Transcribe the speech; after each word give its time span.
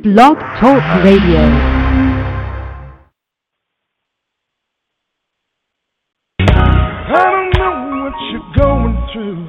evening. 0.00 0.14
Blog 0.14 0.38
Talk 0.60 1.04
Radio. 1.04 1.40
I 6.38 7.26
don't 7.30 7.50
know 7.58 7.74
what 8.02 8.16
you're 8.30 8.52
going 8.56 8.96
through, 9.12 9.48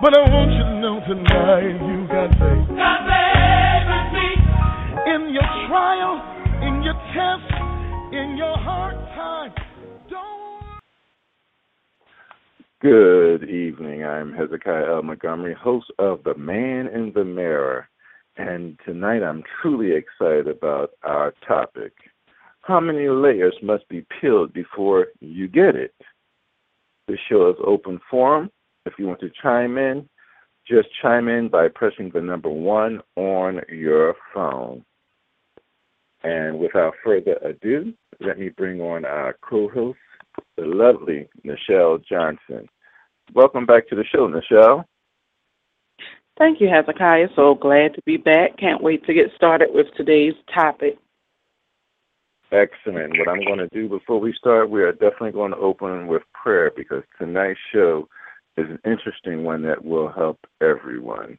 but 0.00 0.16
I 0.16 0.20
want 0.30 0.50
you 0.52 0.64
to 0.64 0.80
know 0.80 1.00
tonight 1.06 1.78
you 1.86 2.06
got 2.08 2.30
faith. 2.30 2.68
Got 2.76 3.00
faith 3.06 3.84
with 3.90 4.08
me. 4.14 4.28
In 5.14 5.34
your 5.34 5.48
trial, 5.68 6.14
in 6.62 6.82
your 6.82 6.98
test, 7.14 7.48
in 8.12 8.36
your 8.36 8.56
hard 8.58 8.96
time, 9.14 9.52
don't. 10.08 10.30
Good 12.80 13.50
evening. 13.50 14.04
I'm 14.04 14.32
Hezekiah 14.32 14.94
L. 14.94 15.02
Montgomery, 15.02 15.54
host 15.54 15.90
of 15.98 16.22
The 16.24 16.34
Man 16.36 16.86
in 16.86 17.12
the 17.14 17.24
Mirror. 17.24 17.89
And 18.36 18.78
tonight 18.84 19.22
I'm 19.22 19.42
truly 19.60 19.92
excited 19.92 20.48
about 20.48 20.90
our 21.02 21.34
topic. 21.46 21.92
How 22.62 22.80
many 22.80 23.08
layers 23.08 23.56
must 23.62 23.88
be 23.88 24.06
peeled 24.20 24.52
before 24.52 25.08
you 25.20 25.48
get 25.48 25.76
it? 25.76 25.94
The 27.08 27.18
show 27.28 27.50
is 27.50 27.56
open 27.66 28.00
forum. 28.10 28.50
If 28.86 28.94
you 28.98 29.06
want 29.06 29.20
to 29.20 29.30
chime 29.42 29.76
in, 29.78 30.08
just 30.68 30.88
chime 31.02 31.28
in 31.28 31.48
by 31.48 31.68
pressing 31.68 32.10
the 32.14 32.20
number 32.20 32.48
one 32.48 33.00
on 33.16 33.60
your 33.68 34.14
phone. 34.32 34.84
And 36.22 36.58
without 36.58 36.94
further 37.02 37.36
ado, 37.42 37.92
let 38.20 38.38
me 38.38 38.50
bring 38.50 38.80
on 38.80 39.04
our 39.04 39.36
co 39.42 39.68
host, 39.68 39.98
the 40.56 40.66
lovely 40.66 41.28
Nichelle 41.44 42.04
Johnson. 42.06 42.68
Welcome 43.34 43.66
back 43.66 43.88
to 43.88 43.96
the 43.96 44.04
show, 44.04 44.28
Nichelle. 44.28 44.84
Thank 46.40 46.58
you, 46.58 46.70
Hezekiah. 46.70 47.28
So 47.36 47.54
glad 47.54 47.92
to 47.94 48.02
be 48.06 48.16
back. 48.16 48.56
Can't 48.56 48.82
wait 48.82 49.04
to 49.04 49.12
get 49.12 49.26
started 49.36 49.68
with 49.74 49.88
today's 49.94 50.32
topic. 50.54 50.96
Excellent. 52.50 53.18
What 53.18 53.28
I'm 53.28 53.44
going 53.44 53.58
to 53.58 53.68
do 53.68 53.90
before 53.90 54.18
we 54.18 54.32
start, 54.32 54.70
we 54.70 54.82
are 54.82 54.92
definitely 54.92 55.32
going 55.32 55.50
to 55.50 55.58
open 55.58 56.06
with 56.06 56.22
prayer 56.32 56.72
because 56.74 57.02
tonight's 57.18 57.60
show 57.74 58.08
is 58.56 58.66
an 58.70 58.78
interesting 58.90 59.44
one 59.44 59.60
that 59.64 59.84
will 59.84 60.08
help 60.10 60.38
everyone. 60.62 61.36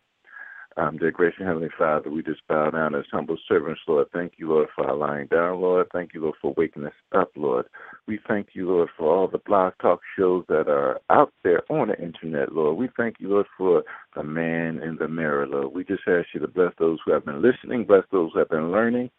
Um, 0.78 0.98
dear 0.98 1.12
gracious 1.12 1.44
Heavenly 1.44 1.70
Father, 1.78 2.10
we 2.10 2.24
just 2.24 2.48
bow 2.48 2.70
down 2.70 2.96
as 2.96 3.04
humble 3.12 3.38
servants, 3.46 3.82
Lord. 3.88 4.08
Thank 4.14 4.34
you, 4.38 4.48
Lord, 4.48 4.70
for 4.74 4.88
our 4.88 4.96
lying 4.96 5.28
down, 5.28 5.60
Lord. 5.60 5.88
Thank 5.92 6.14
you, 6.14 6.22
Lord, 6.22 6.36
for 6.42 6.54
waking 6.56 6.86
us 6.86 6.94
up, 7.14 7.30
Lord. 7.36 7.66
We 8.08 8.20
thank 8.26 8.50
you, 8.54 8.70
Lord, 8.70 8.88
for 8.98 9.14
all 9.14 9.28
the 9.28 9.40
blog 9.40 9.74
talk 9.82 10.00
shows 10.18 10.46
that 10.48 10.70
are 10.70 11.02
out 11.10 11.34
there 11.44 11.62
on 11.70 11.90
the 11.90 12.02
internet, 12.02 12.54
Lord. 12.54 12.78
We 12.78 12.90
thank 12.96 13.18
you, 13.20 13.30
Lord, 13.30 13.48
for 13.58 13.84
the 14.16 14.24
man 14.24 14.82
in 14.82 14.96
the 14.98 15.10
mirror, 15.10 15.46
Lord. 15.46 15.74
We 15.74 15.84
just 15.84 16.04
ask 16.08 16.28
you 16.34 16.40
to 16.40 16.48
bless 16.48 16.72
those 16.80 17.00
who 17.06 17.12
have 17.12 17.26
been 17.26 17.42
listening, 17.42 17.84
bless 17.84 18.04
those 18.10 18.32
who 18.32 18.40
have 18.40 18.50
been 18.50 18.72
learning, 18.72 19.10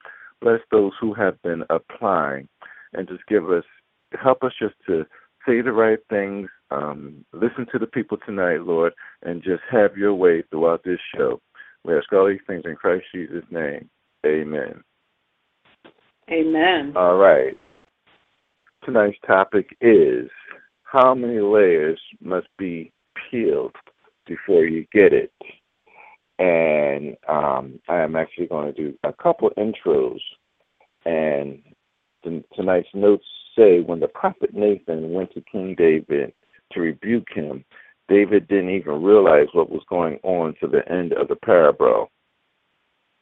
bless 0.40 0.60
those 0.70 0.92
who 1.00 1.12
have 1.12 1.40
been 1.42 1.64
applying, 1.68 2.48
and 2.94 3.06
just 3.06 3.26
give 3.26 3.50
us, 3.50 3.64
help 4.18 4.42
us 4.42 4.52
just 4.58 4.74
to 4.86 5.04
say 5.46 5.60
the 5.60 5.72
right 5.72 5.98
things, 6.08 6.48
um, 6.72 7.24
listen 7.32 7.66
to 7.72 7.78
the 7.78 7.86
people 7.86 8.18
tonight, 8.24 8.62
Lord, 8.62 8.92
and 9.22 9.42
just 9.42 9.62
have 9.70 9.96
your 9.96 10.14
way 10.14 10.42
throughout 10.50 10.82
this 10.84 11.00
show. 11.14 11.40
We 11.84 11.96
ask 11.96 12.12
all 12.12 12.28
these 12.28 12.40
things 12.46 12.62
in 12.64 12.76
Christ 12.76 13.04
Jesus' 13.14 13.44
name. 13.50 13.90
Amen. 14.24 14.82
Amen. 16.30 16.92
All 16.96 17.16
right. 17.16 17.58
Tonight's 18.84 19.18
topic 19.26 19.76
is 19.80 20.30
how 20.84 21.14
many 21.14 21.40
layers 21.40 22.00
must 22.20 22.48
be 22.58 22.92
peeled 23.30 23.74
before 24.26 24.64
you 24.64 24.86
get 24.92 25.12
it? 25.12 25.32
And 26.38 27.16
um, 27.28 27.80
I 27.88 28.00
am 28.00 28.16
actually 28.16 28.46
going 28.46 28.72
to 28.72 28.80
do 28.80 28.98
a 29.04 29.12
couple 29.12 29.50
intros. 29.58 30.20
And 31.04 31.62
tonight's 32.54 32.88
notes 32.94 33.26
say 33.56 33.80
when 33.80 34.00
the 34.00 34.08
prophet 34.08 34.54
Nathan 34.54 35.12
went 35.12 35.32
to 35.34 35.42
King 35.42 35.74
David 35.76 36.32
to 36.72 36.80
rebuke 36.80 37.28
him, 37.34 37.64
David 38.08 38.48
didn't 38.48 38.70
even 38.70 39.02
realize 39.02 39.48
what 39.52 39.70
was 39.70 39.82
going 39.88 40.18
on 40.22 40.54
to 40.60 40.66
the 40.66 40.86
end 40.90 41.12
of 41.12 41.28
the 41.28 41.36
parable. 41.36 42.10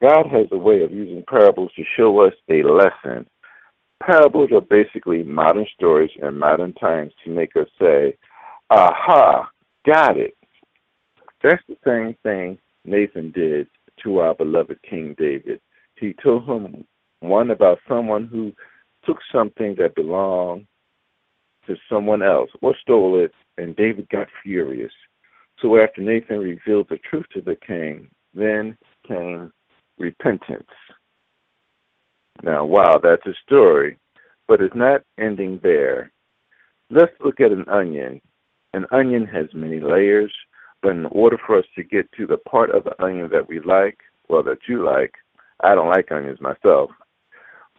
God 0.02 0.26
has 0.30 0.46
a 0.50 0.56
way 0.56 0.82
of 0.82 0.92
using 0.92 1.22
parables 1.28 1.70
to 1.76 1.84
show 1.96 2.20
us 2.20 2.32
a 2.48 2.62
lesson. 2.62 3.26
Parables 4.02 4.50
are 4.52 4.62
basically 4.62 5.22
modern 5.22 5.66
stories 5.74 6.10
in 6.20 6.38
modern 6.38 6.72
times 6.74 7.12
to 7.24 7.30
make 7.30 7.54
us 7.54 7.68
say, 7.80 8.16
aha, 8.70 9.48
got 9.86 10.16
it. 10.16 10.34
That's 11.42 11.62
the 11.68 11.76
same 11.86 12.16
thing 12.22 12.58
Nathan 12.84 13.30
did 13.32 13.68
to 14.02 14.18
our 14.20 14.34
beloved 14.34 14.78
King 14.88 15.14
David. 15.18 15.60
He 15.96 16.14
told 16.22 16.46
him 16.46 16.86
one 17.20 17.50
about 17.50 17.78
someone 17.86 18.26
who 18.26 18.52
took 19.04 19.18
something 19.32 19.74
that 19.78 19.94
belonged 19.94 20.66
to 21.66 21.76
someone 21.88 22.22
else 22.22 22.50
or 22.62 22.74
stole 22.80 23.22
it, 23.22 23.32
and 23.58 23.76
David 23.76 24.08
got 24.08 24.28
furious. 24.42 24.92
So 25.60 25.78
after 25.78 26.00
Nathan 26.00 26.38
revealed 26.38 26.88
the 26.88 26.98
truth 26.98 27.26
to 27.34 27.40
the 27.40 27.56
king, 27.56 28.08
then 28.34 28.76
came 29.06 29.52
repentance. 29.98 30.70
Now, 32.42 32.64
wow, 32.64 32.98
that's 33.02 33.26
a 33.26 33.34
story, 33.46 33.98
but 34.48 34.62
it's 34.62 34.74
not 34.74 35.02
ending 35.18 35.60
there. 35.62 36.10
Let's 36.88 37.12
look 37.22 37.40
at 37.40 37.52
an 37.52 37.68
onion. 37.68 38.20
An 38.72 38.86
onion 38.90 39.26
has 39.26 39.46
many 39.52 39.80
layers, 39.80 40.32
but 40.82 40.92
in 40.92 41.06
order 41.06 41.38
for 41.46 41.58
us 41.58 41.66
to 41.76 41.82
get 41.82 42.10
to 42.12 42.26
the 42.26 42.38
part 42.38 42.70
of 42.70 42.84
the 42.84 43.02
onion 43.02 43.28
that 43.32 43.48
we 43.48 43.60
like, 43.60 43.98
well, 44.28 44.42
that 44.44 44.58
you 44.68 44.84
like, 44.84 45.14
I 45.62 45.74
don't 45.74 45.90
like 45.90 46.10
onions 46.10 46.40
myself, 46.40 46.90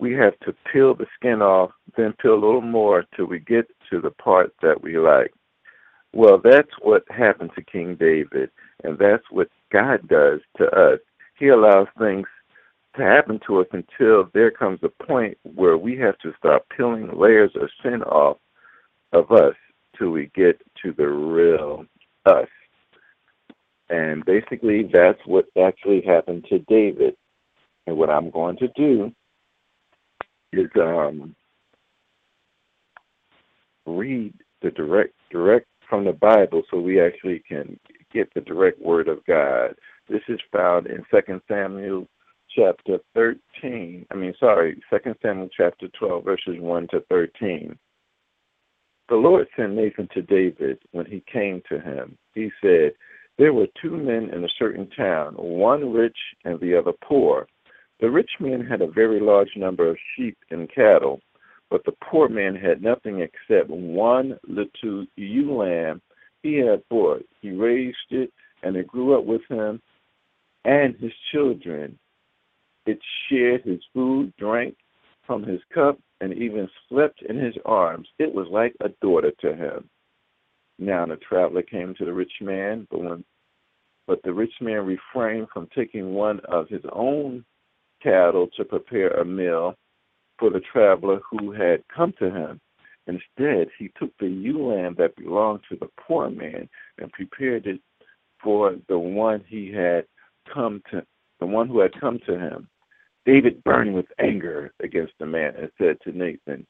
we 0.02 0.14
have 0.14 0.38
to 0.40 0.54
peel 0.74 0.96
the 0.96 1.06
skin 1.16 1.44
off, 1.44 1.70
then 1.96 2.14
peel 2.20 2.34
a 2.34 2.44
little 2.44 2.62
more 2.62 3.06
till 3.16 3.28
we 3.28 3.40
get 3.40 3.68
to 3.92 4.02
the 4.02 4.10
part 4.10 4.52
that 4.64 4.82
we 4.82 4.98
like. 4.98 5.32
Well, 6.12 6.42
that's 6.44 6.72
what 6.82 7.04
happened 7.12 7.52
to 7.56 7.64
King 7.64 7.96
David, 7.96 8.50
and 8.84 8.98
that's 8.98 9.24
what 9.30 9.48
God 9.72 10.08
does 10.08 10.40
to 10.58 10.66
us. 10.66 11.00
He 11.38 11.50
allows 11.50 11.88
things 12.00 12.26
to 12.98 13.04
happen 13.04 13.40
to 13.46 13.62
us 13.62 13.68
until 13.72 14.28
there 14.34 14.50
comes 14.50 14.80
a 14.82 15.04
point 15.06 15.38
where 15.44 15.78
we 15.78 15.98
have 16.00 16.18
to 16.20 16.34
start 16.36 16.64
peeling 16.76 17.10
layers 17.16 17.52
of 17.56 17.70
sin 17.84 18.02
off 18.02 18.38
of 19.14 19.32
us 19.32 19.56
till 19.98 20.10
we 20.10 20.32
get 20.34 20.60
to 20.84 20.94
the 20.98 21.08
real 21.08 21.86
us. 22.26 22.50
And 23.90 24.26
basically, 24.26 24.90
that's 24.92 25.20
what 25.26 25.46
actually 25.62 26.02
happened 26.02 26.46
to 26.50 26.60
David. 26.60 27.16
And 27.88 27.98
what 27.98 28.10
I'm 28.10 28.30
going 28.30 28.58
to 28.58 28.68
do 28.76 29.12
is 30.54 30.70
um, 30.76 31.36
read 33.86 34.34
the 34.62 34.72
direct 34.72 35.14
direct 35.32 35.68
from 35.90 36.06
the 36.06 36.14
Bible 36.14 36.64
so 36.70 36.80
we 36.80 37.02
actually 37.02 37.42
can 37.48 37.80
get 38.14 38.34
the 38.34 38.42
direct 38.42 38.82
word 38.82 39.08
of 39.08 39.26
God. 39.26 39.76
This 40.10 40.22
is 40.28 40.40
found 40.52 40.88
in 40.88 41.04
Second 41.12 41.42
Samuel 41.48 42.08
chapter 42.56 42.98
13. 43.14 44.06
I 44.10 44.16
mean, 44.16 44.34
sorry, 44.40 44.82
Second 44.90 45.16
Samuel 45.22 45.50
chapter 45.56 45.88
12, 46.00 46.24
verses 46.24 46.56
1 46.60 46.88
to 46.92 47.02
13. 47.10 47.78
The 49.10 49.16
Lord 49.16 49.48
sent 49.58 49.74
Nathan 49.74 50.08
to 50.14 50.22
David 50.22 50.80
when 50.92 51.06
he 51.06 51.24
came 51.32 51.62
to 51.70 51.80
him. 51.80 52.18
He 52.34 52.50
said, 52.62 52.94
There 53.38 53.54
were 53.54 53.68
two 53.82 53.98
men 53.98 54.30
in 54.34 54.44
a 54.44 54.50
certain 54.58 54.90
town, 54.92 55.34
one 55.36 55.92
rich 55.92 56.18
and 56.46 56.60
the 56.60 56.78
other 56.78 56.94
poor. 57.04 57.48
The 58.02 58.10
rich 58.10 58.32
man 58.40 58.66
had 58.66 58.82
a 58.82 58.88
very 58.88 59.20
large 59.20 59.56
number 59.56 59.88
of 59.88 59.98
sheep 60.16 60.36
and 60.50 60.68
cattle, 60.74 61.22
but 61.70 61.86
the 61.86 61.92
poor 62.04 62.28
man 62.28 62.56
had 62.56 62.82
nothing 62.82 63.22
except 63.22 63.70
one 63.70 64.40
little 64.48 65.06
ewe 65.16 65.56
lamb 65.56 66.02
he 66.42 66.56
had 66.56 66.82
bought. 66.90 67.24
He 67.42 67.52
raised 67.52 67.98
it, 68.10 68.34
and 68.64 68.76
it 68.76 68.88
grew 68.88 69.16
up 69.16 69.26
with 69.26 69.44
him 69.50 69.80
and 70.66 70.96
his 70.96 71.12
children. 71.32 72.00
It 72.88 73.00
shared 73.30 73.62
his 73.62 73.82
food, 73.94 74.34
drank 74.36 74.76
from 75.28 75.44
his 75.44 75.62
cup, 75.72 76.00
and 76.22 76.34
even 76.34 76.68
slept 76.90 77.22
in 77.22 77.38
his 77.38 77.56
arms. 77.66 78.08
It 78.18 78.34
was 78.34 78.48
like 78.50 78.76
a 78.80 78.90
daughter 79.04 79.32
to 79.42 79.56
him. 79.56 79.88
Now 80.80 81.06
the 81.06 81.18
traveler 81.18 81.62
came 81.62 81.94
to 81.96 82.06
the 82.06 82.14
rich 82.14 82.34
man, 82.42 82.88
but 82.90 83.00
when 83.04 83.24
but 84.08 84.24
the 84.24 84.34
rich 84.34 84.54
man 84.60 84.88
refrained 84.88 85.50
from 85.54 85.70
taking 85.76 86.16
one 86.16 86.40
of 86.46 86.68
his 86.68 86.82
own 86.92 87.46
cattle 88.02 88.48
to 88.58 88.66
prepare 88.66 89.10
a 89.10 89.26
meal 89.26 89.76
for 90.40 90.50
the 90.50 90.62
traveler 90.72 91.22
who 91.30 91.52
had 91.52 91.84
come 91.96 92.14
to 92.20 92.30
him. 92.30 92.60
Instead, 93.08 93.68
he 93.78 93.92
took 93.98 94.12
the 94.18 94.28
ewe 94.28 94.68
lamb 94.68 94.96
that 94.98 95.16
belonged 95.16 95.62
to 95.70 95.78
the 95.78 95.90
poor 96.00 96.30
man 96.30 96.70
and 97.00 97.12
prepared 97.12 97.66
it 97.66 97.80
for 98.44 98.76
the 98.88 98.98
one 98.98 99.44
he 99.48 99.72
had 99.72 100.06
come 100.52 100.82
to, 100.92 101.04
the 101.40 101.46
one 101.46 101.68
who 101.68 101.80
had 101.80 102.00
come 102.00 102.20
to 102.26 102.38
him. 102.38 102.68
David 103.26 103.64
burned 103.64 103.94
with 103.94 104.08
anger 104.20 104.72
against 104.82 105.14
the 105.20 105.26
man 105.26 105.54
and 105.56 105.70
said 105.78 105.98
to 106.04 106.18
Nathan, 106.18 106.66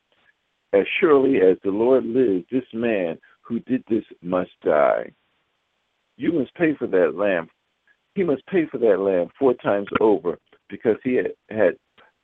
As 0.73 0.85
surely 0.99 1.37
as 1.37 1.57
the 1.63 1.71
Lord 1.71 2.05
lives, 2.05 2.45
this 2.51 2.65
man 2.73 3.17
who 3.41 3.59
did 3.61 3.83
this 3.89 4.03
must 4.21 4.51
die. 4.63 5.11
You 6.17 6.33
must 6.33 6.53
pay 6.55 6.75
for 6.75 6.87
that 6.87 7.15
lamb. 7.15 7.49
He 8.15 8.23
must 8.23 8.45
pay 8.47 8.65
for 8.69 8.77
that 8.79 8.99
lamb 8.99 9.29
four 9.39 9.53
times 9.53 9.87
over 10.01 10.37
because 10.71 10.97
he 11.03 11.15
had, 11.15 11.33
had 11.49 11.75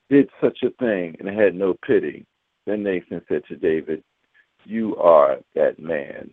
did 0.09 0.29
such 0.41 0.59
a 0.63 0.71
thing 0.79 1.15
and 1.19 1.27
had 1.27 1.53
no 1.53 1.75
pity. 1.85 2.25
Then 2.65 2.83
Nathan 2.83 3.21
said 3.27 3.43
to 3.47 3.55
David, 3.55 4.03
You 4.65 4.95
are 4.97 5.37
that 5.55 5.79
man. 5.79 6.31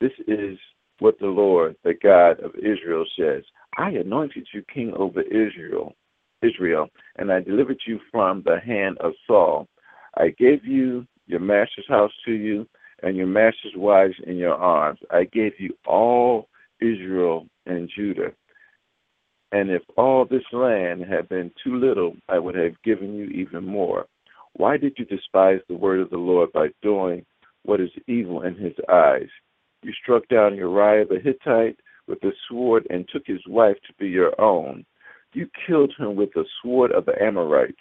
This 0.00 0.12
is 0.26 0.58
what 1.00 1.18
the 1.18 1.26
Lord, 1.26 1.76
the 1.84 1.94
God 1.94 2.40
of 2.40 2.54
Israel, 2.56 3.04
says. 3.18 3.42
I 3.76 3.90
anointed 3.90 4.48
you 4.52 4.62
king 4.72 4.92
over 4.96 5.22
Israel, 5.22 5.94
Israel, 6.42 6.88
and 7.16 7.32
I 7.32 7.40
delivered 7.40 7.80
you 7.86 8.00
from 8.10 8.42
the 8.44 8.58
hand 8.60 8.98
of 8.98 9.12
Saul. 9.26 9.68
I 10.16 10.28
gave 10.30 10.64
you 10.64 11.06
your 11.26 11.40
master's 11.40 11.88
house 11.88 12.12
to 12.24 12.32
you, 12.32 12.66
and 13.02 13.16
your 13.16 13.26
master's 13.26 13.74
wives 13.76 14.14
in 14.26 14.36
your 14.36 14.54
arms. 14.54 14.98
I 15.10 15.24
gave 15.24 15.52
you 15.58 15.76
all 15.86 16.48
Israel 16.80 17.46
and 17.66 17.88
Judah. 17.94 18.32
And 19.52 19.70
if 19.70 19.82
all 19.96 20.24
this 20.24 20.42
land 20.52 21.04
had 21.04 21.28
been 21.28 21.50
too 21.62 21.76
little, 21.76 22.16
I 22.28 22.38
would 22.38 22.54
have 22.54 22.80
given 22.82 23.14
you 23.14 23.26
even 23.26 23.64
more. 23.64 24.06
Why 24.54 24.76
did 24.76 24.94
you 24.98 25.04
despise 25.04 25.60
the 25.68 25.76
word 25.76 26.00
of 26.00 26.10
the 26.10 26.18
Lord 26.18 26.52
by 26.52 26.68
doing 26.82 27.24
what 27.62 27.80
is 27.80 27.90
evil 28.06 28.42
in 28.42 28.54
his 28.56 28.74
eyes? 28.90 29.28
You 29.82 29.92
struck 30.02 30.28
down 30.28 30.56
Uriah 30.56 31.06
the 31.06 31.20
Hittite 31.20 31.78
with 32.06 32.20
the 32.20 32.32
sword 32.48 32.86
and 32.90 33.08
took 33.08 33.22
his 33.26 33.40
wife 33.46 33.76
to 33.86 33.94
be 33.98 34.08
your 34.08 34.38
own. 34.40 34.84
You 35.32 35.48
killed 35.66 35.92
him 35.98 36.16
with 36.16 36.30
the 36.34 36.44
sword 36.62 36.90
of 36.92 37.04
the 37.04 37.20
Amorites. 37.22 37.76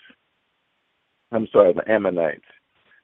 I'm 1.31 1.47
sorry, 1.51 1.73
the 1.73 1.89
Ammonites. 1.91 2.45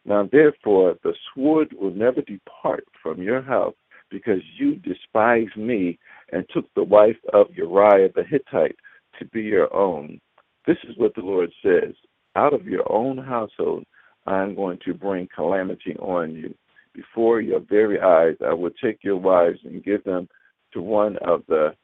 Now, 0.06 0.28
therefore, 0.32 0.96
the 1.04 1.14
sword 1.34 1.74
will 1.80 1.94
never 1.94 2.22
depart 2.22 2.86
from 3.02 3.22
your 3.22 3.42
house 3.42 3.76
because 4.10 4.42
you 4.58 4.76
despise 4.76 5.48
me 5.56 5.98
and 6.32 6.46
took 6.54 6.72
the 6.74 6.84
wife 6.84 7.18
of 7.34 7.48
Uriah 7.54 8.10
the 8.16 8.24
Hittite 8.24 8.76
to 9.20 9.26
be 9.26 9.42
your 9.42 9.74
own. 9.76 10.20
This 10.66 10.78
is 10.88 10.98
what 10.98 11.14
the 11.16 11.22
Lord 11.22 11.52
says 11.64 11.94
Out 12.36 12.54
of 12.54 12.66
your 12.66 12.90
own 12.92 13.18
household, 13.18 13.86
I 14.26 14.42
am 14.42 14.56
going 14.56 14.80
to 14.86 14.94
bring 14.94 15.28
calamity 15.34 15.96
on 15.98 16.36
you. 16.36 16.56
Before 16.94 17.42
your 17.42 17.60
very 17.60 18.00
eyes, 18.00 18.36
I 18.46 18.54
will 18.54 18.72
take 18.82 19.04
your 19.04 19.18
wives 19.18 19.60
and 19.64 19.84
give 19.84 20.04
them 20.04 20.30
to 20.74 20.82
one 20.82 21.18
of 21.18 21.44
the, 21.48 21.76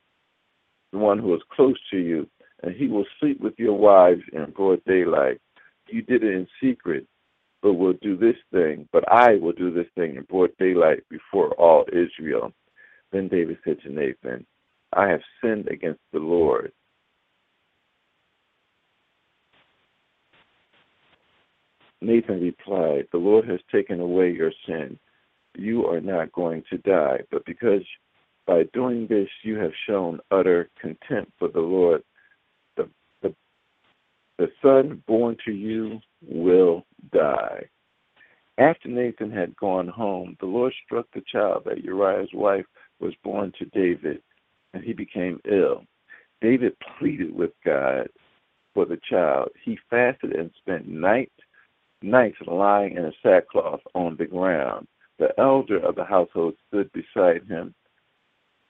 the 0.91 0.97
one 0.97 1.19
who 1.19 1.33
is 1.35 1.41
close 1.51 1.77
to 1.91 1.97
you, 1.97 2.27
and 2.63 2.75
he 2.75 2.87
will 2.87 3.05
sleep 3.19 3.39
with 3.41 3.53
your 3.57 3.77
wives 3.77 4.21
in 4.33 4.51
broad 4.51 4.83
daylight. 4.85 5.39
You 5.87 6.03
did 6.03 6.23
it 6.23 6.33
in 6.33 6.47
secret, 6.61 7.07
but 7.61 7.73
will 7.73 7.93
do 7.93 8.15
this 8.15 8.35
thing, 8.53 8.87
but 8.91 9.03
I 9.11 9.35
will 9.35 9.53
do 9.53 9.73
this 9.73 9.87
thing 9.95 10.15
in 10.15 10.23
broad 10.23 10.51
daylight 10.59 11.03
before 11.09 11.51
all 11.53 11.85
Israel. 11.91 12.53
Then 13.11 13.27
David 13.27 13.57
said 13.63 13.81
to 13.81 13.89
Nathan, 13.91 14.45
I 14.93 15.07
have 15.07 15.21
sinned 15.41 15.67
against 15.67 16.01
the 16.11 16.19
Lord. 16.19 16.71
Nathan 22.01 22.41
replied, 22.41 23.07
The 23.11 23.17
Lord 23.17 23.47
has 23.47 23.59
taken 23.71 23.99
away 23.99 24.31
your 24.31 24.51
sin. 24.65 24.97
You 25.57 25.85
are 25.87 26.01
not 26.01 26.31
going 26.31 26.63
to 26.69 26.77
die, 26.77 27.19
but 27.31 27.45
because 27.45 27.83
by 28.47 28.63
doing 28.73 29.05
this 29.07 29.27
you 29.43 29.57
have 29.57 29.71
shown 29.87 30.19
utter 30.31 30.69
contempt 30.79 31.31
for 31.37 31.49
the 31.49 31.59
Lord, 31.59 32.03
the, 32.77 32.89
the, 33.21 33.35
the 34.37 34.47
son 34.61 35.03
born 35.07 35.35
to 35.45 35.51
you 35.51 35.99
will 36.27 36.85
die. 37.11 37.67
After 38.57 38.89
Nathan 38.89 39.31
had 39.31 39.55
gone 39.55 39.87
home, 39.87 40.35
the 40.39 40.45
Lord 40.45 40.73
struck 40.85 41.07
the 41.13 41.23
child 41.31 41.63
that 41.65 41.83
Uriah's 41.83 42.29
wife 42.33 42.65
was 42.99 43.13
born 43.23 43.53
to 43.59 43.65
David, 43.65 44.21
and 44.73 44.83
he 44.83 44.93
became 44.93 45.41
ill. 45.49 45.83
David 46.41 46.75
pleaded 46.97 47.33
with 47.33 47.51
God 47.65 48.07
for 48.73 48.85
the 48.85 48.99
child. 49.09 49.49
He 49.63 49.77
fasted 49.89 50.33
and 50.33 50.51
spent 50.57 50.87
night, 50.87 51.31
nights 52.01 52.37
lying 52.45 52.95
in 52.95 53.05
a 53.05 53.11
sackcloth 53.21 53.81
on 53.93 54.15
the 54.17 54.25
ground. 54.25 54.87
The 55.17 55.37
elder 55.37 55.79
of 55.79 55.95
the 55.95 56.05
household 56.05 56.55
stood 56.67 56.89
beside 56.93 57.43
him 57.47 57.73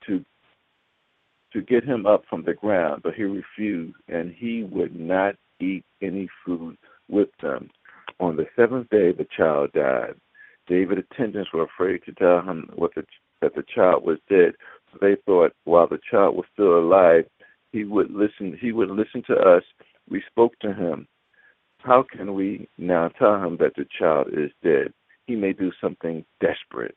to 0.06 0.24
to 1.52 1.62
get 1.62 1.82
him 1.82 2.06
up 2.06 2.22
from 2.30 2.44
the 2.44 2.54
ground, 2.54 3.02
but 3.02 3.14
he 3.14 3.24
refused, 3.24 3.96
and 4.08 4.32
he 4.32 4.62
would 4.62 4.94
not 4.98 5.34
eat 5.58 5.84
any 6.00 6.28
food 6.44 6.76
with 7.08 7.28
them. 7.42 7.68
On 8.20 8.36
the 8.36 8.46
seventh 8.54 8.88
day, 8.90 9.12
the 9.12 9.26
child 9.36 9.72
died. 9.72 10.14
David's 10.68 11.02
attendants 11.10 11.52
were 11.52 11.64
afraid 11.64 12.04
to 12.04 12.12
tell 12.12 12.40
him 12.42 12.70
what 12.76 12.94
the, 12.94 13.04
that 13.40 13.54
the 13.54 13.64
child 13.74 14.04
was 14.04 14.18
dead. 14.28 14.52
So 14.92 14.98
they 15.00 15.16
thought, 15.26 15.52
while 15.64 15.86
the 15.88 16.00
child 16.10 16.36
was 16.36 16.46
still 16.52 16.78
alive, 16.78 17.24
he 17.72 17.84
would 17.84 18.10
listen. 18.10 18.56
He 18.60 18.72
would 18.72 18.90
listen 18.90 19.22
to 19.28 19.34
us. 19.34 19.62
We 20.08 20.22
spoke 20.28 20.58
to 20.60 20.72
him. 20.72 21.06
How 21.78 22.04
can 22.10 22.34
we 22.34 22.68
now 22.78 23.08
tell 23.08 23.42
him 23.42 23.56
that 23.58 23.74
the 23.76 23.86
child 23.98 24.28
is 24.32 24.50
dead? 24.62 24.92
He 25.26 25.36
may 25.36 25.52
do 25.52 25.70
something 25.80 26.24
desperate. 26.40 26.96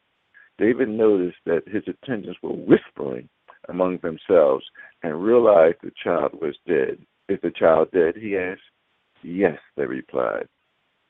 David 0.57 0.89
noticed 0.89 1.37
that 1.45 1.67
his 1.67 1.83
attendants 1.87 2.39
were 2.41 2.53
whispering 2.53 3.29
among 3.69 3.99
themselves 3.99 4.65
and 5.03 5.23
realized 5.23 5.77
the 5.81 5.91
child 6.03 6.31
was 6.41 6.55
dead. 6.67 6.97
Is 7.29 7.39
the 7.41 7.51
child 7.51 7.89
dead? 7.91 8.15
He 8.15 8.37
asked. 8.37 8.61
Yes, 9.23 9.57
they 9.77 9.85
replied 9.85 10.47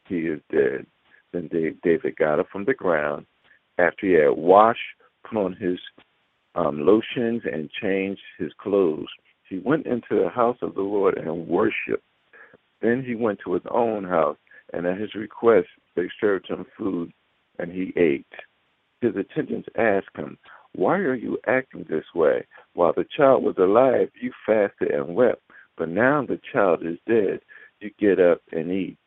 he 0.08 0.20
is 0.20 0.42
dead. 0.52 0.86
Then 1.32 1.50
David 1.84 2.16
got 2.18 2.40
up 2.40 2.48
from 2.52 2.66
the 2.66 2.74
ground 2.74 3.26
after 3.78 4.06
he 4.06 4.14
had 4.14 4.38
washed, 4.38 4.80
put 5.24 5.38
on 5.38 5.56
his 5.56 5.80
um, 6.56 6.86
lotions, 6.86 7.42
and 7.52 7.70
changed 7.82 8.22
his 8.38 8.52
clothes. 8.60 9.08
He 9.50 9.60
went 9.60 9.86
into 9.86 10.22
the 10.22 10.30
house 10.30 10.58
of 10.62 10.76
the 10.76 10.82
Lord 10.82 11.18
and 11.18 11.48
worshiped. 11.48 12.04
Then 12.82 13.04
he 13.04 13.16
went 13.16 13.40
to 13.44 13.54
his 13.54 13.64
own 13.72 14.04
house, 14.04 14.38
and 14.72 14.86
at 14.86 15.00
his 15.00 15.16
request, 15.16 15.68
they 15.96 16.10
served 16.20 16.48
him 16.48 16.66
food, 16.78 17.12
and 17.60 17.72
he 17.72 17.94
ate. 17.96 18.26
His 19.02 19.16
attendants 19.16 19.70
asked 19.78 20.16
him, 20.16 20.38
Why 20.74 20.98
are 20.98 21.16
you 21.16 21.38
acting 21.48 21.86
this 21.90 22.06
way? 22.16 22.46
While 22.74 22.94
the 22.94 23.06
child 23.16 23.44
was 23.44 23.58
alive, 23.58 24.10
you 24.20 24.32
fasted 24.46 24.92
and 24.92 25.16
wept, 25.16 25.42
but 25.78 25.90
now 25.90 26.26
the 26.26 26.40
child 26.52 26.86
is 26.86 26.98
dead. 27.08 27.42
You 27.80 27.92
get 28.00 28.20
up 28.20 28.42
and 28.52 28.72
eat. 28.72 28.98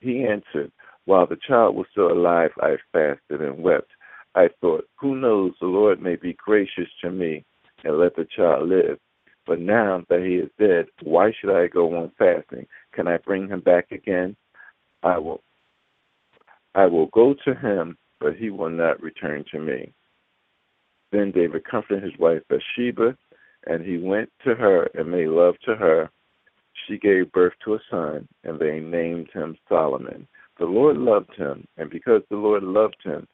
He 0.00 0.24
answered, 0.24 0.72
While 1.04 1.26
the 1.26 1.38
child 1.46 1.76
was 1.76 1.86
still 1.90 2.12
alive, 2.12 2.52
I 2.60 2.76
fasted 2.92 3.40
and 3.40 3.62
wept. 3.62 3.90
I 4.34 4.48
thought, 4.60 4.86
Who 5.00 5.16
knows, 5.16 5.52
the 5.60 5.66
Lord 5.66 6.00
may 6.00 6.16
be 6.16 6.34
gracious 6.34 6.88
to 7.02 7.10
me 7.10 7.44
and 7.84 7.98
let 7.98 8.14
the 8.16 8.26
child 8.36 8.68
live. 8.68 8.98
But 9.46 9.60
now 9.60 10.04
that 10.08 10.20
he 10.20 10.36
is 10.36 10.50
dead, 10.58 10.86
why 11.02 11.32
should 11.32 11.50
I 11.50 11.66
go 11.66 11.96
on 11.96 12.12
fasting? 12.18 12.66
Can 12.92 13.08
I 13.08 13.16
bring 13.18 13.48
him 13.48 13.60
back 13.60 13.90
again? 13.90 14.36
I 15.02 15.18
will 15.18 15.42
I 16.74 16.86
will 16.86 17.06
go 17.06 17.34
to 17.44 17.54
him, 17.54 17.96
but 18.20 18.36
he 18.36 18.50
will 18.50 18.70
not 18.70 19.02
return 19.02 19.44
to 19.50 19.58
me. 19.58 19.92
Then 21.10 21.32
David 21.32 21.64
comforted 21.64 22.04
his 22.04 22.16
wife 22.18 22.42
Bathsheba, 22.48 23.16
and 23.66 23.84
he 23.84 23.98
went 23.98 24.30
to 24.44 24.54
her 24.54 24.84
and 24.94 25.10
made 25.10 25.28
love 25.28 25.56
to 25.64 25.74
her 25.74 26.10
she 26.86 26.98
gave 26.98 27.32
birth 27.32 27.52
to 27.64 27.74
a 27.74 27.80
son, 27.90 28.28
and 28.44 28.58
they 28.58 28.80
named 28.80 29.30
him 29.32 29.56
Solomon. 29.68 30.26
The 30.58 30.66
Lord 30.66 30.96
loved 30.96 31.34
him, 31.36 31.66
and 31.76 31.90
because 31.90 32.22
the 32.30 32.36
Lord 32.36 32.62
loved 32.62 33.02
him, 33.02 33.26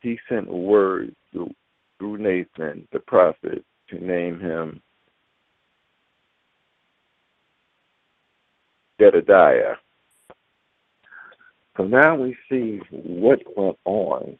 he 0.00 0.18
sent 0.28 0.48
word 0.48 1.14
through, 1.32 1.50
Nathan 2.00 2.86
the 2.92 3.00
prophet 3.00 3.64
to 3.88 4.04
name 4.04 4.38
him 4.38 4.80
Jedediah. 9.00 9.74
So 11.76 11.84
now 11.84 12.16
we 12.16 12.36
see 12.48 12.80
what 12.90 13.40
went 13.56 13.78
on 13.84 14.38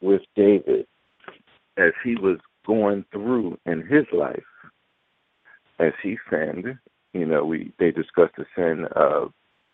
with 0.00 0.22
David 0.34 0.86
as 1.78 1.92
he 2.04 2.16
was 2.16 2.38
going 2.66 3.04
through 3.12 3.58
in 3.66 3.86
his 3.86 4.04
life 4.12 4.42
as 5.78 5.92
he 6.02 6.18
sinned. 6.30 6.78
You 7.12 7.26
know, 7.26 7.44
we 7.44 7.72
they 7.78 7.90
discussed 7.90 8.34
the 8.36 8.46
sin 8.54 8.86
of 8.94 9.32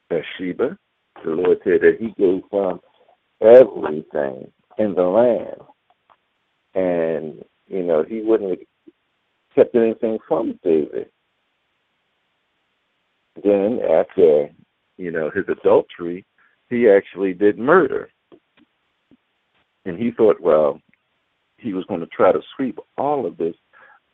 Bathsheba. 0.08 0.76
The 1.24 1.30
Lord 1.30 1.58
said 1.64 1.80
that 1.82 1.96
He 2.00 2.08
gave 2.18 2.42
him 2.50 2.80
everything 3.42 4.50
in 4.78 4.94
the 4.94 5.02
land, 5.02 5.60
and 6.74 7.44
you 7.66 7.82
know 7.82 8.02
He 8.02 8.22
wouldn't 8.22 8.50
have 8.50 8.58
kept 9.54 9.74
anything 9.74 10.18
from 10.26 10.58
David. 10.62 11.08
Then, 13.42 13.80
after 13.88 14.50
you 14.98 15.10
know 15.10 15.30
his 15.34 15.44
adultery, 15.48 16.24
he 16.70 16.88
actually 16.88 17.34
did 17.34 17.58
murder, 17.58 18.10
and 19.84 19.98
he 19.98 20.10
thought, 20.10 20.40
well, 20.40 20.80
he 21.58 21.74
was 21.74 21.84
going 21.86 22.00
to 22.00 22.06
try 22.06 22.32
to 22.32 22.40
sweep 22.56 22.78
all 22.96 23.26
of 23.26 23.36
this 23.36 23.54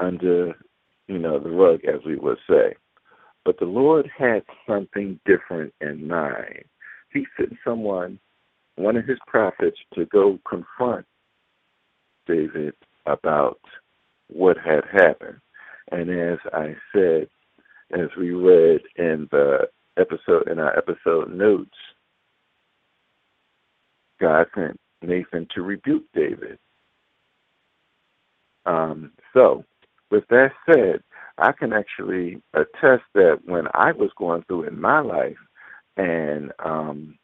under 0.00 0.54
you 1.08 1.18
know, 1.18 1.38
the 1.38 1.50
rug, 1.50 1.80
as 1.84 2.00
we 2.06 2.16
would 2.16 2.38
say. 2.48 2.74
But 3.44 3.58
the 3.58 3.64
Lord 3.64 4.08
had 4.16 4.42
something 4.68 5.18
different 5.24 5.72
in 5.80 6.06
mind. 6.06 6.64
He 7.12 7.26
sent 7.36 7.54
someone, 7.66 8.18
one 8.78 8.96
of 8.96 9.04
his 9.04 9.18
prophets, 9.26 9.78
to 9.94 10.06
go 10.06 10.38
confront 10.48 11.06
David 12.26 12.74
about 13.06 13.60
what 14.28 14.56
had 14.58 14.84
happened. 14.92 15.38
And 15.90 16.10
as 16.10 16.38
I 16.52 16.76
said, 16.94 17.28
as 17.92 18.08
we 18.18 18.30
read 18.30 18.80
in 18.96 19.28
the 19.30 19.68
episode 19.98 20.48
in 20.48 20.58
our 20.58 20.76
episode 20.76 21.32
notes, 21.32 21.70
God 24.20 24.46
sent 24.54 24.78
Nathan 25.02 25.46
to 25.54 25.62
rebuke 25.62 26.04
David. 26.14 26.58
Um, 28.66 29.12
so, 29.32 29.64
with 30.10 30.24
that 30.28 30.52
said, 30.66 31.02
I 31.38 31.52
can 31.52 31.72
actually 31.72 32.42
attest 32.52 33.04
that 33.14 33.40
when 33.44 33.68
I 33.74 33.92
was 33.92 34.10
going 34.18 34.42
through 34.42 34.64
in 34.64 34.80
my 34.80 35.00
life, 35.00 35.36
and 35.96 36.52
um, 36.58 37.18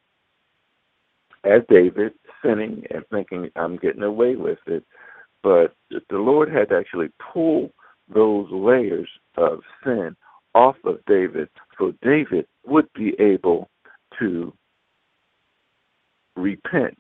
as 1.45 1.63
David, 1.69 2.13
sinning 2.45 2.85
and 2.91 3.05
thinking 3.11 3.51
I'm 3.57 3.77
getting 3.77 4.03
away 4.03 4.37
with 4.37 4.59
it, 4.67 4.85
but 5.43 5.75
the 5.91 6.17
Lord 6.17 6.51
had 6.51 6.71
to 6.71 6.77
actually 6.77 7.09
pull 7.33 7.71
those 8.13 8.49
layers 8.51 9.09
of 9.37 9.61
sin 9.83 10.17
off 10.55 10.77
of 10.85 10.99
David 11.07 11.49
so 11.79 11.93
David 12.03 12.47
would 12.67 12.93
be 12.95 13.15
able 13.19 13.69
to 14.19 14.53
repent. 16.37 16.99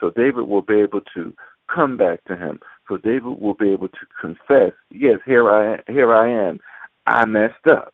So 0.00 0.10
David 0.10 0.42
will 0.42 0.62
be 0.62 0.80
able 0.80 1.00
to 1.14 1.34
come 1.74 1.96
back 1.96 2.22
to 2.24 2.36
him. 2.36 2.60
So 2.88 2.98
David 2.98 3.40
will 3.40 3.54
be 3.54 3.70
able 3.70 3.88
to 3.88 4.06
confess, 4.20 4.72
yes, 4.90 5.18
here 5.24 5.50
I 5.50 5.80
here 5.90 6.14
I 6.14 6.30
am. 6.48 6.60
I 7.06 7.24
messed 7.24 7.66
up. 7.70 7.92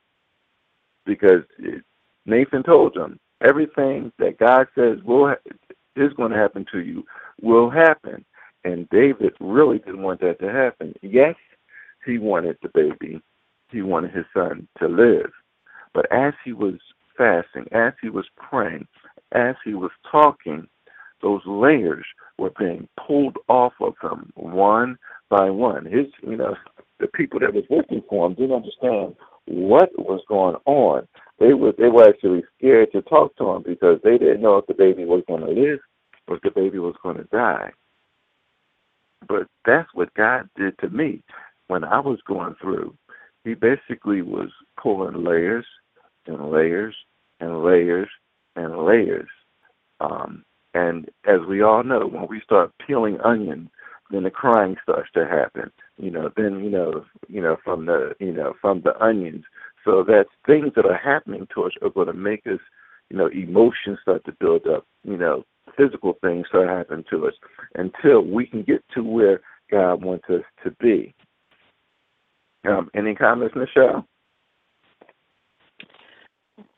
Because 1.07 1.43
Nathan 2.27 2.63
told 2.63 2.97
him 2.97 3.19
everything 3.41 4.13
that 4.19 4.39
God 4.39 4.67
says 4.75 4.99
will 5.05 5.35
is 5.97 6.13
going 6.15 6.33
to 6.33 6.39
happen 6.39 6.65
to 6.73 6.81
you 6.81 7.05
will 7.41 7.71
happen. 7.71 8.25
And 8.65 8.89
David 8.91 9.33
really 9.41 9.79
didn't 9.79 10.03
want 10.03 10.21
that 10.21 10.39
to 10.41 10.53
happen. 10.53 10.95
Yes, 11.03 11.35
he 12.05 12.19
wanted 12.19 12.59
the 12.63 12.69
baby. 12.69 13.21
He 13.71 13.83
wanted 13.83 14.13
his 14.13 14.27
son 14.35 14.69
to 14.79 14.89
live. 14.89 15.31
But 15.95 16.11
as 16.13 16.35
he 16.45 16.53
was 16.53 16.75
fasting, 17.17 17.67
as 17.73 17.93
he 18.03 18.11
was 18.11 18.27
praying, 18.37 18.87
as 19.33 19.57
he 19.65 19.75
was 19.75 19.91
talking, 20.11 20.69
those 21.23 21.43
layers 21.47 22.05
were 22.39 22.53
being 22.59 22.89
pulled 23.07 23.37
off 23.49 23.75
of 23.81 23.95
him 24.03 24.33
one 24.35 24.99
by 25.29 25.51
one. 25.51 25.85
His, 25.85 26.07
you 26.23 26.37
know, 26.37 26.57
the 26.99 27.09
people 27.09 27.41
that 27.41 27.55
was 27.55 27.65
working 27.71 28.03
for 28.09 28.27
him 28.27 28.35
didn't 28.35 28.57
understand 28.57 29.17
what 29.47 29.91
was 29.99 30.23
going 30.29 30.57
on. 30.67 31.07
They 31.41 31.55
were 31.55 31.73
they 31.77 31.89
were 31.89 32.07
actually 32.09 32.45
scared 32.59 32.93
to 32.93 33.03
talk 33.03 33.35
to 33.37 33.51
him 33.51 33.63
because 33.67 33.99
they 34.05 34.19
didn't 34.19 34.43
know 34.43 34.59
if 34.59 34.67
the 34.67 34.75
baby 34.75 35.07
was 35.07 35.25
going 35.27 35.41
to 35.41 35.49
live 35.49 35.81
or 36.29 36.37
if 36.37 36.43
the 36.43 36.51
baby 36.51 36.79
was 36.79 36.95
going 37.03 37.17
to 37.17 37.25
die. 37.25 37.73
But 39.27 39.49
that's 39.65 39.89
what 39.95 40.15
God 40.15 40.49
did 40.57 40.79
to 40.79 40.91
me 40.91 41.23
when 41.69 41.83
I 41.83 41.99
was 41.99 42.19
going 42.27 42.55
through. 42.61 42.95
He 43.45 43.55
basically 43.55 44.21
was 44.23 44.51
pulling 44.81 45.25
layers 45.25 45.67
and 46.27 46.51
layers 46.51 46.95
and 47.41 47.65
layers 47.65 48.09
and 48.57 48.85
layers. 48.85 49.29
Um, 50.01 50.45
and 50.75 51.09
as 51.27 51.41
we 51.49 51.63
all 51.63 51.83
know, 51.83 52.07
when 52.07 52.27
we 52.29 52.41
start 52.43 52.73
peeling 52.87 53.19
onions, 53.23 53.71
then 54.11 54.25
the 54.25 54.31
crying 54.31 54.77
starts 54.83 55.09
to 55.15 55.27
happen. 55.27 55.71
You 55.97 56.11
know, 56.11 56.31
then 56.37 56.63
you 56.65 56.71
know, 56.71 57.05
you 57.29 57.41
know, 57.41 57.57
from 57.65 57.87
the 57.87 58.15
you 58.21 58.33
know 58.33 58.55
from 58.61 58.83
the 58.83 59.01
onions. 59.03 59.45
So 59.85 60.05
that 60.05 60.27
things 60.47 60.73
that 60.77 60.87
are 60.87 60.99
happening 60.99 61.47
to 61.55 61.65
us 61.65 61.73
are 61.83 61.91
going 61.91 62.09
to 62.09 62.13
make 62.13 62.47
us, 62.47 62.61
you 63.09 63.17
know, 63.17 63.29
emotions 63.29 63.99
start 64.03 64.25
to 64.27 64.33
build 64.39 64.67
up. 64.67 64.85
You 65.05 65.17
know, 65.17 65.45
physical 65.77 66.19
things 66.23 66.47
start 66.49 66.69
happening 66.69 67.05
to 67.11 67.27
us 67.27 67.35
until 67.75 68.23
we 68.23 68.47
can 68.47 68.63
get 68.63 68.85
to 68.95 69.03
where 69.03 69.41
God 69.71 70.05
wants 70.05 70.25
us 70.29 70.43
to 70.65 70.71
be. 70.81 71.15
Um, 72.69 72.91
any 72.95 73.15
comments, 73.15 73.55
Nichelle? 73.55 74.05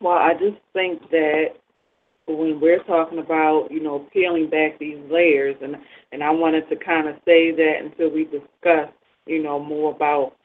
Well, 0.00 0.18
I 0.18 0.34
just 0.34 0.60
think 0.72 1.10
that 1.10 1.46
when 2.26 2.60
we're 2.60 2.82
talking 2.84 3.18
about, 3.18 3.68
you 3.70 3.82
know, 3.82 4.06
peeling 4.12 4.48
back 4.48 4.78
these 4.78 4.98
layers, 5.10 5.56
and 5.60 5.76
and 6.12 6.22
I 6.22 6.30
wanted 6.30 6.68
to 6.68 6.76
kind 6.76 7.08
of 7.08 7.16
say 7.24 7.50
that 7.50 7.74
until 7.82 8.10
we 8.10 8.24
discuss, 8.24 8.92
you 9.26 9.42
know, 9.42 9.58
more 9.58 9.92
about 9.92 10.36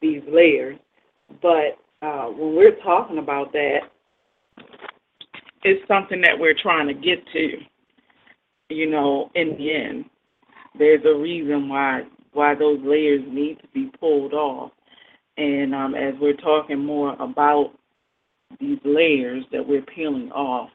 these 0.00 0.22
layers. 0.28 0.78
But 1.40 1.78
uh, 2.04 2.26
when 2.26 2.54
we're 2.54 2.76
talking 2.82 3.18
about 3.18 3.52
that, 3.52 3.80
it's 5.62 5.86
something 5.88 6.20
that 6.20 6.38
we're 6.38 6.54
trying 6.60 6.86
to 6.88 6.94
get 6.94 7.26
to. 7.32 7.58
You 8.68 8.90
know, 8.90 9.30
in 9.34 9.56
the 9.56 9.74
end, 9.74 10.04
there's 10.78 11.04
a 11.04 11.14
reason 11.18 11.68
why 11.68 12.02
why 12.32 12.54
those 12.54 12.80
layers 12.84 13.22
need 13.28 13.60
to 13.60 13.68
be 13.68 13.90
pulled 14.00 14.34
off. 14.34 14.72
And 15.36 15.74
um, 15.74 15.94
as 15.94 16.14
we're 16.20 16.34
talking 16.34 16.84
more 16.84 17.14
about 17.20 17.72
these 18.60 18.78
layers 18.84 19.44
that 19.52 19.66
we're 19.66 19.82
peeling 19.82 20.32
off, 20.32 20.70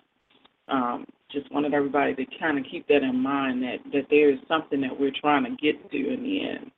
um, 0.69 1.05
just 1.31 1.51
wanted 1.51 1.73
everybody 1.73 2.15
to 2.15 2.25
kind 2.39 2.57
of 2.57 2.65
keep 2.69 2.87
that 2.87 3.03
in 3.03 3.19
mind 3.19 3.61
that, 3.63 3.77
that 3.91 4.07
there 4.09 4.31
is 4.31 4.39
something 4.47 4.79
that 4.81 4.97
we're 4.97 5.11
trying 5.19 5.43
to 5.43 5.51
get 5.61 5.91
to 5.91 6.13
in 6.13 6.23
the 6.23 6.49
end. 6.49 6.71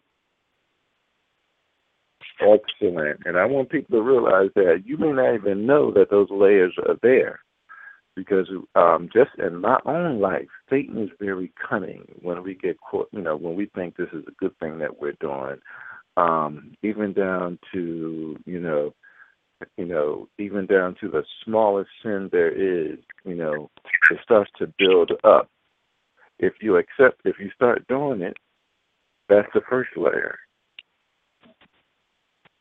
Excellent. 2.42 3.22
And 3.26 3.38
I 3.38 3.46
want 3.46 3.70
people 3.70 3.98
to 3.98 4.04
realize 4.04 4.50
that 4.56 4.84
you 4.86 4.98
may 4.98 5.12
not 5.12 5.36
even 5.36 5.66
know 5.66 5.92
that 5.92 6.10
those 6.10 6.30
layers 6.32 6.74
are 6.88 6.96
there. 7.04 7.40
Because 8.16 8.50
um, 8.76 9.10
just 9.14 9.30
in 9.38 9.62
my 9.62 9.80
own 9.86 10.20
life, 10.20 10.48
Satan 10.70 11.02
is 11.02 11.10
very 11.20 11.54
cunning 11.70 12.04
when 12.22 12.44
we 12.44 12.56
get 12.56 12.78
caught, 12.82 13.08
you 13.12 13.22
know, 13.22 13.38
when 13.38 13.56
we 13.56 13.68
think 13.74 13.96
this 13.96 14.10
is 14.12 14.26
a 14.28 14.32
good 14.38 14.58
thing 14.60 14.80
that 14.80 15.00
we're 15.00 15.14
doing. 15.22 15.58
Um, 16.18 16.74
even 16.84 17.14
down 17.14 17.58
to, 17.74 18.38
you 18.46 18.60
know, 18.60 18.94
you 19.78 19.86
know, 19.86 20.28
even 20.40 20.66
down 20.66 20.96
to 21.00 21.10
the 21.10 21.24
smallest 21.46 21.90
sin 22.04 22.30
there 22.32 22.52
is, 22.52 22.98
you 23.24 23.36
know, 23.36 23.70
it 24.10 24.18
starts 24.24 24.52
to 24.60 24.74
build 24.78 25.12
up. 25.24 25.48
If 26.40 26.54
you 26.62 26.78
accept, 26.78 27.22
if 27.24 27.40
you 27.40 27.50
start 27.56 27.88
doing 27.88 28.22
it, 28.22 28.36
that's 29.30 29.48
the 29.54 29.62
first 29.70 29.92
layer. 29.96 30.38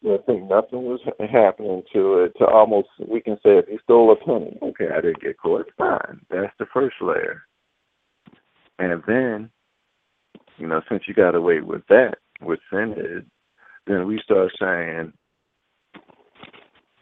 I 0.04 0.16
think 0.26 0.48
nothing 0.48 0.84
was 0.84 1.00
happening 1.30 1.82
to 1.92 2.20
it. 2.20 2.32
To 2.38 2.46
almost, 2.46 2.88
we 3.06 3.20
can 3.20 3.36
say 3.36 3.58
if 3.58 3.68
he 3.68 3.78
stole 3.84 4.12
a 4.12 4.16
penny, 4.16 4.58
okay, 4.62 4.88
I 4.96 5.00
didn't 5.00 5.20
get 5.20 5.38
caught. 5.38 5.70
Fine, 5.76 6.20
that's 6.30 6.54
the 6.58 6.66
first 6.72 6.96
layer. 7.02 7.42
And 8.78 9.02
then, 9.06 9.50
you 10.56 10.66
know, 10.66 10.80
since 10.88 11.02
you 11.06 11.12
got 11.12 11.34
away 11.34 11.60
with 11.60 11.82
that, 11.88 12.14
with 12.40 12.60
sin 12.70 12.94
is, 12.96 13.22
then 13.86 14.06
we 14.06 14.20
start 14.24 14.52
saying, 14.58 15.12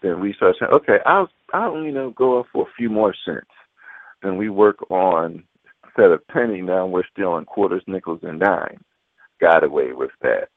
then 0.03 0.21
we 0.21 0.33
start 0.35 0.57
saying, 0.59 0.73
okay, 0.73 0.99
I'll, 1.07 1.29
I'll, 1.53 1.83
you 1.83 1.93
know, 1.93 2.11
go 2.11 2.41
up 2.41 2.47
for 2.53 2.65
a 2.65 2.73
few 2.77 2.91
more 2.91 3.15
cents. 3.25 3.47
Then 4.23 4.37
we 4.37 4.49
work 4.49 4.91
on 4.91 5.45
instead 5.85 6.11
of 6.11 6.27
penny, 6.29 6.63
now 6.63 6.87
we're 6.87 7.03
stealing 7.13 7.45
quarters, 7.45 7.83
nickels, 7.87 8.21
and 8.23 8.41
dimes. 8.41 8.85
Got 9.41 9.65
away 9.65 9.93
with 9.93 10.11
that. 10.23 10.49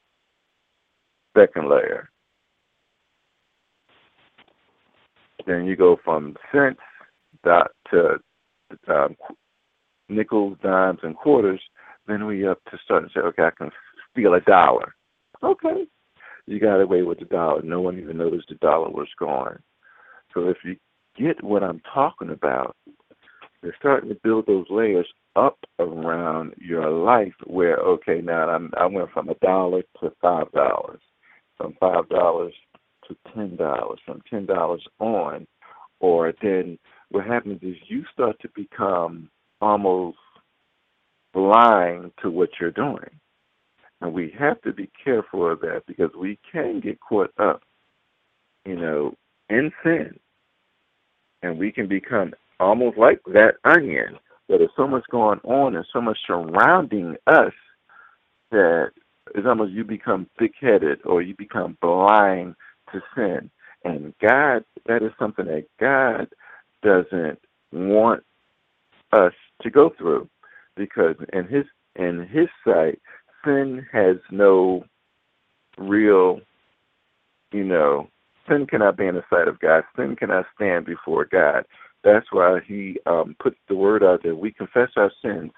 Second 1.38 1.70
layer. 1.70 2.10
Then 5.46 5.66
you 5.66 5.76
go 5.76 5.98
from 6.04 6.36
cents 6.52 6.80
dot 7.44 7.72
to 7.92 8.18
um, 8.88 9.16
nickels, 10.10 10.58
dimes, 10.64 11.00
and 11.04 11.16
quarters. 11.16 11.62
Then 12.08 12.26
we 12.26 12.48
up 12.48 12.60
to 12.72 12.78
start 12.84 13.04
and 13.04 13.12
say, 13.14 13.22
okay, 13.22 13.44
I 13.44 13.52
can 13.52 13.72
steal 14.12 14.34
a 14.34 14.42
dollar. 14.42 14.94
Okay, 15.44 15.86
you 16.46 16.60
got 16.60 16.82
away 16.82 17.04
with 17.04 17.20
the 17.20 17.26
dollar. 17.26 17.62
No 17.62 17.82
one 17.82 18.00
even 18.00 18.18
noticed 18.18 18.50
the 18.50 18.56
dollar 18.56 18.90
was 18.90 19.08
gone. 19.20 19.60
So 20.34 20.50
if 20.50 20.58
you 20.64 20.76
get 21.18 21.44
what 21.44 21.64
I'm 21.64 21.82
talking 21.94 22.30
about, 22.30 22.76
you're 23.64 23.76
starting 23.80 24.10
to 24.10 24.20
build 24.24 24.48
those 24.48 24.66
layers 24.70 25.08
up 25.36 25.58
around 25.80 26.54
your 26.58 26.90
life 26.90 27.34
where 27.46 27.78
okay 27.78 28.22
now 28.22 28.50
I'm 28.50 28.72
I 28.78 28.86
went 28.86 29.12
from 29.12 29.30
a 29.30 29.36
dollar 29.36 29.84
to 30.02 30.12
five 30.22 30.52
dollars, 30.52 31.00
from 31.58 31.76
five 31.80 32.10
dollars 32.10 32.54
to 33.12 33.32
ten 33.34 33.56
dollars, 33.56 34.00
from 34.06 34.22
ten 34.30 34.46
dollars 34.46 34.84
on, 35.00 35.48
or 36.00 36.34
then 36.42 36.78
what 37.10 37.26
happens 37.26 37.60
is 37.62 37.76
you 37.88 38.04
start 38.12 38.40
to 38.42 38.50
become 38.56 39.30
almost 39.60 40.18
blind 41.34 42.12
to 42.22 42.30
what 42.30 42.50
you're 42.60 42.72
doing. 42.72 43.10
And 44.02 44.14
we 44.14 44.34
have 44.38 44.62
to 44.62 44.74
be 44.74 44.90
careful 45.04 45.50
of 45.50 45.62
that 45.62 45.84
because 45.88 46.10
we 46.18 46.40
can 46.52 46.80
get 46.80 47.00
caught 47.00 47.32
up, 47.38 47.62
you 48.66 48.76
know, 48.76 49.14
in 49.50 49.72
sin. 49.84 50.20
And 51.44 51.60
we 51.60 51.72
can 51.72 51.88
become 51.88 52.34
almost 52.60 52.98
like 52.98 53.22
that 53.28 53.56
onion, 53.64 54.18
that 54.50 54.58
there's 54.58 54.70
so 54.76 54.88
much 54.88 55.04
going 55.12 55.40
on 55.44 55.76
and 55.76 55.86
so 55.94 56.02
much 56.02 56.18
surrounding 56.26 57.16
us 57.28 57.54
that 58.52 58.92
it's 59.36 59.48
almost 59.48 59.72
you 59.72 59.84
become 59.84 60.28
thick 60.38 60.54
headed 60.60 61.00
or 61.06 61.22
you 61.22 61.36
become 61.36 61.78
blind 61.82 62.56
to 62.92 63.02
sin. 63.16 63.50
And 63.84 64.14
God, 64.22 64.64
that 64.88 65.04
is 65.04 65.12
something 65.18 65.46
that 65.46 65.66
God 65.80 66.28
doesn't 66.84 67.40
want 67.72 68.24
us 69.12 69.34
to 69.62 69.70
go 69.70 69.92
through 69.98 70.30
because 70.76 71.16
in 71.34 71.46
his 71.48 71.66
in 71.96 72.28
his 72.32 72.48
sight 72.66 73.00
sin 73.44 73.86
has 73.92 74.16
no 74.32 74.86
real 75.78 76.40
you 77.52 77.64
know 77.64 78.08
sin 78.48 78.68
cannot 78.68 78.98
be 78.98 79.06
in 79.06 79.16
the 79.16 79.24
sight 79.30 79.48
of 79.48 79.60
God. 79.60 79.84
Sin 79.96 80.16
cannot 80.16 80.46
stand 80.56 80.86
before 80.86 81.26
God. 81.26 81.66
That's 82.04 82.26
why 82.32 82.60
He 82.66 82.98
um, 83.06 83.36
puts 83.40 83.58
the 83.68 83.76
word 83.76 84.04
out 84.04 84.22
there. 84.24 84.36
We 84.36 84.52
confess 84.52 84.90
our 84.96 85.12
sins. 85.22 85.52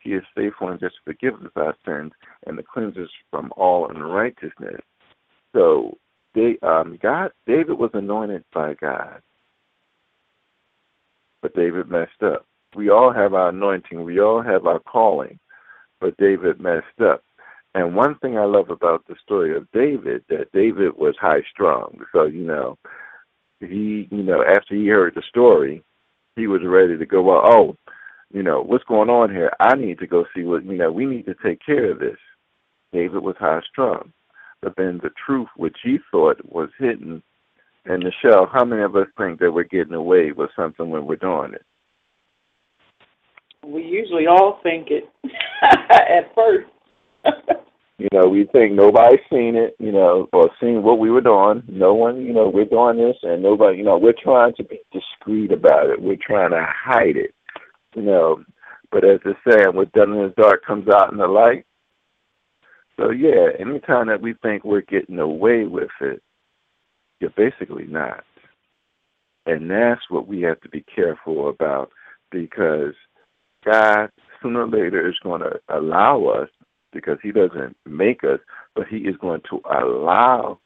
He 0.00 0.10
is 0.10 0.22
faithful 0.34 0.68
and 0.68 0.80
just 0.80 0.96
forgives 1.04 1.44
us 1.44 1.50
our 1.56 1.74
sins 1.84 2.12
and 2.46 2.56
to 2.56 2.62
cleanse 2.62 2.96
us 2.96 3.10
from 3.30 3.52
all 3.56 3.90
unrighteousness. 3.90 4.80
So, 5.54 5.98
um, 6.62 6.98
God, 7.02 7.32
David 7.46 7.78
was 7.78 7.90
anointed 7.94 8.44
by 8.52 8.74
God, 8.74 9.20
but 11.42 11.54
David 11.54 11.90
messed 11.90 12.22
up. 12.22 12.46
We 12.76 12.90
all 12.90 13.12
have 13.12 13.34
our 13.34 13.48
anointing. 13.48 14.04
We 14.04 14.20
all 14.20 14.42
have 14.42 14.66
our 14.66 14.80
calling, 14.80 15.38
but 16.00 16.16
David 16.18 16.60
messed 16.60 17.00
up. 17.02 17.22
And 17.74 17.94
one 17.94 18.16
thing 18.16 18.38
I 18.38 18.44
love 18.44 18.70
about 18.70 19.06
the 19.06 19.16
story 19.22 19.56
of 19.56 19.70
David 19.72 20.24
that 20.28 20.52
David 20.52 20.96
was 20.96 21.14
high 21.20 21.42
strung. 21.52 21.98
So 22.12 22.24
you 22.24 22.44
know, 22.44 22.76
he 23.60 24.08
you 24.10 24.22
know 24.22 24.42
after 24.42 24.74
he 24.74 24.86
heard 24.88 25.14
the 25.14 25.22
story, 25.28 25.82
he 26.36 26.46
was 26.46 26.62
ready 26.64 26.96
to 26.96 27.06
go. 27.06 27.22
Well, 27.22 27.42
oh, 27.44 27.76
you 28.32 28.42
know 28.42 28.62
what's 28.62 28.84
going 28.84 29.10
on 29.10 29.30
here? 29.30 29.52
I 29.60 29.74
need 29.74 29.98
to 30.00 30.06
go 30.06 30.24
see 30.34 30.44
what 30.44 30.64
you 30.64 30.76
know. 30.76 30.92
We 30.92 31.06
need 31.06 31.26
to 31.26 31.34
take 31.44 31.60
care 31.64 31.90
of 31.90 31.98
this. 31.98 32.18
David 32.92 33.22
was 33.22 33.36
high 33.38 33.60
strung, 33.70 34.12
but 34.62 34.74
then 34.76 35.00
the 35.02 35.10
truth, 35.24 35.48
which 35.56 35.76
he 35.82 35.98
thought 36.10 36.40
was 36.44 36.70
hidden 36.78 37.22
the 37.96 38.12
shell. 38.22 38.48
How 38.52 38.64
many 38.64 38.82
of 38.82 38.96
us 38.96 39.06
think 39.16 39.40
that 39.40 39.52
we're 39.52 39.64
getting 39.64 39.94
away 39.94 40.32
with 40.32 40.50
something 40.54 40.90
when 40.90 41.06
we're 41.06 41.16
doing 41.16 41.54
it? 41.54 41.64
We 43.64 43.82
usually 43.82 44.26
all 44.26 44.60
think 44.62 44.88
it 44.90 45.08
at 45.62 46.34
first. 46.34 46.68
You 47.98 48.06
know, 48.12 48.28
we 48.28 48.44
think 48.52 48.74
nobody's 48.74 49.18
seen 49.28 49.56
it, 49.56 49.74
you 49.80 49.90
know, 49.90 50.28
or 50.32 50.50
seen 50.60 50.84
what 50.84 51.00
we 51.00 51.10
were 51.10 51.20
doing. 51.20 51.64
No 51.66 51.94
one, 51.94 52.24
you 52.24 52.32
know, 52.32 52.48
we're 52.48 52.64
doing 52.64 52.96
this, 52.96 53.16
and 53.24 53.42
nobody, 53.42 53.78
you 53.78 53.82
know, 53.82 53.98
we're 53.98 54.12
trying 54.12 54.54
to 54.54 54.62
be 54.62 54.78
discreet 54.92 55.50
about 55.50 55.90
it. 55.90 56.00
We're 56.00 56.16
trying 56.16 56.50
to 56.50 56.64
hide 56.64 57.16
it, 57.16 57.34
you 57.96 58.02
know. 58.02 58.44
But 58.92 59.04
as 59.04 59.18
they 59.24 59.32
say, 59.50 59.64
what's 59.66 59.90
done 59.90 60.12
in 60.12 60.22
the 60.22 60.34
dark 60.40 60.64
comes 60.64 60.88
out 60.88 61.10
in 61.10 61.18
the 61.18 61.26
light. 61.26 61.66
So 62.98 63.10
yeah, 63.10 63.50
anytime 63.58 64.08
that 64.08 64.20
we 64.20 64.34
think 64.42 64.64
we're 64.64 64.80
getting 64.80 65.18
away 65.18 65.64
with 65.64 65.90
it, 66.00 66.20
you're 67.20 67.30
basically 67.30 67.84
not. 67.86 68.24
And 69.46 69.70
that's 69.70 70.02
what 70.08 70.26
we 70.26 70.42
have 70.42 70.60
to 70.60 70.68
be 70.68 70.84
careful 70.94 71.48
about 71.48 71.90
because 72.30 72.94
God 73.64 74.10
sooner 74.42 74.62
or 74.62 74.68
later 74.68 75.08
is 75.08 75.18
going 75.22 75.40
to 75.42 75.60
allow 75.68 76.24
us 76.26 76.48
because 76.92 77.18
he 77.22 77.32
doesn't 77.32 77.76
make 77.86 78.24
us, 78.24 78.40
but 78.74 78.88
he 78.88 78.98
is 78.98 79.16
going 79.16 79.42
to 79.50 79.60
allow 79.70 80.58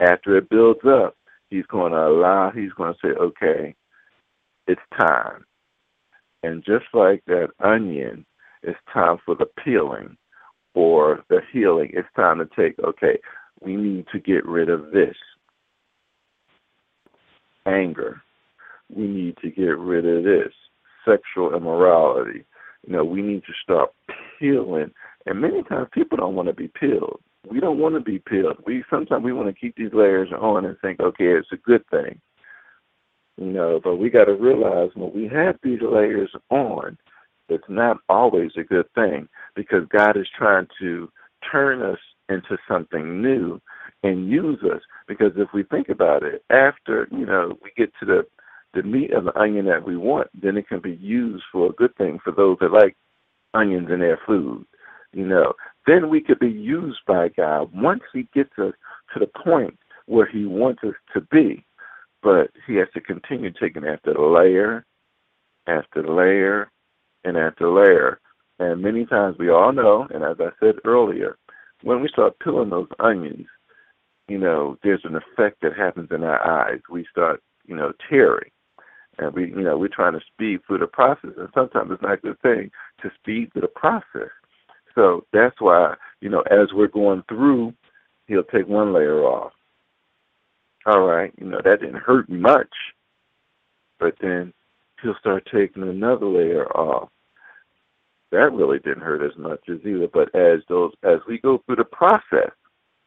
after 0.00 0.36
it 0.36 0.50
builds 0.50 0.80
up, 0.86 1.16
he's 1.48 1.66
going 1.66 1.92
to 1.92 1.98
allow, 1.98 2.50
he's 2.50 2.72
going 2.72 2.92
to 2.94 2.98
say, 3.00 3.10
okay, 3.10 3.74
it's 4.66 4.80
time. 4.98 5.44
And 6.42 6.64
just 6.64 6.86
like 6.92 7.22
that 7.26 7.50
onion, 7.60 8.26
it's 8.62 8.78
time 8.92 9.18
for 9.24 9.36
the 9.36 9.46
peeling 9.64 10.16
or 10.74 11.24
the 11.28 11.40
healing. 11.52 11.90
It's 11.92 12.08
time 12.16 12.38
to 12.38 12.48
take, 12.56 12.78
okay, 12.78 13.18
we 13.60 13.76
need 13.76 14.06
to 14.12 14.18
get 14.18 14.44
rid 14.46 14.68
of 14.68 14.90
this 14.92 15.16
anger. 17.66 18.22
We 18.94 19.06
need 19.06 19.36
to 19.42 19.50
get 19.50 19.78
rid 19.78 20.06
of 20.06 20.24
this 20.24 20.52
sexual 21.04 21.54
immorality. 21.54 22.44
You 22.86 22.92
know, 22.94 23.04
we 23.04 23.22
need 23.22 23.42
to 23.44 23.52
start 23.62 23.90
peeling 24.38 24.90
and 25.26 25.40
many 25.40 25.62
times 25.62 25.88
people 25.92 26.16
don't 26.16 26.34
want 26.34 26.48
to 26.48 26.54
be 26.54 26.68
peeled. 26.68 27.20
We 27.48 27.60
don't 27.60 27.78
want 27.78 27.94
to 27.94 28.00
be 28.00 28.18
peeled. 28.18 28.56
We 28.66 28.84
sometimes 28.90 29.24
we 29.24 29.32
want 29.32 29.48
to 29.48 29.60
keep 29.60 29.76
these 29.76 29.92
layers 29.92 30.28
on 30.32 30.64
and 30.64 30.76
think, 30.80 31.00
okay, 31.00 31.26
it's 31.26 31.52
a 31.52 31.56
good 31.56 31.86
thing. 31.90 32.20
You 33.38 33.46
know, 33.46 33.80
but 33.82 33.96
we 33.96 34.10
got 34.10 34.26
to 34.26 34.34
realize 34.34 34.90
when 34.94 35.12
we 35.14 35.28
have 35.28 35.56
these 35.62 35.80
layers 35.80 36.30
on, 36.50 36.98
it's 37.52 37.68
not 37.68 37.98
always 38.08 38.52
a 38.56 38.62
good 38.62 38.86
thing 38.94 39.28
because 39.54 39.86
God 39.88 40.16
is 40.16 40.26
trying 40.36 40.66
to 40.80 41.10
turn 41.50 41.82
us 41.82 41.98
into 42.28 42.56
something 42.68 43.20
new 43.20 43.60
and 44.02 44.30
use 44.30 44.58
us. 44.64 44.80
Because 45.06 45.32
if 45.36 45.48
we 45.52 45.64
think 45.64 45.88
about 45.88 46.22
it, 46.22 46.44
after 46.50 47.08
you 47.10 47.26
know 47.26 47.58
we 47.62 47.70
get 47.76 47.92
to 48.00 48.06
the 48.06 48.26
the 48.74 48.82
meat 48.82 49.12
of 49.12 49.24
the 49.24 49.38
onion 49.38 49.66
that 49.66 49.86
we 49.86 49.96
want, 49.96 50.28
then 50.40 50.56
it 50.56 50.66
can 50.68 50.80
be 50.80 50.96
used 51.00 51.44
for 51.52 51.66
a 51.66 51.72
good 51.72 51.94
thing 51.96 52.18
for 52.24 52.32
those 52.32 52.56
that 52.60 52.72
like 52.72 52.96
onions 53.54 53.88
in 53.90 54.00
their 54.00 54.18
food 54.26 54.66
you 55.12 55.26
know, 55.26 55.52
then 55.86 56.08
we 56.08 56.20
could 56.20 56.38
be 56.38 56.50
used 56.50 57.00
by 57.06 57.28
God 57.28 57.70
once 57.74 58.02
He 58.12 58.28
gets 58.34 58.52
us 58.58 58.72
to 59.12 59.20
the 59.20 59.26
point 59.26 59.78
where 60.06 60.26
He 60.26 60.46
wants 60.46 60.82
us 60.84 60.94
to 61.14 61.20
be. 61.20 61.64
But 62.22 62.50
He 62.66 62.76
has 62.76 62.88
to 62.94 63.00
continue 63.00 63.50
taking 63.52 63.84
after 63.84 64.14
layer, 64.14 64.86
after 65.66 66.02
layer, 66.02 66.70
and 67.24 67.36
after 67.36 67.70
layer. 67.70 68.20
And 68.58 68.82
many 68.82 69.06
times 69.06 69.36
we 69.38 69.50
all 69.50 69.72
know, 69.72 70.06
and 70.12 70.22
as 70.24 70.36
I 70.38 70.50
said 70.60 70.76
earlier, 70.84 71.36
when 71.82 72.00
we 72.00 72.08
start 72.08 72.38
peeling 72.38 72.70
those 72.70 72.88
onions, 73.00 73.46
you 74.28 74.38
know, 74.38 74.78
there's 74.82 75.04
an 75.04 75.16
effect 75.16 75.62
that 75.62 75.76
happens 75.76 76.08
in 76.10 76.22
our 76.22 76.40
eyes. 76.46 76.80
We 76.90 77.06
start, 77.10 77.42
you 77.66 77.74
know, 77.74 77.92
tearing. 78.08 78.50
And 79.18 79.34
we, 79.34 79.48
you 79.48 79.62
know, 79.62 79.76
we're 79.76 79.88
trying 79.88 80.14
to 80.14 80.20
speed 80.32 80.60
through 80.66 80.78
the 80.78 80.86
process. 80.86 81.32
And 81.36 81.48
sometimes 81.54 81.90
it's 81.90 82.02
not 82.02 82.14
a 82.14 82.16
good 82.18 82.40
thing 82.40 82.70
to 83.02 83.10
speed 83.20 83.52
through 83.52 83.62
the 83.62 83.68
process 83.68 84.30
so 84.94 85.24
that's 85.32 85.60
why, 85.60 85.94
you 86.20 86.28
know, 86.28 86.42
as 86.42 86.72
we're 86.72 86.88
going 86.88 87.22
through, 87.28 87.74
he'll 88.26 88.44
take 88.44 88.68
one 88.68 88.92
layer 88.92 89.24
off. 89.24 89.52
All 90.86 91.00
right, 91.00 91.32
you 91.38 91.46
know, 91.46 91.60
that 91.64 91.80
didn't 91.80 92.02
hurt 92.02 92.28
much. 92.28 92.72
But 93.98 94.14
then 94.20 94.52
he'll 95.02 95.16
start 95.18 95.48
taking 95.52 95.82
another 95.82 96.26
layer 96.26 96.66
off. 96.76 97.08
That 98.30 98.52
really 98.52 98.78
didn't 98.78 99.02
hurt 99.02 99.22
as 99.22 99.36
much 99.36 99.60
as 99.68 99.78
either. 99.84 100.08
But 100.12 100.34
as 100.34 100.60
those 100.68 100.92
as 101.02 101.18
we 101.28 101.38
go 101.38 101.62
through 101.66 101.76
the 101.76 101.84
process, 101.84 102.50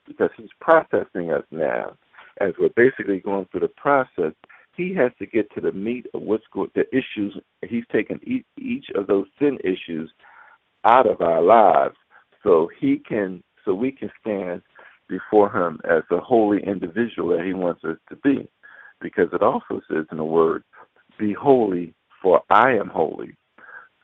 because 0.08 0.30
he's 0.38 0.50
processing 0.62 1.32
us 1.32 1.44
now, 1.52 1.96
as 2.42 2.54
we're 2.60 2.70
basically 2.76 3.20
going 3.20 3.48
through 3.52 3.62
the 3.62 3.68
process, 3.70 4.34
he 4.76 4.94
has 4.94 5.12
to 5.20 5.26
get 5.26 5.52
to 5.56 5.62
the 5.62 5.72
meat 5.72 6.06
of 6.14 6.22
what's 6.22 6.44
going 6.54 6.70
the 6.76 6.86
issues. 6.96 7.38
He's 7.68 7.86
taken 7.92 8.20
each, 8.24 8.46
each 8.60 8.86
of 8.94 9.08
those 9.08 9.26
sin 9.40 9.58
issues 9.64 10.12
out 10.84 11.08
of 11.10 11.22
our 11.22 11.42
lives 11.42 11.96
so 12.44 12.70
he 12.80 12.98
can 12.98 13.42
so 13.64 13.74
we 13.74 13.92
can 13.92 14.12
stand 14.22 14.62
before 15.08 15.50
him 15.50 15.80
as 15.90 16.04
a 16.12 16.20
holy 16.20 16.64
individual 16.64 17.36
that 17.36 17.46
he 17.46 17.54
wants 17.54 17.84
us 17.84 17.98
to 18.10 18.16
be. 18.18 18.48
Because 19.02 19.28
it 19.34 19.42
also 19.42 19.82
says 19.90 20.06
in 20.12 20.18
the 20.18 20.24
word, 20.24 20.64
be 21.18 21.34
holy 21.34 21.94
for 22.22 22.42
I 22.50 22.74
am 22.74 22.90
holy. 22.90 23.36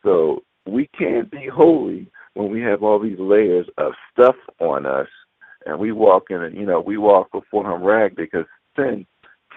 So 0.04 0.44
we 0.66 0.90
can't 0.98 1.30
be 1.32 1.48
holy 1.48 2.08
when 2.34 2.50
we 2.50 2.62
have 2.62 2.84
all 2.84 3.00
these 3.00 3.20
layers 3.20 3.68
of 3.78 3.94
stuff 4.12 4.36
on 4.60 4.86
us 4.86 5.08
and 5.66 5.80
we 5.80 5.92
walk 5.92 6.26
in 6.30 6.42
and 6.42 6.56
you 6.56 6.66
know, 6.66 6.80
we 6.80 6.98
walk 6.98 7.32
before 7.32 7.72
him 7.72 7.84
rag 7.84 8.16
because 8.16 8.46
sin 8.76 9.06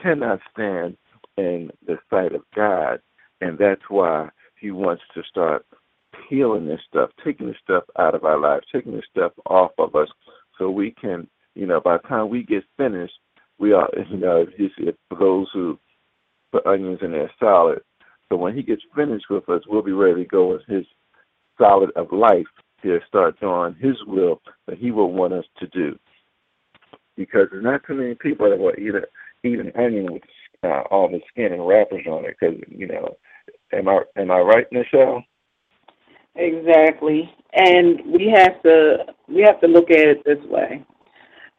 cannot 0.02 0.40
stand 0.52 0.96
in 1.36 1.70
the 1.86 1.98
sight 2.10 2.34
of 2.34 2.42
God. 2.54 3.00
And 3.40 3.58
that's 3.58 3.82
why 3.88 4.28
he 4.58 4.70
wants 4.70 5.02
to 5.14 5.22
start 5.28 5.66
healing 6.28 6.66
this 6.66 6.80
stuff, 6.88 7.10
taking 7.24 7.46
this 7.48 7.56
stuff 7.62 7.84
out 7.98 8.14
of 8.14 8.24
our 8.24 8.38
lives, 8.38 8.66
taking 8.72 8.92
this 8.92 9.04
stuff 9.10 9.32
off 9.46 9.72
of 9.78 9.94
us, 9.94 10.08
so 10.58 10.70
we 10.70 10.92
can, 10.92 11.28
you 11.54 11.66
know, 11.66 11.80
by 11.80 11.96
the 11.96 12.08
time 12.08 12.28
we 12.28 12.42
get 12.42 12.64
finished, 12.76 13.14
we 13.58 13.72
are, 13.72 13.88
you 14.10 14.16
know, 14.16 14.46
if 14.58 14.94
for 15.08 15.18
those 15.18 15.48
who 15.52 15.78
put 16.54 16.66
onions 16.66 17.00
in 17.02 17.10
their 17.10 17.30
salad. 17.40 17.80
So 18.28 18.36
when 18.36 18.54
he 18.54 18.62
gets 18.62 18.82
finished 18.94 19.26
with 19.28 19.48
us, 19.48 19.62
we'll 19.66 19.82
be 19.82 19.92
ready 19.92 20.22
to 20.22 20.28
go 20.28 20.52
with 20.52 20.62
his 20.66 20.86
salad 21.58 21.90
of 21.96 22.12
life 22.12 22.46
to 22.82 23.00
start 23.08 23.40
doing 23.40 23.74
his 23.80 23.96
will 24.06 24.40
that 24.66 24.78
he 24.78 24.92
will 24.92 25.12
want 25.12 25.32
us 25.32 25.44
to 25.58 25.66
do. 25.68 25.98
Because 27.16 27.48
there's 27.50 27.64
not 27.64 27.82
too 27.86 27.94
many 27.94 28.14
people 28.14 28.48
that 28.48 28.58
will 28.58 28.72
eat, 28.78 28.94
a, 28.94 29.02
eat 29.46 29.58
an 29.58 29.72
onion 29.76 30.12
with 30.12 30.22
uh, 30.62 30.82
all 30.90 31.08
the 31.08 31.20
skin 31.28 31.52
and 31.52 31.66
wrappers 31.66 32.06
on 32.06 32.24
it. 32.24 32.36
Because 32.38 32.56
you 32.68 32.86
know, 32.86 33.16
am 33.72 33.88
I 33.88 34.00
am 34.16 34.30
I 34.30 34.38
right, 34.38 34.66
Nichelle? 34.72 35.24
Exactly. 36.36 37.30
And 37.52 38.00
we 38.06 38.32
have 38.34 38.62
to 38.62 39.06
we 39.28 39.42
have 39.42 39.60
to 39.60 39.66
look 39.66 39.90
at 39.90 39.98
it 39.98 40.24
this 40.24 40.42
way. 40.46 40.84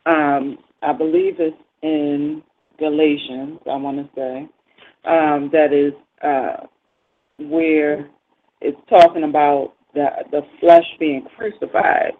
Um, 0.06 0.58
I 0.82 0.94
believe 0.94 1.36
it's 1.40 1.56
in 1.82 2.44
Galatians, 2.78 3.60
I 3.72 3.76
want 3.78 3.98
to 3.98 4.10
say, 4.16 4.50
um, 5.08 5.50
that 5.52 5.74
is 5.74 5.94
uh, 6.22 6.66
where 7.38 8.10
it's 8.62 8.80
talking 8.90 9.24
about 9.24 9.74
the 9.94 10.08
the 10.32 10.42
flesh 10.60 10.86
being 11.00 11.26
crucified. 11.36 12.14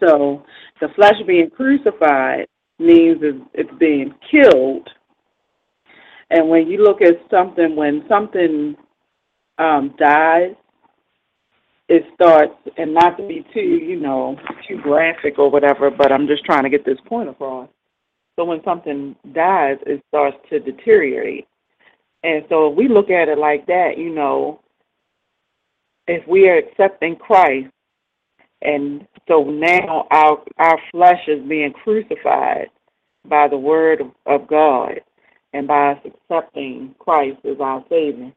So 0.00 0.44
the 0.80 0.88
flesh 0.96 1.16
being 1.26 1.50
crucified 1.50 2.46
means 2.78 3.18
it's 3.52 3.78
being 3.78 4.14
killed. 4.30 4.88
And 6.30 6.48
when 6.48 6.66
you 6.66 6.82
look 6.82 7.00
at 7.00 7.14
something, 7.30 7.76
when 7.76 8.04
something 8.08 8.76
um, 9.58 9.94
dies, 9.98 10.54
it 11.88 12.04
starts, 12.14 12.54
and 12.76 12.94
not 12.94 13.16
to 13.18 13.28
be 13.28 13.44
too, 13.52 13.60
you 13.60 14.00
know, 14.00 14.36
too 14.66 14.80
graphic 14.82 15.38
or 15.38 15.50
whatever, 15.50 15.90
but 15.90 16.10
I'm 16.10 16.26
just 16.26 16.44
trying 16.44 16.64
to 16.64 16.70
get 16.70 16.84
this 16.84 16.98
point 17.06 17.28
across. 17.28 17.68
So 18.36 18.44
when 18.44 18.62
something 18.64 19.14
dies, 19.32 19.76
it 19.86 20.02
starts 20.08 20.36
to 20.50 20.58
deteriorate. 20.58 21.46
And 22.24 22.44
so 22.48 22.70
if 22.70 22.76
we 22.76 22.88
look 22.88 23.10
at 23.10 23.28
it 23.28 23.38
like 23.38 23.66
that, 23.66 23.98
you 23.98 24.10
know, 24.10 24.60
if 26.08 26.26
we 26.26 26.48
are 26.48 26.56
accepting 26.56 27.16
Christ, 27.16 27.68
and 28.62 29.06
so 29.28 29.44
now 29.44 30.06
our 30.10 30.42
our 30.58 30.78
flesh 30.90 31.20
is 31.28 31.46
being 31.46 31.72
crucified 31.72 32.68
by 33.26 33.46
the 33.46 33.58
word 33.58 34.00
of, 34.00 34.10
of 34.26 34.48
God 34.48 35.00
and 35.52 35.68
by 35.68 35.92
us 35.92 35.98
accepting 36.06 36.94
Christ 36.98 37.38
as 37.44 37.58
our 37.60 37.84
Savior. 37.90 38.32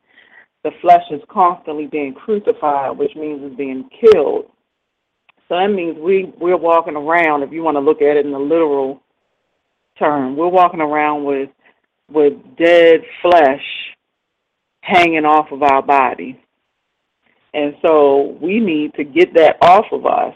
The 0.63 0.71
flesh 0.82 1.04
is 1.12 1.21
constantly 1.30 1.88
being 1.88 2.13
crucified, 2.13 2.97
which 2.97 3.15
means 3.15 3.39
it's 3.43 3.56
being 3.56 3.89
killed. 4.02 4.45
So 5.47 5.56
that 5.56 5.67
means 5.67 5.97
we, 5.97 6.34
we're 6.38 6.58
walking 6.58 6.95
around, 6.95 7.43
if 7.43 7.54
you 7.54 7.63
want 7.63 7.76
to 7.76 7.82
look 7.82 8.02
at 8.02 8.17
it 8.17 8.26
in 8.26 8.34
the 8.34 8.39
literal 8.39 9.02
term, 9.97 10.36
we're 10.36 10.50
walking 10.50 10.82
around 10.82 11.23
with 11.23 11.50
with 12.12 12.34
dead 12.58 13.02
flesh 13.22 13.63
hanging 14.82 15.26
off 15.26 15.52
of 15.52 15.63
our 15.63 15.82
body. 15.82 16.39
And 17.54 17.76
so 17.82 18.38
we 18.41 18.60
need 18.60 18.93
to 18.96 19.04
get 19.04 19.34
that 19.34 19.58
off 19.62 19.86
of 19.91 20.06
us. 20.06 20.36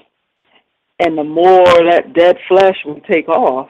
And 0.99 1.17
the 1.17 1.23
more 1.23 1.65
that 1.65 2.13
dead 2.13 2.37
flesh 2.47 2.75
we 2.85 3.01
take 3.11 3.27
off, 3.27 3.69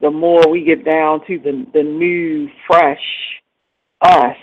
the 0.00 0.10
more 0.10 0.48
we 0.48 0.64
get 0.64 0.84
down 0.84 1.20
to 1.26 1.38
the 1.38 1.66
the 1.72 1.82
new, 1.82 2.48
fresh 2.66 3.00
us. 4.02 4.36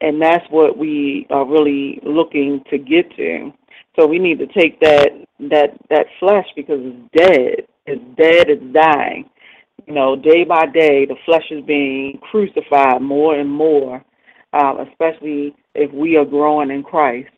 And 0.00 0.20
that's 0.20 0.46
what 0.50 0.78
we 0.78 1.26
are 1.30 1.44
really 1.44 2.00
looking 2.02 2.62
to 2.70 2.78
get 2.78 3.14
to. 3.16 3.52
So 3.98 4.06
we 4.06 4.18
need 4.18 4.38
to 4.38 4.46
take 4.46 4.80
that 4.80 5.10
that 5.50 5.76
that 5.88 6.06
flesh 6.18 6.46
because 6.54 6.80
it's 6.80 7.16
dead. 7.16 7.66
It's 7.86 8.02
dead, 8.16 8.48
it's 8.48 8.72
dying. 8.72 9.28
You 9.86 9.94
know, 9.94 10.16
day 10.16 10.44
by 10.44 10.66
day 10.66 11.06
the 11.06 11.16
flesh 11.24 11.44
is 11.50 11.64
being 11.64 12.18
crucified 12.30 13.00
more 13.02 13.38
and 13.38 13.50
more, 13.50 14.04
um, 14.52 14.80
especially 14.90 15.54
if 15.74 15.92
we 15.92 16.16
are 16.16 16.24
growing 16.24 16.70
in 16.70 16.82
Christ. 16.82 17.30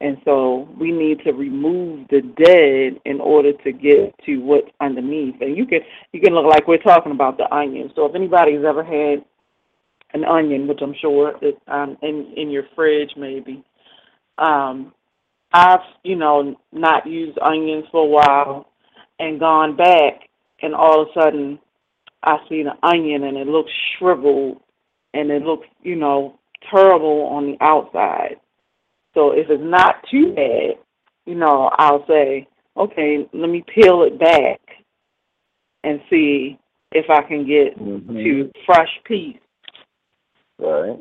And 0.00 0.18
so 0.26 0.68
we 0.78 0.92
need 0.92 1.20
to 1.24 1.32
remove 1.32 2.06
the 2.08 2.20
dead 2.20 3.00
in 3.06 3.20
order 3.20 3.52
to 3.52 3.72
get 3.72 4.14
to 4.26 4.36
what's 4.38 4.70
underneath. 4.80 5.36
And 5.40 5.56
you 5.56 5.64
can 5.66 5.80
you 6.12 6.20
can 6.20 6.34
look 6.34 6.46
like 6.46 6.68
we're 6.68 6.78
talking 6.78 7.12
about 7.12 7.38
the 7.38 7.52
onion. 7.54 7.90
So 7.94 8.04
if 8.06 8.14
anybody's 8.14 8.64
ever 8.64 8.84
had 8.84 9.24
an 10.12 10.24
onion, 10.24 10.68
which 10.68 10.80
I'm 10.82 10.94
sure 11.00 11.34
is 11.40 11.54
um, 11.68 11.96
in 12.02 12.32
in 12.36 12.50
your 12.50 12.64
fridge 12.74 13.12
maybe, 13.16 13.64
um, 14.38 14.92
I've 15.52 15.80
you 16.04 16.16
know 16.16 16.56
not 16.72 17.06
used 17.06 17.38
onions 17.40 17.86
for 17.90 18.02
a 18.02 18.06
while 18.06 18.68
and 19.18 19.40
gone 19.40 19.76
back, 19.76 20.28
and 20.60 20.74
all 20.74 21.02
of 21.02 21.08
a 21.08 21.20
sudden 21.20 21.58
I 22.26 22.38
see 22.48 22.62
the 22.62 22.76
onion 22.86 23.24
and 23.24 23.36
it 23.36 23.46
looks 23.46 23.70
shriveled 23.98 24.60
and 25.14 25.30
it 25.30 25.42
looks 25.42 25.66
you 25.82 25.96
know 25.96 26.38
terrible 26.70 27.22
on 27.26 27.46
the 27.46 27.56
outside 27.64 28.36
so 29.16 29.30
if 29.30 29.48
it's 29.48 29.62
not 29.64 30.04
too 30.10 30.34
bad, 30.34 30.74
you 31.24 31.34
know, 31.34 31.70
I'll 31.78 32.06
say, 32.06 32.46
okay, 32.76 33.26
let 33.32 33.48
me 33.48 33.64
peel 33.74 34.02
it 34.02 34.18
back 34.20 34.60
and 35.82 36.00
see 36.10 36.58
if 36.92 37.08
I 37.08 37.22
can 37.22 37.46
get 37.46 37.78
mm-hmm. 37.78 38.14
to 38.14 38.52
fresh 38.66 38.90
piece. 39.06 39.38
Right. 40.58 40.98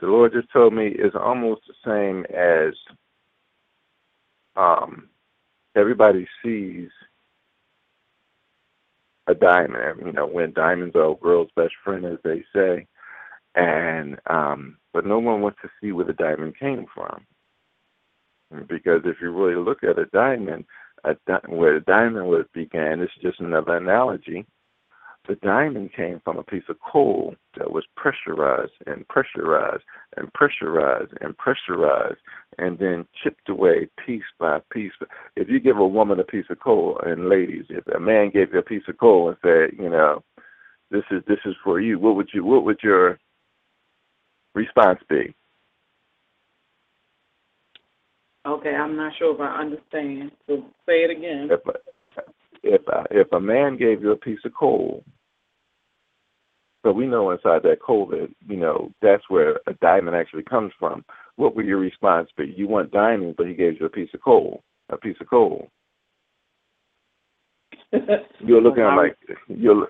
The 0.00 0.06
Lord 0.06 0.32
just 0.32 0.50
told 0.52 0.72
me 0.72 0.88
it's 0.88 1.14
almost 1.14 1.62
the 1.68 1.74
same 1.84 2.24
as 2.34 2.72
um, 4.56 5.08
everybody 5.76 6.26
sees 6.42 6.88
a 9.26 9.34
diamond. 9.34 10.00
You 10.04 10.12
know, 10.12 10.26
when 10.26 10.54
diamonds 10.54 10.96
are 10.96 11.12
a 11.12 11.14
girl's 11.16 11.50
best 11.56 11.74
friend, 11.84 12.06
as 12.06 12.18
they 12.24 12.42
say, 12.54 12.86
and 13.54 14.18
um, 14.30 14.78
but 14.94 15.04
no 15.04 15.18
one 15.18 15.42
wants 15.42 15.58
to 15.62 15.68
see 15.80 15.92
where 15.92 16.06
the 16.06 16.14
diamond 16.14 16.58
came 16.58 16.86
from, 16.94 17.26
because 18.68 19.02
if 19.04 19.16
you 19.20 19.30
really 19.30 19.62
look 19.62 19.82
at 19.82 19.98
a 19.98 20.06
diamond, 20.06 20.64
a 21.04 21.14
di- 21.26 21.40
where 21.48 21.78
the 21.78 21.84
diamond 21.84 22.26
was 22.26 22.46
began, 22.52 23.00
it's 23.00 23.12
just 23.22 23.40
another 23.40 23.76
analogy 23.76 24.46
the 25.28 25.36
diamond 25.36 25.92
came 25.94 26.20
from 26.24 26.38
a 26.38 26.42
piece 26.42 26.64
of 26.68 26.76
coal 26.80 27.34
that 27.56 27.70
was 27.70 27.84
pressurized 27.96 28.72
and 28.86 29.06
pressurized 29.08 29.84
and 30.16 30.32
pressurized 30.32 31.12
and 31.20 31.36
pressurized 31.38 32.18
and 32.58 32.78
then 32.78 33.06
chipped 33.22 33.48
away 33.48 33.88
piece 34.04 34.24
by 34.38 34.60
piece. 34.72 34.92
If 35.36 35.48
you 35.48 35.60
give 35.60 35.78
a 35.78 35.86
woman 35.86 36.18
a 36.18 36.24
piece 36.24 36.46
of 36.50 36.58
coal, 36.58 37.00
and 37.04 37.28
ladies, 37.28 37.66
if 37.68 37.86
a 37.88 38.00
man 38.00 38.30
gave 38.30 38.52
you 38.52 38.58
a 38.58 38.64
piece 38.64 38.82
of 38.88 38.98
coal 38.98 39.28
and 39.28 39.36
said, 39.42 39.78
you 39.80 39.88
know, 39.88 40.22
this 40.90 41.04
is 41.10 41.22
this 41.28 41.38
is 41.44 41.54
for 41.62 41.80
you, 41.80 41.98
what 41.98 42.16
would 42.16 42.30
you 42.34 42.44
what 42.44 42.64
would 42.64 42.80
your 42.82 43.18
response 44.54 45.00
be? 45.08 45.34
Okay, 48.46 48.74
I'm 48.74 48.96
not 48.96 49.12
sure 49.18 49.34
if 49.34 49.40
I 49.40 49.60
understand. 49.60 50.32
So 50.46 50.64
say 50.86 51.04
it 51.04 51.10
again. 51.10 51.48
If 51.50 51.60
if 52.64 52.88
uh, 52.88 53.04
if 53.10 53.32
a 53.32 53.40
man 53.40 53.76
gave 53.76 54.02
you 54.02 54.12
a 54.12 54.16
piece 54.16 54.40
of 54.44 54.52
coal, 54.54 55.04
so 56.84 56.90
we 56.90 57.06
know 57.06 57.30
inside 57.30 57.62
that 57.62 57.80
coal 57.80 58.06
that 58.06 58.28
you 58.48 58.56
know 58.56 58.90
that's 59.00 59.22
where 59.28 59.60
a 59.68 59.74
diamond 59.80 60.16
actually 60.16 60.42
comes 60.42 60.72
from. 60.78 61.04
What 61.36 61.54
would 61.54 61.66
your 61.66 61.78
response 61.78 62.28
be? 62.36 62.52
You 62.56 62.66
want 62.66 62.90
diamond, 62.90 63.36
but 63.36 63.46
he 63.46 63.54
gave 63.54 63.80
you 63.80 63.86
a 63.86 63.90
piece 63.90 64.10
of 64.12 64.20
coal, 64.22 64.62
a 64.90 64.96
piece 64.96 65.16
of 65.20 65.28
coal. 65.28 65.68
you're 68.40 68.60
looking 68.60 68.84
like 68.84 69.16
you're 69.46 69.88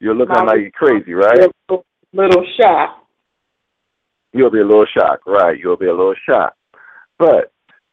you're 0.00 0.14
looking 0.14 0.44
like 0.44 0.58
you're 0.60 0.70
crazy, 0.72 1.14
right? 1.14 1.50
Little 2.12 2.46
shock. 2.58 3.06
You'll 4.32 4.50
be 4.50 4.60
a 4.60 4.66
little 4.66 4.86
shocked, 4.94 5.22
right? 5.26 5.58
You'll 5.58 5.78
be 5.78 5.86
a 5.86 5.94
little 5.94 6.14
shocked, 6.26 6.58
but 7.18 7.50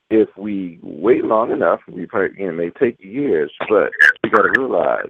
if 0.09 0.29
we 0.37 0.79
wait 0.81 1.25
long 1.25 1.51
enough, 1.51 1.81
we 1.87 2.05
probably, 2.05 2.37
you 2.37 2.45
know, 2.45 2.53
it 2.53 2.57
may 2.57 2.69
take 2.71 3.03
years, 3.03 3.51
but 3.69 3.91
we 4.23 4.29
got 4.29 4.43
to 4.43 4.59
realize 4.59 5.09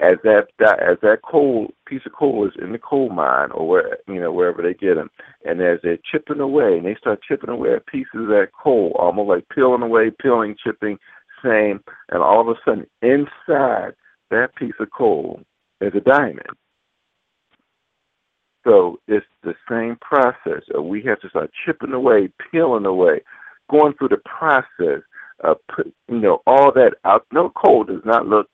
as 0.00 0.16
that, 0.24 0.48
that 0.58 0.82
as 0.82 0.98
that 1.00 1.22
coal 1.22 1.72
piece 1.86 2.02
of 2.04 2.12
coal 2.12 2.46
is 2.46 2.52
in 2.62 2.72
the 2.72 2.78
coal 2.78 3.08
mine 3.08 3.50
or 3.52 3.66
where 3.66 3.98
you 4.06 4.20
know 4.20 4.30
wherever 4.30 4.60
they 4.60 4.74
get 4.74 4.96
them, 4.96 5.10
and 5.44 5.60
as 5.62 5.78
they're 5.82 5.98
chipping 6.10 6.40
away, 6.40 6.76
and 6.76 6.84
they 6.84 6.94
start 6.96 7.20
chipping 7.26 7.48
away 7.48 7.74
at 7.74 7.86
pieces 7.86 8.10
of 8.14 8.26
that 8.28 8.48
coal, 8.62 8.94
almost 8.98 9.28
like 9.28 9.48
peeling 9.48 9.82
away, 9.82 10.10
peeling, 10.20 10.54
chipping, 10.62 10.98
same, 11.42 11.80
and 12.10 12.22
all 12.22 12.40
of 12.40 12.48
a 12.48 12.60
sudden 12.64 12.86
inside 13.00 13.94
that 14.30 14.54
piece 14.56 14.74
of 14.80 14.90
coal 14.90 15.40
is 15.80 15.92
a 15.94 16.00
diamond. 16.00 16.42
So 18.66 18.98
it's 19.06 19.24
the 19.44 19.54
same 19.70 19.96
process. 20.00 20.62
We 20.78 21.02
have 21.04 21.20
to 21.20 21.28
start 21.28 21.52
chipping 21.64 21.92
away, 21.92 22.30
peeling 22.50 22.84
away, 22.84 23.20
going 23.70 23.94
through 23.94 24.08
the 24.08 24.22
process 24.24 25.02
of 25.40 25.58
put, 25.74 25.92
you 26.08 26.18
know 26.18 26.42
all 26.46 26.72
that 26.72 26.94
out. 27.04 27.26
No 27.32 27.50
coal 27.50 27.84
does 27.84 28.02
not 28.04 28.26
look 28.26 28.48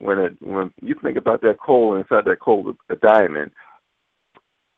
when 0.00 0.18
it 0.18 0.36
when 0.40 0.72
you 0.82 0.96
think 1.02 1.16
about 1.16 1.42
that 1.42 1.60
coal 1.60 1.94
inside 1.96 2.24
that 2.24 2.40
coal, 2.40 2.74
a 2.88 2.96
diamond, 2.96 3.52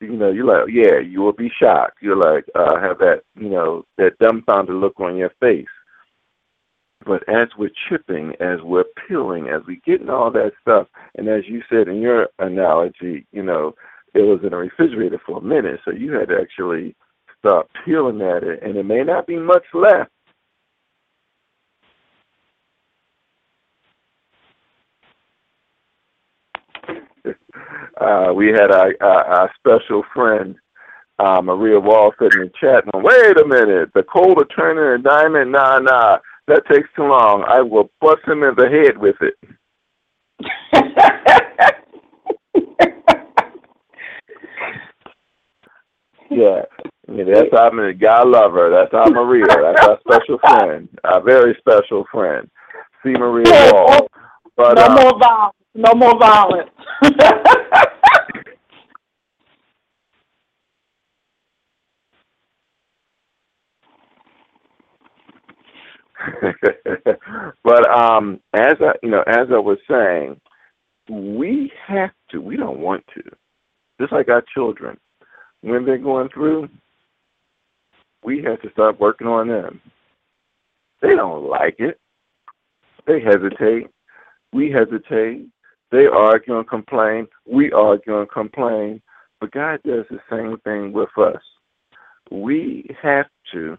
you 0.00 0.16
know, 0.16 0.30
you're 0.30 0.44
like, 0.44 0.72
yeah, 0.72 0.98
you 0.98 1.20
will 1.20 1.32
be 1.32 1.50
shocked. 1.60 1.98
You're 2.00 2.16
like, 2.16 2.44
uh, 2.54 2.78
have 2.80 2.98
that, 2.98 3.22
you 3.36 3.48
know, 3.48 3.86
that 3.98 4.18
dumbfounded 4.18 4.74
look 4.74 4.98
on 5.00 5.16
your 5.16 5.32
face. 5.40 5.66
But 7.04 7.28
as 7.28 7.48
we're 7.56 7.70
chipping, 7.88 8.34
as 8.40 8.60
we're 8.62 8.84
peeling, 9.08 9.48
as 9.48 9.62
we 9.66 9.80
getting 9.84 10.08
all 10.08 10.30
that 10.32 10.52
stuff, 10.60 10.88
and 11.16 11.28
as 11.28 11.42
you 11.46 11.62
said 11.70 11.88
in 11.88 12.00
your 12.00 12.28
analogy, 12.38 13.26
you 13.32 13.42
know, 13.42 13.74
it 14.14 14.22
was 14.22 14.40
in 14.44 14.52
a 14.52 14.56
refrigerator 14.56 15.20
for 15.24 15.38
a 15.38 15.42
minute, 15.42 15.80
so 15.84 15.90
you 15.90 16.12
had 16.12 16.28
to 16.28 16.38
actually 16.40 16.94
start 17.42 17.68
peeling 17.84 18.22
at 18.22 18.44
it, 18.44 18.62
and 18.62 18.76
it 18.76 18.84
may 18.84 19.02
not 19.02 19.26
be 19.26 19.36
much 19.36 19.64
left. 19.74 20.10
uh, 28.00 28.32
we 28.34 28.48
had 28.48 28.70
our, 28.70 28.94
our, 29.00 29.24
our 29.24 29.50
special 29.58 30.02
friend 30.14 30.54
uh, 31.18 31.40
Maria 31.42 31.78
Wall 31.78 32.12
sitting 32.20 32.42
in 32.42 32.50
chat. 32.60 32.84
And 32.92 33.02
wait 33.02 33.38
a 33.38 33.46
minute, 33.46 33.90
the 33.94 34.02
coal 34.02 34.34
to 34.34 34.44
turn 34.46 34.78
in 34.78 35.00
a 35.00 35.02
diamond? 35.02 35.52
Nah, 35.52 35.78
nah, 35.78 36.18
that 36.48 36.66
takes 36.70 36.88
too 36.96 37.04
long. 37.04 37.44
I 37.46 37.60
will 37.60 37.90
bust 38.00 38.22
him 38.26 38.42
in 38.42 38.54
the 38.56 38.68
head 38.68 38.98
with 38.98 39.16
it. 39.20 39.34
yeah. 46.30 46.62
Yeah, 47.08 47.24
that's 47.24 47.52
our 47.52 47.92
God 47.92 48.28
love 48.28 48.52
her. 48.52 48.70
That's 48.70 48.94
our 48.94 49.10
Maria. 49.10 49.44
That's 49.46 49.86
our 49.86 49.98
special 50.00 50.38
friend, 50.58 50.88
our 51.04 51.20
very 51.20 51.54
special 51.58 52.06
friend. 52.12 52.48
See 53.02 53.10
Maria 53.10 53.72
Wall. 53.72 54.08
But, 54.56 54.74
no 54.74 54.84
uh, 54.84 54.94
more 54.94 55.18
violence. 55.18 55.56
No 55.74 55.94
more 55.94 56.16
violence. 56.18 56.70
but 67.64 67.90
um, 67.90 68.38
as 68.54 68.74
I, 68.80 68.92
you 69.02 69.10
know, 69.10 69.24
as 69.26 69.48
I 69.50 69.58
was 69.58 69.78
saying, 69.90 70.40
we 71.10 71.72
have 71.86 72.12
to. 72.30 72.40
We 72.40 72.56
don't 72.56 72.78
want 72.78 73.04
to. 73.14 73.22
Just 74.00 74.12
like 74.12 74.28
our 74.28 74.44
children, 74.54 74.96
when 75.62 75.84
they're 75.84 75.98
going 75.98 76.28
through, 76.28 76.68
we 78.22 78.42
have 78.42 78.60
to 78.62 78.70
start 78.70 79.00
working 79.00 79.26
on 79.26 79.48
them. 79.48 79.80
They 81.00 81.14
don't 81.16 81.48
like 81.48 81.76
it. 81.78 81.98
They 83.06 83.20
hesitate. 83.20 83.88
We 84.52 84.70
hesitate. 84.70 85.46
They 85.90 86.06
argue 86.06 86.58
and 86.58 86.68
complain. 86.68 87.26
We 87.46 87.72
argue 87.72 88.20
and 88.20 88.30
complain. 88.30 89.02
But 89.40 89.50
God 89.50 89.80
does 89.84 90.04
the 90.10 90.20
same 90.30 90.56
thing 90.58 90.92
with 90.92 91.10
us. 91.18 91.42
We 92.30 92.88
have 93.02 93.26
to 93.52 93.76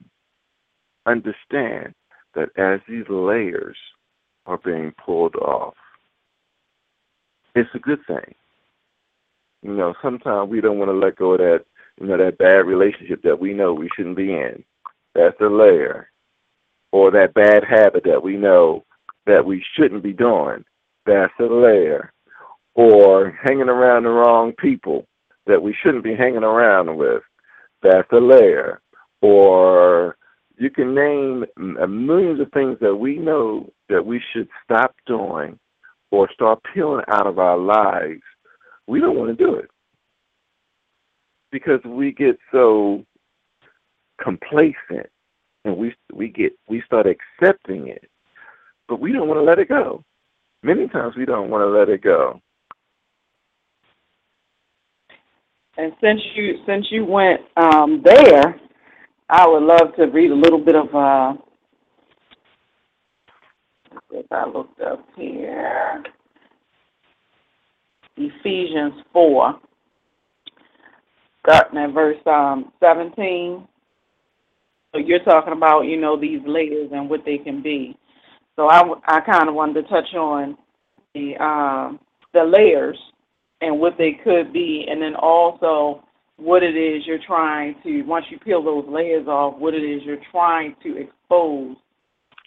understand 1.05 1.93
that 2.35 2.49
as 2.57 2.81
these 2.87 3.07
layers 3.09 3.77
are 4.45 4.57
being 4.57 4.93
pulled 5.03 5.35
off, 5.37 5.75
it's 7.55 7.69
a 7.73 7.79
good 7.79 7.99
thing. 8.05 8.35
You 9.61 9.73
know, 9.73 9.93
sometimes 10.01 10.49
we 10.49 10.59
don't 10.59 10.77
want 10.77 10.89
to 10.89 10.97
let 10.97 11.15
go 11.15 11.33
of 11.33 11.39
that, 11.39 11.65
you 11.99 12.07
know, 12.07 12.17
that 12.17 12.37
bad 12.37 12.65
relationship 12.65 13.21
that 13.23 13.39
we 13.39 13.53
know 13.53 13.73
we 13.73 13.89
shouldn't 13.95 14.17
be 14.17 14.33
in. 14.33 14.63
That's 15.15 15.39
a 15.41 15.45
layer. 15.45 16.09
Or 16.91 17.11
that 17.11 17.33
bad 17.33 17.63
habit 17.63 18.03
that 18.05 18.23
we 18.23 18.35
know 18.35 18.83
that 19.25 19.45
we 19.45 19.63
shouldn't 19.75 20.03
be 20.03 20.13
doing. 20.13 20.65
That's 21.05 21.33
a 21.39 21.43
layer. 21.43 22.11
Or 22.75 23.37
hanging 23.43 23.69
around 23.69 24.03
the 24.03 24.09
wrong 24.09 24.53
people 24.53 25.05
that 25.45 25.61
we 25.61 25.75
shouldn't 25.83 26.03
be 26.03 26.15
hanging 26.15 26.43
around 26.43 26.95
with. 26.97 27.21
That's 27.81 28.11
a 28.11 28.17
layer. 28.17 28.81
Or 29.21 30.17
you 30.57 30.69
can 30.69 30.93
name 30.95 31.45
millions 31.57 32.39
of 32.39 32.51
things 32.51 32.77
that 32.81 32.95
we 32.95 33.17
know 33.17 33.71
that 33.89 34.05
we 34.05 34.21
should 34.31 34.47
stop 34.63 34.95
doing 35.05 35.59
or 36.11 36.29
start 36.31 36.59
peeling 36.73 37.03
out 37.07 37.27
of 37.27 37.39
our 37.39 37.57
lives. 37.57 38.21
We 38.87 38.99
don't 38.99 39.17
want 39.17 39.35
to 39.37 39.45
do 39.45 39.55
it 39.55 39.69
because 41.53 41.79
we 41.85 42.11
get 42.11 42.37
so 42.51 43.05
complacent 44.21 45.07
and 45.63 45.77
we 45.77 45.95
we 46.11 46.27
get 46.27 46.51
we 46.67 46.81
start 46.81 47.05
accepting 47.05 47.87
it, 47.87 48.09
but 48.89 48.99
we 48.99 49.13
don't 49.13 49.29
want 49.29 49.39
to 49.39 49.43
let 49.43 49.59
it 49.59 49.69
go. 49.69 50.03
Many 50.63 50.87
times 50.89 51.15
we 51.15 51.25
don't 51.25 51.49
want 51.49 51.61
to 51.61 51.67
let 51.67 51.87
it 51.89 52.01
go. 52.01 52.41
And 55.77 55.93
since 56.01 56.21
you 56.35 56.57
since 56.65 56.87
you 56.89 57.05
went 57.05 57.41
um, 57.55 58.01
there, 58.03 58.59
I 59.29 59.47
would 59.47 59.63
love 59.63 59.95
to 59.97 60.05
read 60.05 60.31
a 60.31 60.35
little 60.35 60.59
bit 60.59 60.75
of 60.75 60.93
uh 60.93 61.33
if 64.11 64.25
I 64.31 64.47
looked 64.47 64.81
up 64.81 65.07
here. 65.15 66.03
Ephesians 68.17 69.03
four. 69.13 69.59
Starting 71.45 71.79
at 71.79 71.91
verse 71.91 72.17
um 72.25 72.71
seventeen. 72.79 73.67
So 74.93 74.99
you're 74.99 75.23
talking 75.23 75.53
about, 75.53 75.81
you 75.81 75.99
know, 75.99 76.19
these 76.19 76.39
layers 76.45 76.91
and 76.93 77.09
what 77.09 77.25
they 77.25 77.39
can 77.39 77.61
be. 77.63 77.97
So 78.55 78.69
I, 78.69 78.83
I 79.07 79.21
kind 79.21 79.49
of 79.49 79.55
wanted 79.55 79.81
to 79.81 79.89
touch 79.89 80.13
on 80.13 80.55
the 81.15 81.33
uh, 81.39 81.97
the 82.33 82.43
layers 82.43 82.97
and 83.61 83.79
what 83.79 83.97
they 83.97 84.19
could 84.23 84.53
be, 84.53 84.85
and 84.89 85.01
then 85.01 85.15
also 85.15 86.03
what 86.37 86.63
it 86.63 86.75
is 86.75 87.05
you're 87.05 87.19
trying 87.25 87.75
to 87.83 88.03
once 88.03 88.25
you 88.29 88.37
peel 88.39 88.63
those 88.63 88.85
layers 88.87 89.27
off, 89.27 89.57
what 89.57 89.73
it 89.73 89.83
is 89.83 90.03
you're 90.03 90.17
trying 90.31 90.75
to 90.83 90.97
expose. 90.97 91.75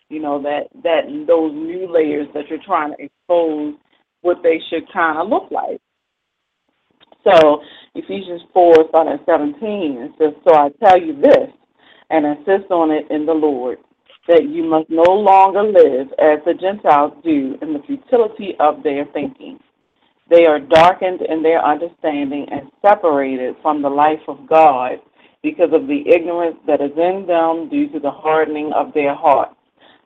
You 0.09 0.20
know 0.20 0.40
that 0.42 0.68
that 0.85 1.06
those 1.26 1.52
new 1.52 1.92
layers 1.92 2.28
that 2.35 2.48
you're 2.48 2.62
trying 2.64 2.94
to 2.96 3.02
expose, 3.02 3.74
what 4.20 4.38
they 4.42 4.61
should 4.70 4.90
kind 4.92 5.18
of 5.18 5.28
look 5.28 5.50
like. 5.50 5.80
So 7.26 7.62
Ephesians 7.94 8.42
four, 8.52 8.74
starting 8.88 9.14
at 9.14 9.26
seventeen, 9.26 9.98
it 9.98 10.12
says, 10.18 10.34
"So 10.46 10.54
I 10.54 10.70
tell 10.82 11.00
you 11.00 11.20
this, 11.20 11.50
and 12.10 12.24
insist 12.24 12.70
on 12.70 12.90
it 12.90 13.10
in 13.10 13.26
the 13.26 13.34
Lord." 13.34 13.78
that 14.28 14.48
you 14.48 14.64
must 14.64 14.90
no 14.90 15.04
longer 15.04 15.62
live 15.62 16.08
as 16.18 16.40
the 16.44 16.54
Gentiles 16.54 17.12
do 17.22 17.56
in 17.62 17.72
the 17.72 17.82
futility 17.86 18.56
of 18.58 18.82
their 18.82 19.04
thinking. 19.06 19.58
They 20.28 20.46
are 20.46 20.58
darkened 20.58 21.22
in 21.22 21.42
their 21.42 21.64
understanding 21.64 22.46
and 22.50 22.70
separated 22.84 23.54
from 23.62 23.82
the 23.82 23.88
life 23.88 24.22
of 24.26 24.48
God 24.48 24.98
because 25.42 25.72
of 25.72 25.86
the 25.86 26.02
ignorance 26.08 26.56
that 26.66 26.80
is 26.80 26.90
in 26.96 27.26
them 27.26 27.68
due 27.68 27.88
to 27.92 28.00
the 28.00 28.10
hardening 28.10 28.72
of 28.72 28.92
their 28.92 29.14
hearts. 29.14 29.54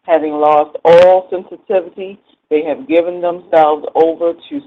Having 0.03 0.33
lost 0.33 0.77
all 0.85 1.29
sensitivity, 1.31 2.19
they 2.51 2.63
have 2.65 2.89
given 2.89 3.23
themselves 3.23 3.87
over 3.95 4.35
to 4.35 4.61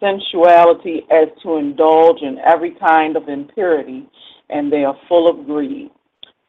sensuality 0.00 1.06
as 1.10 1.28
to 1.42 1.56
indulge 1.56 2.22
in 2.22 2.38
every 2.38 2.72
kind 2.72 3.16
of 3.16 3.28
impurity, 3.28 4.06
and 4.50 4.72
they 4.72 4.84
are 4.84 4.96
full 5.08 5.28
of 5.28 5.46
greed. 5.46 5.90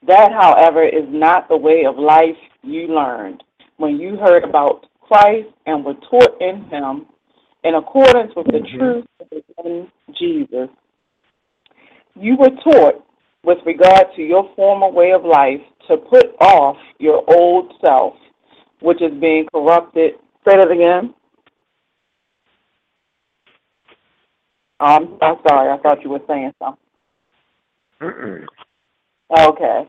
That, 0.06 0.32
however, 0.32 0.84
is 0.84 1.06
not 1.08 1.50
the 1.50 1.58
way 1.58 1.86
of 1.86 1.98
life 1.98 2.38
you 2.64 2.88
learned 2.88 3.44
when 3.78 3.98
you 4.00 4.18
heard 4.18 4.44
about 4.44 4.86
Christ 5.02 5.50
and 5.66 5.84
were 5.84 5.96
taught 6.10 6.42
in 6.42 6.64
him 6.66 7.06
in 7.64 7.76
accordance 7.76 8.34
with 8.36 8.48
the 8.48 8.60
mm-hmm. 8.60 8.78
truth 8.78 9.06
in 9.64 9.88
Jesus. 10.18 10.70
You 12.16 12.36
were 12.38 12.52
taught, 12.64 13.04
with 13.44 13.60
regard 13.66 14.08
to 14.16 14.22
your 14.22 14.50
former 14.56 14.90
way 14.90 15.12
of 15.12 15.24
life, 15.24 15.62
to 15.88 15.98
put 15.98 16.36
off 16.42 16.78
your 17.00 17.24
old 17.36 17.74
self, 17.84 18.16
which 18.82 19.02
is 19.02 19.14
being 19.20 19.48
corrupted. 19.54 20.14
Say 20.48 20.58
that 20.58 20.72
again. 20.72 21.14
Um, 24.80 25.18
I'm 25.22 25.38
sorry. 25.48 25.72
I 25.72 25.78
thought 25.82 26.04
you 26.04 26.10
were 26.10 26.22
saying 26.28 26.54
something. 26.60 26.84
Mm-mm. 28.02 28.46
Okay 29.38 29.88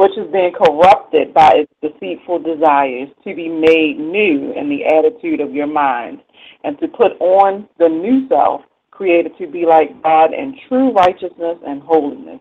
which 0.00 0.16
is 0.16 0.32
being 0.32 0.52
corrupted 0.52 1.34
by 1.34 1.52
its 1.56 1.72
deceitful 1.82 2.38
desires, 2.38 3.08
to 3.22 3.34
be 3.34 3.48
made 3.48 3.98
new 3.98 4.50
in 4.56 4.68
the 4.68 4.86
attitude 4.86 5.40
of 5.40 5.52
your 5.52 5.66
mind, 5.66 6.20
and 6.64 6.78
to 6.78 6.88
put 6.88 7.12
on 7.20 7.68
the 7.78 7.88
new 7.88 8.26
self, 8.28 8.62
created 8.90 9.36
to 9.38 9.46
be 9.46 9.66
like 9.66 10.02
God 10.02 10.32
in 10.32 10.56
true 10.68 10.92
righteousness 10.92 11.58
and 11.66 11.82
holiness. 11.82 12.40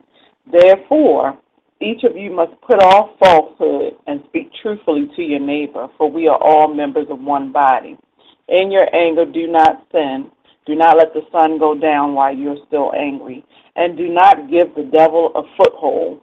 Therefore, 0.52 1.38
each 1.82 2.04
of 2.04 2.16
you 2.16 2.32
must 2.32 2.54
put 2.62 2.82
off 2.82 3.18
falsehood 3.20 3.98
and 4.08 4.24
speak 4.28 4.52
truthfully 4.62 5.10
to 5.16 5.22
your 5.22 5.40
neighbor, 5.40 5.88
for 5.98 6.10
we 6.10 6.28
are 6.28 6.42
all 6.42 6.74
members 6.74 7.08
of 7.10 7.20
one 7.20 7.52
body. 7.52 7.98
In 8.48 8.72
your 8.72 8.88
anger, 8.96 9.26
do 9.26 9.48
not 9.48 9.86
sin. 9.92 10.32
Do 10.70 10.76
not 10.76 10.98
let 10.98 11.16
the 11.16 11.26
sun 11.32 11.58
go 11.58 11.74
down 11.74 12.14
while 12.14 12.32
you're 12.32 12.64
still 12.68 12.94
angry, 12.96 13.44
and 13.76 13.98
do 13.98 14.08
not 14.08 14.52
give 14.52 14.76
the 14.76 14.84
devil 14.84 15.32
a 15.34 15.42
foothold. 15.58 16.22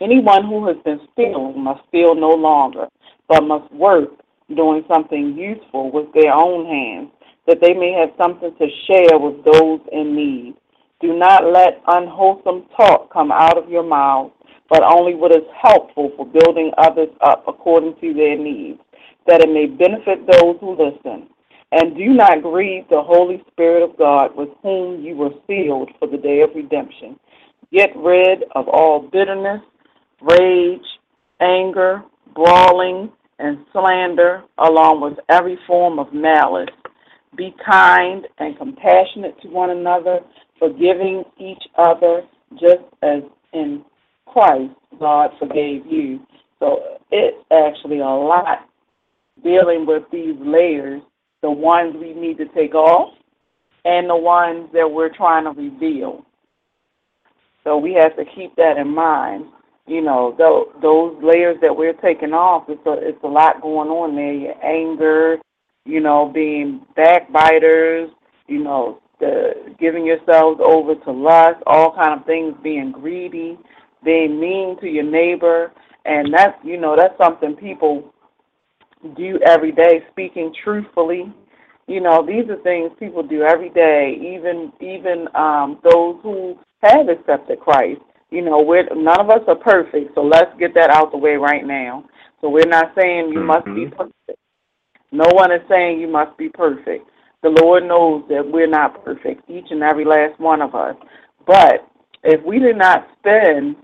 Anyone 0.00 0.46
who 0.46 0.66
has 0.66 0.78
been 0.82 0.98
stealing 1.12 1.62
must 1.62 1.86
steal 1.88 2.14
no 2.14 2.30
longer, 2.30 2.88
but 3.28 3.42
must 3.42 3.70
work, 3.74 4.08
doing 4.56 4.82
something 4.88 5.36
useful 5.36 5.92
with 5.92 6.06
their 6.14 6.32
own 6.32 6.64
hands, 6.64 7.10
that 7.46 7.60
they 7.60 7.74
may 7.74 7.92
have 7.92 8.16
something 8.16 8.50
to 8.56 8.66
share 8.86 9.18
with 9.18 9.44
those 9.44 9.80
in 9.92 10.16
need. 10.16 10.54
Do 11.02 11.12
not 11.12 11.44
let 11.44 11.82
unwholesome 11.86 12.64
talk 12.78 13.12
come 13.12 13.30
out 13.30 13.58
of 13.58 13.68
your 13.68 13.84
mouth, 13.84 14.32
but 14.70 14.82
only 14.82 15.14
what 15.14 15.32
is 15.32 15.44
helpful 15.62 16.12
for 16.16 16.24
building 16.24 16.72
others 16.78 17.10
up 17.20 17.44
according 17.46 17.96
to 18.00 18.14
their 18.14 18.38
needs, 18.38 18.80
that 19.26 19.42
it 19.42 19.50
may 19.50 19.66
benefit 19.66 20.26
those 20.26 20.56
who 20.60 20.70
listen. 20.82 21.28
And 21.72 21.96
do 21.96 22.06
not 22.06 22.42
grieve 22.42 22.84
the 22.90 23.02
Holy 23.02 23.42
Spirit 23.52 23.88
of 23.88 23.96
God, 23.96 24.34
with 24.36 24.48
whom 24.62 25.02
you 25.04 25.14
were 25.16 25.30
sealed 25.46 25.90
for 25.98 26.08
the 26.08 26.16
day 26.16 26.40
of 26.40 26.50
redemption. 26.54 27.18
Get 27.72 27.90
rid 27.96 28.42
of 28.56 28.68
all 28.68 29.08
bitterness, 29.12 29.62
rage, 30.20 30.80
anger, 31.40 32.02
brawling, 32.34 33.12
and 33.38 33.64
slander, 33.72 34.42
along 34.58 35.00
with 35.00 35.18
every 35.28 35.58
form 35.66 35.98
of 35.98 36.12
malice. 36.12 36.68
Be 37.36 37.54
kind 37.64 38.26
and 38.38 38.58
compassionate 38.58 39.40
to 39.42 39.48
one 39.48 39.70
another, 39.70 40.20
forgiving 40.58 41.24
each 41.38 41.62
other, 41.78 42.22
just 42.54 42.82
as 43.02 43.22
in 43.52 43.84
Christ 44.26 44.74
God 44.98 45.30
forgave 45.38 45.86
you. 45.86 46.20
So 46.58 46.98
it's 47.10 47.36
actually 47.50 48.00
a 48.00 48.04
lot 48.04 48.68
dealing 49.42 49.86
with 49.86 50.02
these 50.12 50.36
layers, 50.40 51.00
the 51.42 51.50
ones 51.50 51.96
we 51.98 52.12
need 52.12 52.38
to 52.38 52.46
take 52.46 52.74
off 52.74 53.14
and 53.84 54.08
the 54.08 54.16
ones 54.16 54.68
that 54.72 54.90
we're 54.90 55.14
trying 55.14 55.44
to 55.44 55.50
reveal. 55.50 56.24
So 57.64 57.76
we 57.78 57.94
have 57.94 58.16
to 58.16 58.24
keep 58.24 58.56
that 58.56 58.76
in 58.76 58.88
mind. 58.88 59.46
You 59.86 60.02
know, 60.02 60.34
those, 60.38 60.66
those 60.82 61.22
layers 61.22 61.58
that 61.62 61.76
we're 61.76 61.94
taking 61.94 62.32
off, 62.32 62.64
it's 62.68 62.84
a, 62.86 62.92
it's 62.92 63.22
a 63.24 63.26
lot 63.26 63.60
going 63.60 63.88
on 63.88 64.14
there. 64.14 64.32
Your 64.32 64.64
anger, 64.64 65.38
you 65.84 66.00
know, 66.00 66.30
being 66.32 66.86
backbiters, 66.96 68.10
you 68.46 68.62
know, 68.62 69.00
the 69.18 69.74
giving 69.78 70.06
yourselves 70.06 70.60
over 70.62 70.94
to 70.94 71.12
lust, 71.12 71.62
all 71.66 71.94
kind 71.94 72.18
of 72.18 72.26
things, 72.26 72.54
being 72.62 72.90
greedy, 72.90 73.58
being 74.04 74.40
mean 74.40 74.78
to 74.80 74.86
your 74.86 75.04
neighbor, 75.04 75.72
and 76.04 76.32
that's 76.32 76.56
you 76.64 76.78
know 76.78 76.96
that's 76.96 77.16
something 77.18 77.54
people 77.54 78.12
do 79.16 79.38
every 79.44 79.72
day. 79.72 80.04
Speaking 80.10 80.54
truthfully, 80.62 81.32
you 81.86 82.00
know 82.00 82.24
these 82.24 82.48
are 82.50 82.62
things 82.62 82.92
people 82.98 83.22
do 83.22 83.42
every 83.42 83.70
day. 83.70 84.16
Even 84.20 84.72
even 84.80 85.28
um, 85.34 85.78
those 85.82 86.16
who 86.22 86.58
have 86.82 87.08
accepted 87.08 87.60
Christ. 87.60 88.00
You 88.30 88.42
know, 88.42 88.62
we're 88.62 88.84
none 88.94 89.20
of 89.20 89.30
us 89.30 89.42
are 89.48 89.56
perfect, 89.56 90.14
so 90.14 90.22
let's 90.22 90.56
get 90.58 90.74
that 90.74 90.90
out 90.90 91.10
the 91.10 91.18
way 91.18 91.34
right 91.34 91.66
now. 91.66 92.04
So 92.40 92.48
we're 92.48 92.66
not 92.66 92.92
saying 92.96 93.30
you 93.30 93.38
mm-hmm. 93.38 93.46
must 93.46 93.64
be 93.66 93.86
mm-hmm. 93.86 93.96
perfect. 93.96 94.38
No 95.12 95.26
one 95.32 95.50
is 95.50 95.62
saying 95.68 96.00
you 96.00 96.08
must 96.08 96.36
be 96.38 96.48
perfect. 96.48 97.08
The 97.42 97.56
Lord 97.62 97.84
knows 97.84 98.24
that 98.28 98.46
we're 98.46 98.68
not 98.68 99.04
perfect, 99.04 99.48
each 99.50 99.66
and 99.70 99.82
every 99.82 100.04
last 100.04 100.38
one 100.38 100.62
of 100.62 100.74
us. 100.74 100.94
But 101.46 101.88
if 102.22 102.42
we 102.44 102.58
did 102.58 102.76
not 102.76 103.08
spend 103.18 103.76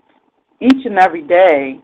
each 0.61 0.85
and 0.85 0.99
every 0.99 1.23
day 1.23 1.81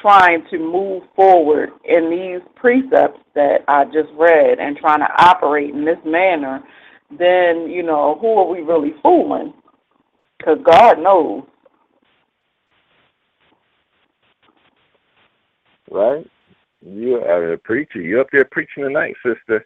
trying 0.00 0.44
to 0.50 0.58
move 0.58 1.02
forward 1.14 1.70
in 1.84 2.10
these 2.10 2.40
precepts 2.54 3.20
that 3.34 3.64
I 3.68 3.84
just 3.86 4.10
read 4.14 4.58
and 4.58 4.76
trying 4.76 5.00
to 5.00 5.24
operate 5.24 5.70
in 5.70 5.84
this 5.84 5.98
manner, 6.04 6.62
then, 7.10 7.68
you 7.70 7.82
know, 7.82 8.18
who 8.20 8.34
are 8.38 8.46
we 8.46 8.60
really 8.60 8.94
fooling? 9.02 9.54
Because 10.38 10.58
God 10.64 10.98
knows. 10.98 11.44
Right? 15.90 16.26
You 16.84 17.16
are 17.16 17.52
a 17.52 17.58
preacher. 17.58 18.00
You're 18.00 18.20
up 18.20 18.28
there 18.32 18.44
preaching 18.44 18.84
tonight, 18.84 19.14
sister. 19.24 19.64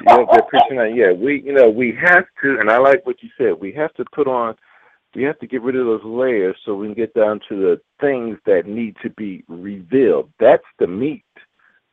You're 0.00 0.22
up 0.22 0.28
there 0.32 0.42
preaching 0.42 0.78
tonight. 0.78 0.94
Yeah, 0.94 1.12
we, 1.12 1.42
you 1.42 1.52
know, 1.52 1.68
we 1.68 1.96
have 2.00 2.24
to, 2.42 2.60
and 2.60 2.70
I 2.70 2.78
like 2.78 3.04
what 3.06 3.22
you 3.22 3.30
said. 3.38 3.54
We 3.58 3.72
have 3.72 3.92
to 3.94 4.04
put 4.14 4.28
on 4.28 4.54
we 5.14 5.22
have 5.22 5.38
to 5.38 5.46
get 5.46 5.62
rid 5.62 5.76
of 5.76 5.86
those 5.86 6.04
layers 6.04 6.56
so 6.64 6.74
we 6.74 6.88
can 6.88 6.94
get 6.94 7.14
down 7.14 7.40
to 7.48 7.56
the 7.56 7.80
things 8.00 8.38
that 8.46 8.66
need 8.66 8.96
to 9.02 9.10
be 9.10 9.44
revealed. 9.48 10.30
That's 10.38 10.64
the 10.78 10.86
meat, 10.86 11.24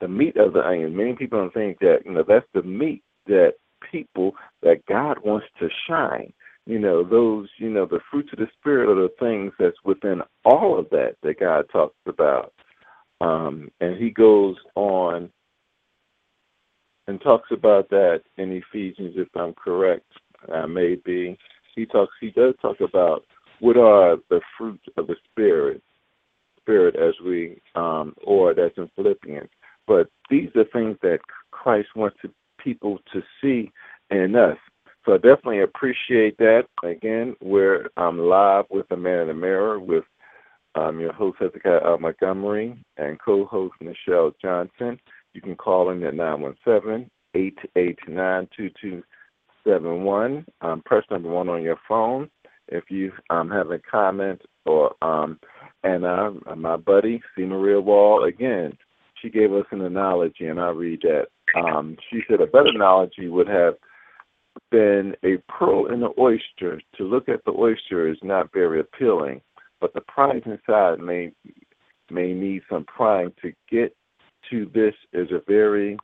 the 0.01 0.08
meat 0.08 0.38
of 0.38 0.54
the 0.54 0.65
onion. 0.65 0.95
Many 0.95 1.13
people 1.13 1.39
don't 1.39 1.54
think 1.54 1.80
that, 1.80 1.99
you 2.06 2.12
know, 2.12 2.23
that's 2.28 2.47
the 2.54 2.63
meat 2.63 3.04
that 3.28 3.54
people, 3.91 4.36
that 4.62 4.86
God 4.88 5.17
wants 5.23 5.47
to 5.60 5.69
shine. 5.88 6.34
You 6.65 6.80
know, 6.80 7.04
those, 7.04 7.47
you 7.58 7.69
know, 7.69 7.86
the 7.86 7.99
fruits 8.12 8.30
of 8.34 8.39
the 8.39 8.47
Spirit 8.58 8.89
are 8.89 9.01
the 9.01 9.13
things 9.19 9.54
that's 9.60 9.78
within 9.84 10.21
all 10.43 10.78
of 10.78 10.89
that 10.89 11.15
that 11.21 11.39
God 11.39 11.65
talks 11.71 11.95
about. 12.08 12.54
Um, 13.21 13.69
and 13.80 13.97
he 13.97 14.10
goes 14.10 14.56
on 14.75 15.30
and 17.08 17.21
talks 17.21 17.49
about 17.51 17.89
that 17.89 18.23
in 18.38 18.51
Ephesians, 18.51 19.13
if 19.15 19.28
I'm 19.36 19.54
correct. 19.54 20.06
I 20.51 20.65
may 20.65 20.95
be 20.95 21.38
he 21.75 21.85
talks 21.85 22.13
he 22.19 22.31
does 22.31 22.53
talk 22.61 22.77
about 22.81 23.25
what 23.59 23.77
are 23.77 24.17
the 24.29 24.41
fruits 24.57 24.85
of 24.97 25.07
the 25.07 25.15
spirit 25.31 25.81
spirit 26.59 26.95
as 26.95 27.13
we 27.23 27.61
um 27.75 28.13
or 28.23 28.53
that's 28.53 28.77
in 28.77 28.89
Philippians. 28.95 29.49
But 29.88 30.07
these 30.29 30.49
are 30.55 30.65
things 30.73 30.97
that 31.03 31.19
Christ 31.51 31.89
wants 31.95 32.17
to, 32.23 32.31
people 32.57 32.99
to 33.13 33.21
see 33.41 33.71
in 34.09 34.35
us. 34.35 34.57
So 35.05 35.13
I 35.13 35.17
definitely 35.17 35.61
appreciate 35.61 36.38
that. 36.39 36.63
Again, 36.83 37.35
we're 37.39 37.89
um, 37.95 38.17
live 38.17 38.65
with 38.71 38.88
the 38.89 38.97
Man 38.97 39.19
in 39.19 39.27
the 39.27 39.33
Mirror 39.35 39.79
with 39.79 40.03
um, 40.73 40.99
your 40.99 41.13
host 41.13 41.38
Hezekiah 41.39 41.97
Montgomery 41.99 42.83
and 42.97 43.19
co-host 43.21 43.75
Nichelle 43.81 44.33
Johnson. 44.41 44.99
You 45.33 45.41
can 45.41 45.55
call 45.55 45.91
in 45.91 46.03
at 46.03 46.15
917 46.15 47.09
889 47.35 48.47
seven 49.65 50.04
one. 50.04 50.45
Um, 50.62 50.82
press 50.86 51.04
number 51.10 51.30
one 51.30 51.49
on 51.49 51.62
your 51.62 51.80
phone 51.88 52.30
if 52.69 52.86
you 52.89 53.12
um, 53.30 53.49
have 53.49 53.71
a 53.71 53.80
comment 53.80 54.41
or 54.65 54.95
um, 55.01 55.39
and 55.84 56.06
uh, 56.06 56.32
my 56.56 56.78
buddy 56.78 57.21
C. 57.36 57.43
Maria 57.43 57.80
Wall 57.80 58.25
again. 58.25 58.78
She 59.21 59.30
gave 59.30 59.54
us 59.54 59.65
an 59.71 59.82
analogy, 59.82 60.47
and 60.47 60.60
I 60.60 60.69
read 60.69 61.01
that. 61.04 61.28
Um, 61.60 61.95
she 62.10 62.21
said 62.28 62.41
a 62.41 62.47
better 62.47 62.69
analogy 62.73 63.28
would 63.28 63.47
have 63.47 63.75
been 64.71 65.15
a 65.23 65.38
pearl 65.51 65.91
in 65.91 66.01
the 66.01 66.10
oyster. 66.19 66.82
To 66.97 67.04
look 67.04 67.30
at 67.30 67.43
the 67.45 67.51
oyster 67.51 68.10
is 68.10 68.17
not 68.23 68.51
very 68.54 68.80
appealing, 68.80 69.41
but 69.80 69.93
the 69.93 70.01
prize 70.01 70.41
inside 70.45 70.99
may 70.99 71.32
may 72.12 72.34
need 72.34 72.62
some 72.69 72.86
prying 72.86 73.32
to 73.41 73.51
get 73.69 73.95
to 74.51 74.69
this 74.73 74.93
is 75.13 75.32
a 75.32 75.41
very 75.47 75.97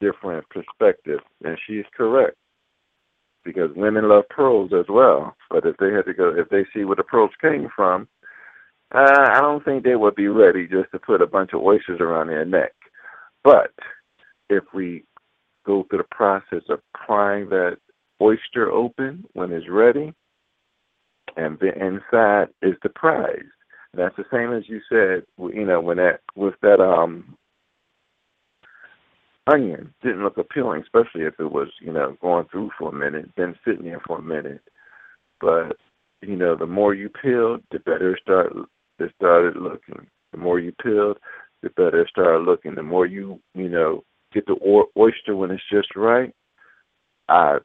different 0.00 0.44
perspective, 0.48 1.20
and 1.44 1.58
she 1.66 1.74
is 1.74 1.86
correct 1.94 2.36
because 3.44 3.70
women 3.76 4.08
love 4.08 4.24
pearls 4.30 4.72
as 4.72 4.86
well. 4.88 5.36
But 5.50 5.66
if 5.66 5.76
they 5.78 5.90
had 5.92 6.06
to 6.06 6.14
go, 6.14 6.32
if 6.36 6.48
they 6.48 6.64
see 6.74 6.84
where 6.84 6.96
the 6.96 7.02
pearls 7.02 7.30
came 7.40 7.68
from, 7.74 8.08
uh, 8.94 9.28
I 9.30 9.40
don't 9.40 9.64
think 9.64 9.84
they 9.84 9.96
would 9.96 10.14
be 10.14 10.28
ready 10.28 10.66
just 10.66 10.90
to 10.92 10.98
put 10.98 11.22
a 11.22 11.26
bunch 11.26 11.50
of 11.54 11.62
oysters 11.62 12.00
around 12.00 12.28
their 12.28 12.44
neck. 12.44 12.72
But 13.42 13.72
if 14.48 14.64
we 14.74 15.04
go 15.64 15.84
through 15.88 15.98
the 15.98 16.14
process 16.14 16.62
of 16.68 16.80
prying 16.94 17.48
that 17.50 17.78
oyster 18.20 18.70
open 18.70 19.24
when 19.32 19.52
it's 19.52 19.68
ready, 19.68 20.12
and 21.36 21.58
the 21.60 21.72
inside 21.74 22.48
is 22.60 22.74
the 22.82 22.90
prize. 22.90 23.38
That's 23.94 24.16
the 24.16 24.24
same 24.32 24.52
as 24.52 24.68
you 24.68 24.80
said, 24.88 25.24
you 25.54 25.64
know, 25.64 25.80
when 25.80 25.98
that 25.98 26.20
with 26.34 26.54
that 26.62 26.80
um 26.80 27.36
onion 29.46 29.92
didn't 30.02 30.22
look 30.22 30.38
appealing, 30.38 30.82
especially 30.82 31.22
if 31.22 31.34
it 31.38 31.50
was, 31.50 31.68
you 31.80 31.92
know, 31.92 32.16
going 32.20 32.46
through 32.50 32.70
for 32.78 32.90
a 32.90 32.94
minute, 32.94 33.34
been 33.34 33.54
sitting 33.64 33.84
there 33.84 34.02
for 34.06 34.18
a 34.18 34.22
minute. 34.22 34.62
But, 35.40 35.76
you 36.20 36.36
know, 36.36 36.56
the 36.56 36.66
more 36.66 36.94
you 36.94 37.08
peeled, 37.08 37.62
the 37.70 37.80
better 37.80 38.14
it 38.14 38.20
started 38.22 38.64
it 38.98 39.12
started 39.16 39.56
looking. 39.56 40.06
The 40.30 40.38
more 40.38 40.60
you 40.60 40.72
peeled, 40.82 41.18
the 41.62 41.70
better 41.70 42.02
it 42.02 42.08
started 42.08 42.44
looking. 42.44 42.74
The 42.74 42.82
more 42.82 43.06
you, 43.06 43.40
you 43.54 43.68
know, 43.68 44.04
get 44.32 44.46
the 44.46 44.56
oyster 44.96 45.36
when 45.36 45.50
it's 45.50 45.62
just 45.70 45.96
right, 45.96 46.32
I 47.28 47.58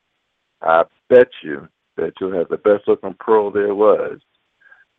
I 0.62 0.84
bet 1.10 1.28
you 1.44 1.68
that 1.98 2.14
you'll 2.20 2.38
have 2.38 2.50
the 2.50 2.58
best 2.58 2.88
looking 2.88 3.16
pearl 3.20 3.52
there 3.52 3.76
was, 3.76 4.20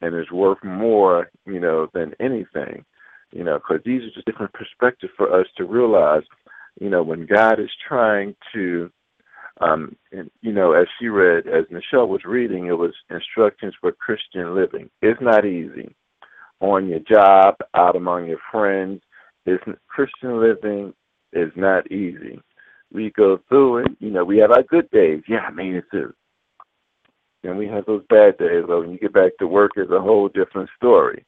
and 0.00 0.14
it's 0.14 0.30
worth 0.30 0.62
more, 0.62 1.30
you 1.46 1.60
know, 1.60 1.88
than 1.94 2.14
anything, 2.20 2.84
you 3.32 3.44
know, 3.44 3.58
because 3.58 3.82
these 3.84 4.02
are 4.02 4.14
just 4.14 4.26
different 4.26 4.52
perspectives 4.52 5.12
for 5.16 5.38
us 5.38 5.46
to 5.56 5.64
realize 5.64 6.22
you 6.80 6.90
know, 6.90 7.02
when 7.02 7.26
God 7.26 7.58
is 7.60 7.70
trying 7.86 8.34
to, 8.54 8.90
um, 9.60 9.96
and, 10.12 10.30
you 10.40 10.52
know, 10.52 10.72
as 10.72 10.86
she 10.98 11.08
read, 11.08 11.46
as 11.46 11.64
Nichelle 11.66 12.08
was 12.08 12.24
reading, 12.24 12.66
it 12.66 12.78
was 12.78 12.92
instructions 13.10 13.74
for 13.80 13.92
Christian 13.92 14.54
living. 14.54 14.88
It's 15.02 15.20
not 15.20 15.44
easy. 15.44 15.94
On 16.60 16.88
your 16.88 17.00
job, 17.00 17.56
out 17.74 17.96
among 17.96 18.26
your 18.26 18.38
friends, 18.50 19.00
it's, 19.46 19.62
Christian 19.88 20.40
living 20.40 20.94
is 21.32 21.50
not 21.56 21.90
easy. 21.90 22.40
We 22.92 23.10
go 23.10 23.40
through 23.48 23.78
it. 23.78 23.92
You 23.98 24.10
know, 24.10 24.24
we 24.24 24.38
have 24.38 24.50
our 24.50 24.62
good 24.62 24.90
days. 24.90 25.22
Yeah, 25.28 25.40
I 25.40 25.50
made 25.50 25.74
it 25.74 25.84
through. 25.90 26.14
And 27.44 27.56
we 27.56 27.66
have 27.68 27.86
those 27.86 28.02
bad 28.08 28.38
days. 28.38 28.64
But 28.66 28.80
when 28.80 28.90
you 28.90 28.98
get 28.98 29.12
back 29.12 29.32
to 29.38 29.46
work, 29.46 29.72
it's 29.76 29.90
a 29.90 30.00
whole 30.00 30.28
different 30.28 30.70
story. 30.76 31.24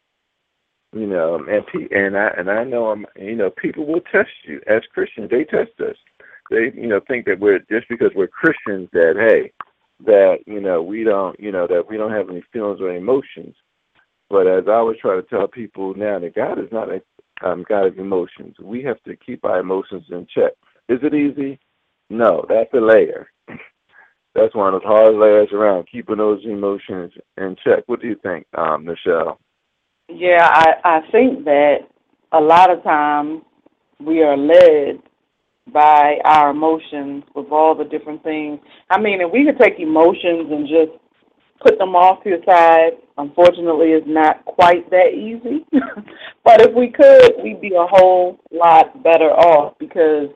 You 0.92 1.06
know, 1.06 1.36
and 1.36 1.64
pe- 1.66 1.96
and 1.96 2.16
I 2.16 2.28
and 2.36 2.50
I 2.50 2.64
know 2.64 2.86
I'm. 2.86 3.06
You 3.16 3.36
know, 3.36 3.50
people 3.50 3.86
will 3.86 4.00
test 4.00 4.30
you 4.44 4.60
as 4.66 4.82
Christians. 4.92 5.30
They 5.30 5.44
test 5.44 5.78
us. 5.80 5.96
They 6.50 6.72
you 6.74 6.88
know 6.88 7.00
think 7.06 7.26
that 7.26 7.38
we're 7.38 7.60
just 7.70 7.88
because 7.88 8.10
we're 8.14 8.26
Christians 8.26 8.88
that 8.92 9.14
hey 9.16 9.52
that 10.04 10.38
you 10.46 10.60
know 10.60 10.82
we 10.82 11.04
don't 11.04 11.38
you 11.38 11.52
know 11.52 11.66
that 11.68 11.88
we 11.88 11.96
don't 11.96 12.12
have 12.12 12.28
any 12.28 12.42
feelings 12.52 12.80
or 12.80 12.90
emotions. 12.94 13.54
But 14.28 14.46
as 14.46 14.64
I 14.68 14.72
always 14.74 14.98
try 14.98 15.16
to 15.16 15.22
tell 15.22 15.48
people 15.48 15.94
now, 15.94 16.18
that 16.18 16.34
God 16.34 16.58
is 16.58 16.70
not 16.72 16.88
a 16.90 17.02
um, 17.44 17.64
God 17.68 17.86
of 17.86 17.98
emotions. 17.98 18.56
We 18.62 18.82
have 18.84 19.02
to 19.04 19.16
keep 19.16 19.44
our 19.44 19.60
emotions 19.60 20.04
in 20.10 20.26
check. 20.32 20.52
Is 20.88 20.98
it 21.02 21.14
easy? 21.14 21.58
No, 22.10 22.44
that's 22.48 22.72
a 22.74 22.80
layer. 22.80 23.30
That's 24.34 24.54
one 24.54 24.74
of 24.74 24.82
the 24.82 24.86
hardest 24.86 25.18
layers 25.18 25.48
around, 25.52 25.88
keeping 25.90 26.18
those 26.18 26.44
emotions 26.44 27.12
in 27.36 27.56
check. 27.64 27.82
What 27.86 28.00
do 28.00 28.06
you 28.06 28.14
think, 28.22 28.46
um, 28.56 28.86
Nichelle? 28.86 29.38
Yeah, 30.12 30.46
I, 30.46 30.74
I 30.84 31.10
think 31.10 31.44
that 31.44 31.78
a 32.32 32.40
lot 32.40 32.70
of 32.70 32.82
times 32.82 33.42
we 34.00 34.22
are 34.22 34.36
led 34.36 35.00
by 35.72 36.18
our 36.24 36.50
emotions 36.50 37.24
with 37.34 37.46
all 37.50 37.74
the 37.74 37.84
different 37.84 38.22
things. 38.22 38.58
I 38.88 39.00
mean, 39.00 39.20
if 39.20 39.32
we 39.32 39.44
could 39.44 39.58
take 39.58 39.78
emotions 39.78 40.50
and 40.50 40.66
just 40.66 40.98
put 41.60 41.78
them 41.78 41.94
off 41.94 42.24
to 42.24 42.30
the 42.30 42.42
side, 42.44 42.98
unfortunately, 43.18 43.92
it's 43.92 44.06
not 44.08 44.44
quite 44.44 44.90
that 44.90 45.12
easy. 45.14 45.64
but 46.44 46.60
if 46.60 46.74
we 46.74 46.88
could, 46.88 47.34
we'd 47.42 47.60
be 47.60 47.74
a 47.74 47.86
whole 47.86 48.38
lot 48.50 49.02
better 49.02 49.30
off 49.30 49.74
because 49.78 50.28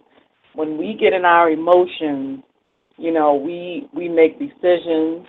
when 0.54 0.76
we 0.78 0.94
get 0.94 1.12
in 1.12 1.24
our 1.24 1.50
emotions, 1.50 2.42
you 2.96 3.12
know, 3.12 3.34
we 3.34 3.88
we 3.92 4.08
make 4.08 4.38
decisions, 4.38 5.26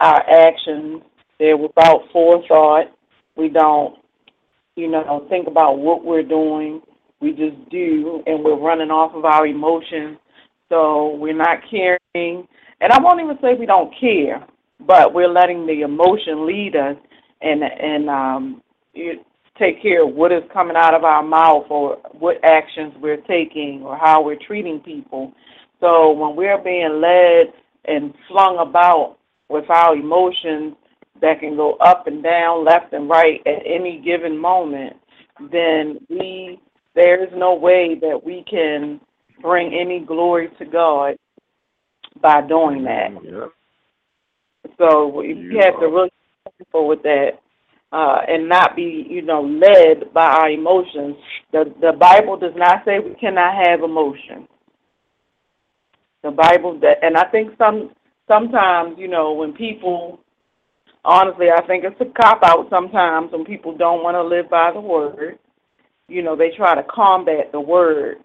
our 0.00 0.22
actions, 0.30 1.02
they're 1.38 1.56
without 1.56 2.02
forethought. 2.12 2.92
We 3.38 3.48
don't, 3.48 3.96
you 4.76 4.88
know, 4.88 5.26
think 5.30 5.46
about 5.46 5.78
what 5.78 6.04
we're 6.04 6.22
doing. 6.22 6.82
We 7.20 7.30
just 7.30 7.70
do, 7.70 8.22
and 8.26 8.44
we're 8.44 8.58
running 8.58 8.90
off 8.90 9.14
of 9.14 9.24
our 9.24 9.46
emotions. 9.46 10.18
So 10.68 11.14
we're 11.16 11.36
not 11.36 11.58
caring. 11.70 12.46
And 12.80 12.92
I 12.92 13.00
won't 13.00 13.20
even 13.20 13.38
say 13.40 13.54
we 13.54 13.66
don't 13.66 13.92
care, 13.98 14.44
but 14.86 15.14
we're 15.14 15.32
letting 15.32 15.66
the 15.66 15.80
emotion 15.80 16.46
lead 16.46 16.76
us 16.76 16.96
and 17.40 17.62
and 17.62 18.08
um, 18.10 18.62
you 18.94 19.20
take 19.58 19.82
care 19.82 20.06
of 20.06 20.14
what 20.14 20.32
is 20.32 20.42
coming 20.52 20.76
out 20.76 20.94
of 20.94 21.04
our 21.04 21.22
mouth 21.22 21.66
or 21.68 21.96
what 22.12 22.36
actions 22.44 22.94
we're 23.00 23.20
taking 23.22 23.82
or 23.84 23.96
how 23.96 24.22
we're 24.22 24.38
treating 24.46 24.78
people. 24.80 25.32
So 25.80 26.12
when 26.12 26.36
we're 26.36 26.62
being 26.62 27.00
led 27.00 27.52
and 27.84 28.14
flung 28.28 28.58
about 28.58 29.16
with 29.48 29.68
our 29.70 29.96
emotions 29.96 30.74
that 31.20 31.40
can 31.40 31.56
go 31.56 31.74
up 31.74 32.06
and 32.06 32.22
down, 32.22 32.64
left 32.64 32.92
and 32.92 33.08
right 33.08 33.40
at 33.46 33.62
any 33.64 34.00
given 34.04 34.36
moment, 34.36 34.96
then 35.50 35.98
we 36.08 36.60
there 36.94 37.22
is 37.22 37.30
no 37.34 37.54
way 37.54 37.96
that 38.00 38.20
we 38.24 38.44
can 38.50 39.00
bring 39.40 39.72
any 39.72 40.00
glory 40.00 40.50
to 40.58 40.64
God 40.64 41.16
by 42.20 42.40
doing 42.40 42.82
that. 42.84 43.10
Yep. 43.22 43.52
So 44.78 45.22
you 45.22 45.60
have 45.60 45.78
to 45.80 45.86
really 45.86 46.10
be 46.44 46.64
careful 46.64 46.88
with 46.88 47.02
that 47.02 47.38
uh, 47.92 48.18
and 48.28 48.48
not 48.48 48.76
be, 48.76 49.06
you 49.08 49.22
know, 49.22 49.42
led 49.42 50.12
by 50.12 50.26
our 50.26 50.50
emotions. 50.50 51.16
The 51.52 51.72
the 51.80 51.92
Bible 51.92 52.36
does 52.36 52.54
not 52.56 52.84
say 52.84 52.98
we 52.98 53.14
cannot 53.14 53.54
have 53.66 53.82
emotion. 53.82 54.48
The 56.22 56.30
Bible 56.32 56.78
that, 56.80 56.98
and 57.02 57.16
I 57.16 57.24
think 57.24 57.52
some 57.56 57.90
sometimes, 58.28 58.98
you 58.98 59.08
know, 59.08 59.32
when 59.32 59.52
people, 59.52 60.20
honestly, 61.04 61.50
I 61.50 61.62
think 61.66 61.84
it's 61.84 62.00
a 62.00 62.04
cop 62.20 62.42
out 62.42 62.68
sometimes 62.70 63.32
when 63.32 63.44
people 63.44 63.76
don't 63.76 64.02
want 64.02 64.14
to 64.14 64.22
live 64.22 64.48
by 64.50 64.72
the 64.72 64.80
word. 64.80 65.38
You 66.08 66.22
know, 66.22 66.36
they 66.36 66.50
try 66.50 66.74
to 66.74 66.82
combat 66.84 67.52
the 67.52 67.60
word, 67.60 68.18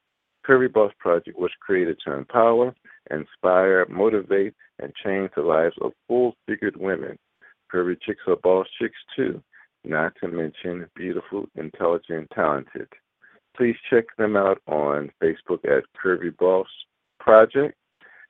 Curvy 0.45 0.71
Boss 0.71 0.93
Project 0.99 1.37
was 1.37 1.51
created 1.61 1.97
to 2.05 2.13
empower, 2.13 2.73
inspire, 3.11 3.85
motivate, 3.89 4.53
and 4.79 4.93
change 5.03 5.31
the 5.35 5.41
lives 5.41 5.75
of 5.81 5.91
full 6.07 6.35
figured 6.47 6.77
women. 6.77 7.17
Curvy 7.73 7.97
chicks 8.01 8.21
are 8.27 8.35
boss 8.35 8.67
chicks 8.79 8.97
too, 9.15 9.41
not 9.85 10.13
to 10.21 10.27
mention 10.27 10.87
beautiful, 10.95 11.45
intelligent, 11.55 12.29
talented. 12.35 12.87
Please 13.55 13.75
check 13.89 14.05
them 14.17 14.35
out 14.35 14.59
on 14.67 15.09
Facebook 15.21 15.63
at 15.65 15.83
Curvy 16.03 16.35
Boss 16.37 16.67
Project, 17.19 17.75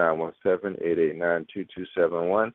917-889-2271, 0.44 2.52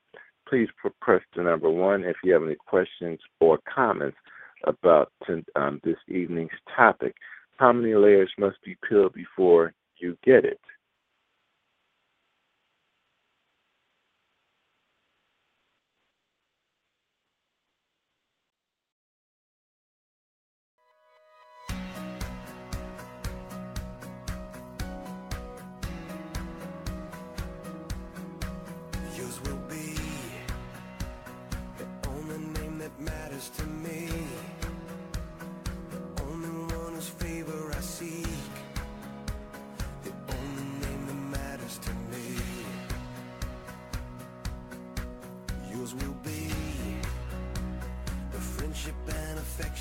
please 0.47 0.69
press 1.01 1.23
the 1.35 1.43
number 1.43 1.69
one 1.69 2.03
if 2.03 2.15
you 2.23 2.31
have 2.33 2.43
any 2.43 2.55
questions 2.55 3.19
or 3.39 3.59
comments 3.73 4.17
about 4.63 5.11
um, 5.55 5.79
this 5.83 5.97
evening's 6.07 6.51
topic. 6.75 7.15
How 7.57 7.73
many 7.73 7.95
layers 7.95 8.31
must 8.37 8.57
be 8.63 8.77
peeled 8.87 9.13
before 9.13 9.73
you 9.99 10.17
get 10.23 10.45
it? 10.45 10.59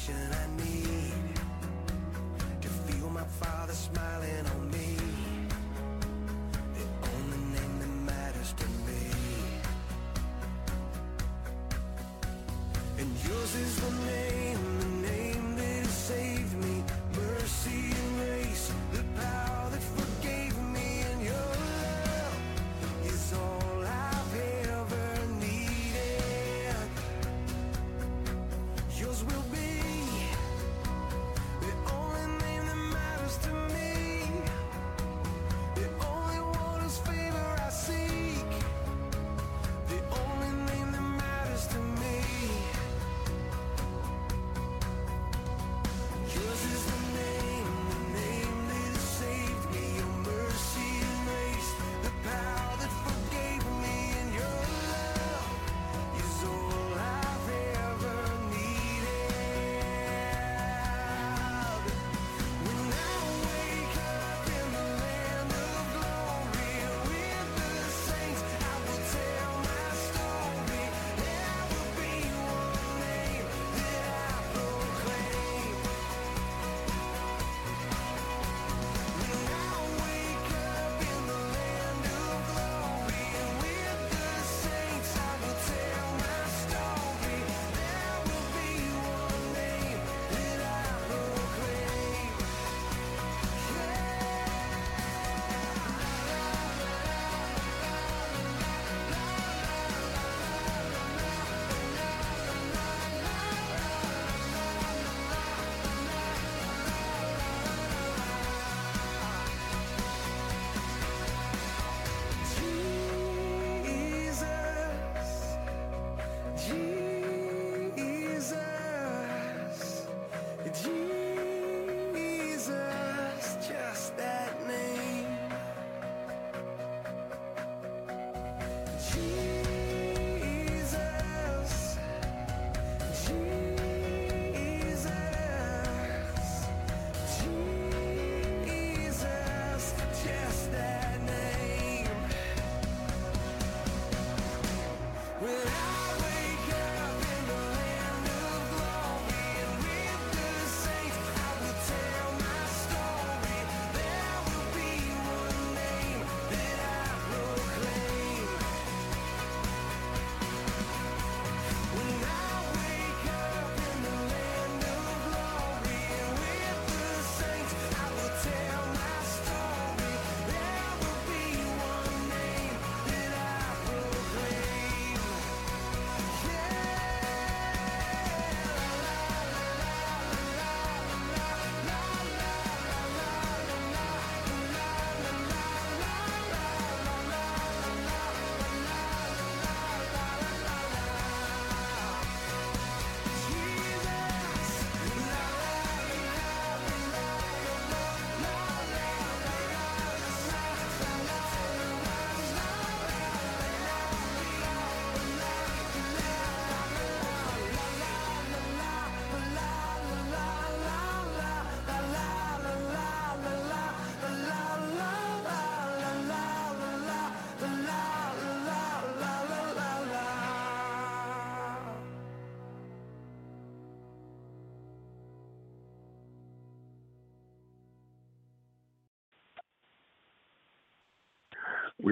Affection 0.09 0.33
I 0.33 0.47
need. 0.63 1.35
To 2.63 2.69
feel 2.69 3.11
my 3.11 3.25
father 3.25 3.73
smiling 3.73 4.47
on 4.55 4.71
me. 4.71 4.97
The 6.75 6.85
only 7.17 7.39
name 7.55 7.79
that 7.81 8.13
matters 8.13 8.53
to 8.53 8.67
me. 8.87 9.11
And 12.99 13.11
yours 13.25 13.55
is 13.55 13.77
the 13.81 13.91
name, 13.91 14.16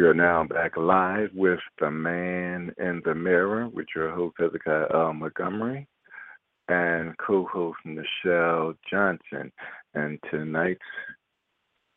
We 0.05 0.11
are 0.11 0.13
now 0.13 0.45
back 0.45 0.77
live 0.77 1.31
with 1.33 1.61
The 1.81 1.91
Man 1.91 2.75
in 2.77 3.01
the 3.07 3.15
Mirror 3.15 3.71
with 3.71 3.87
your 3.97 4.11
host, 4.11 4.37
Hezekiah 4.39 4.89
L. 4.93 5.15
Montgomery, 5.15 5.89
and 6.69 7.17
co 7.17 7.47
host, 7.47 7.79
Nichelle 7.87 8.77
Johnson. 8.91 9.51
And 9.95 10.19
tonight's 10.31 10.83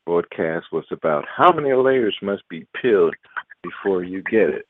broadcast 0.06 0.68
was 0.72 0.86
about 0.90 1.26
how 1.28 1.52
many 1.52 1.74
layers 1.74 2.16
must 2.22 2.44
be 2.50 2.66
peeled 2.82 3.14
before 3.62 4.06
you 4.06 4.24
get 4.24 4.52
it. 4.52 4.66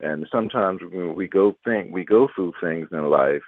And 0.00 0.26
sometimes 0.30 0.80
when 0.82 1.14
we 1.14 1.28
go 1.28 1.56
think 1.64 1.94
we 1.94 2.04
go 2.04 2.28
through 2.36 2.52
things 2.60 2.88
in 2.92 3.08
life, 3.08 3.40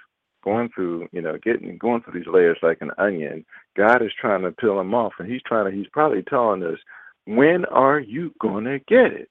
going 0.43 0.69
through, 0.73 1.07
you 1.11 1.21
know, 1.21 1.37
getting 1.43 1.77
going 1.77 2.01
through 2.01 2.19
these 2.19 2.33
layers 2.33 2.57
like 2.63 2.79
an 2.81 2.89
onion, 2.97 3.45
God 3.77 4.01
is 4.01 4.11
trying 4.19 4.41
to 4.41 4.51
peel 4.51 4.77
them 4.77 4.95
off 4.95 5.13
and 5.19 5.31
he's 5.31 5.43
trying 5.45 5.69
to 5.69 5.77
he's 5.77 5.89
probably 5.93 6.23
telling 6.23 6.63
us 6.63 6.79
when 7.25 7.65
are 7.65 7.99
you 7.99 8.33
going 8.39 8.65
to 8.65 8.79
get 8.79 9.13
it? 9.13 9.29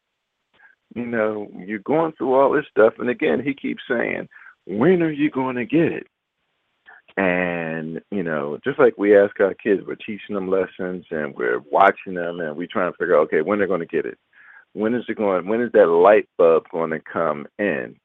You 0.95 1.07
know, 1.07 1.49
you're 1.57 1.79
going 1.79 2.13
through 2.13 2.35
all 2.35 2.53
this 2.53 2.67
stuff. 2.71 2.95
And 2.99 3.09
again, 3.09 3.43
he 3.45 3.55
keeps 3.55 3.83
saying, 3.89 4.29
when 4.67 5.03
are 5.03 5.11
you 5.11 5.31
going 5.31 5.57
to 5.57 5.65
get 5.65 5.93
it? 5.93 6.07
And, 7.17 8.01
you 8.11 8.23
know, 8.23 8.59
just 8.65 8.79
like 8.79 8.97
we 8.97 9.17
ask 9.17 9.39
our 9.41 9.55
kids, 9.55 9.83
we're 9.87 9.97
teaching 9.97 10.35
them 10.35 10.49
lessons 10.49 11.05
and 11.11 11.35
we're 11.35 11.61
watching 11.71 12.15
them 12.15 12.41
and 12.41 12.57
we're 12.57 12.69
trying 12.71 12.93
to 12.93 12.97
figure 12.97 13.17
out, 13.17 13.23
okay, 13.25 13.43
when 13.43 13.59
are 13.59 13.61
they're 13.61 13.69
going 13.69 13.81
to 13.81 13.87
get 13.87 14.07
it. 14.07 14.19
When 14.73 14.95
is 14.95 15.05
it 15.09 15.17
going, 15.17 15.49
when 15.49 15.61
is 15.61 15.73
that 15.73 15.89
light 15.89 16.29
bulb 16.39 16.65
going 16.71 16.91
to 16.91 17.01
come 17.01 17.47
in? 17.59 17.97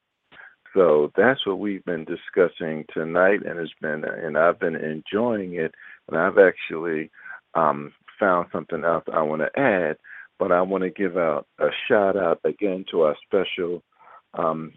So 0.74 1.12
that's 1.16 1.46
what 1.46 1.58
we've 1.58 1.84
been 1.84 2.04
discussing 2.04 2.84
tonight, 2.92 3.40
and 3.46 3.58
it's 3.58 3.72
been, 3.80 4.04
and 4.04 4.36
I've 4.36 4.58
been 4.58 4.76
enjoying 4.76 5.54
it. 5.54 5.74
And 6.08 6.18
I've 6.18 6.38
actually 6.38 7.10
um, 7.54 7.92
found 8.18 8.48
something 8.52 8.84
else 8.84 9.04
I 9.12 9.22
want 9.22 9.42
to 9.42 9.60
add, 9.60 9.96
but 10.38 10.52
I 10.52 10.62
want 10.62 10.84
to 10.84 10.90
give 10.90 11.16
out 11.16 11.46
a 11.58 11.68
shout 11.88 12.16
out 12.16 12.40
again 12.44 12.84
to 12.90 13.02
our 13.02 13.16
special 13.26 13.82
um, 14.34 14.72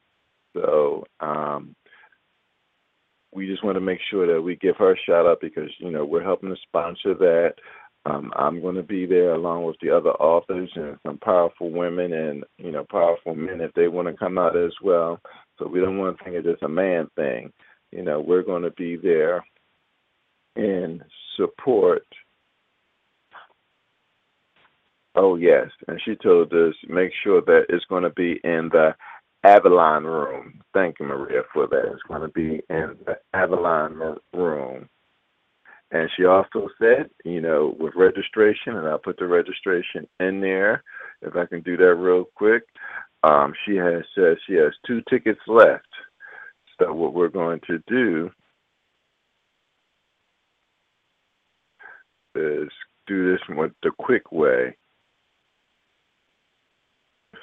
So 0.54 1.04
um, 1.20 1.74
we 3.32 3.46
just 3.46 3.64
want 3.64 3.76
to 3.76 3.80
make 3.80 4.00
sure 4.10 4.26
that 4.32 4.40
we 4.40 4.56
give 4.56 4.76
her 4.76 4.92
a 4.92 4.98
shout 5.06 5.26
out 5.26 5.40
because 5.40 5.70
you 5.78 5.90
know 5.90 6.04
we're 6.04 6.22
helping 6.22 6.50
to 6.50 6.56
sponsor 6.62 7.14
that. 7.14 7.54
Um, 8.06 8.32
I'm 8.36 8.60
going 8.62 8.76
to 8.76 8.82
be 8.82 9.06
there 9.06 9.34
along 9.34 9.64
with 9.64 9.76
the 9.82 9.90
other 9.90 10.10
authors 10.12 10.70
and 10.76 10.98
some 11.06 11.18
powerful 11.18 11.70
women 11.70 12.12
and 12.12 12.44
you 12.58 12.72
know 12.72 12.84
powerful 12.90 13.34
men 13.34 13.60
if 13.60 13.72
they 13.74 13.88
want 13.88 14.08
to 14.08 14.14
come 14.14 14.38
out 14.38 14.56
as 14.56 14.72
well. 14.82 15.20
So 15.58 15.68
we 15.68 15.80
don't 15.80 15.98
want 15.98 16.18
to 16.18 16.24
think 16.24 16.36
it's 16.36 16.46
just 16.46 16.62
a 16.62 16.68
man 16.68 17.08
thing. 17.16 17.52
You 17.92 18.02
know, 18.02 18.20
we're 18.20 18.42
going 18.42 18.62
to 18.62 18.72
be 18.72 18.96
there 18.96 19.44
in 20.56 21.02
support. 21.36 22.06
Oh 25.16 25.36
yes, 25.36 25.68
and 25.88 26.00
she 26.04 26.16
told 26.16 26.52
us 26.54 26.74
make 26.88 27.12
sure 27.24 27.42
that 27.42 27.66
it's 27.70 27.84
going 27.86 28.04
to 28.04 28.10
be 28.10 28.40
in 28.44 28.70
the 28.72 28.94
Avalon 29.44 30.04
room. 30.04 30.60
Thank 30.74 30.96
you, 31.00 31.06
Maria, 31.06 31.42
for 31.52 31.66
that. 31.68 31.92
It's 31.92 32.02
going 32.08 32.22
to 32.22 32.28
be 32.28 32.62
in 32.70 32.96
the 33.06 33.16
Avalon 33.34 34.18
room. 34.34 34.88
And 35.94 36.10
she 36.16 36.24
also 36.24 36.68
said, 36.80 37.08
you 37.24 37.40
know, 37.40 37.76
with 37.78 37.94
registration, 37.94 38.76
and 38.76 38.88
I'll 38.88 38.98
put 38.98 39.16
the 39.16 39.28
registration 39.28 40.08
in 40.18 40.40
there 40.40 40.82
if 41.22 41.36
I 41.36 41.46
can 41.46 41.60
do 41.60 41.76
that 41.76 41.94
real 41.94 42.24
quick. 42.34 42.64
Um, 43.22 43.54
she 43.64 43.76
has 43.76 44.02
said 44.12 44.36
she 44.44 44.54
has 44.54 44.72
two 44.84 45.02
tickets 45.08 45.40
left. 45.46 45.86
So 46.80 46.92
what 46.92 47.14
we're 47.14 47.28
going 47.28 47.60
to 47.68 47.78
do 47.86 48.28
is 52.34 52.68
do 53.06 53.30
this 53.30 53.40
with 53.50 53.70
the 53.84 53.92
quick 53.96 54.32
way. 54.32 54.76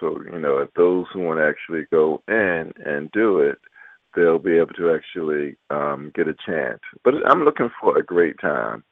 So, 0.01 0.21
you 0.29 0.39
know, 0.39 0.57
if 0.57 0.73
those 0.73 1.05
who 1.13 1.21
want 1.21 1.39
to 1.39 1.47
actually 1.47 1.85
go 1.89 2.21
in 2.27 2.73
and 2.85 3.09
do 3.11 3.39
it, 3.39 3.59
they'll 4.15 4.39
be 4.39 4.57
able 4.57 4.73
to 4.73 4.93
actually 4.93 5.55
um, 5.69 6.11
get 6.15 6.27
a 6.27 6.35
chance. 6.45 6.79
But 7.03 7.15
I'm 7.25 7.43
looking 7.43 7.69
for 7.79 7.97
a 7.97 8.03
great 8.03 8.39
time. 8.39 8.83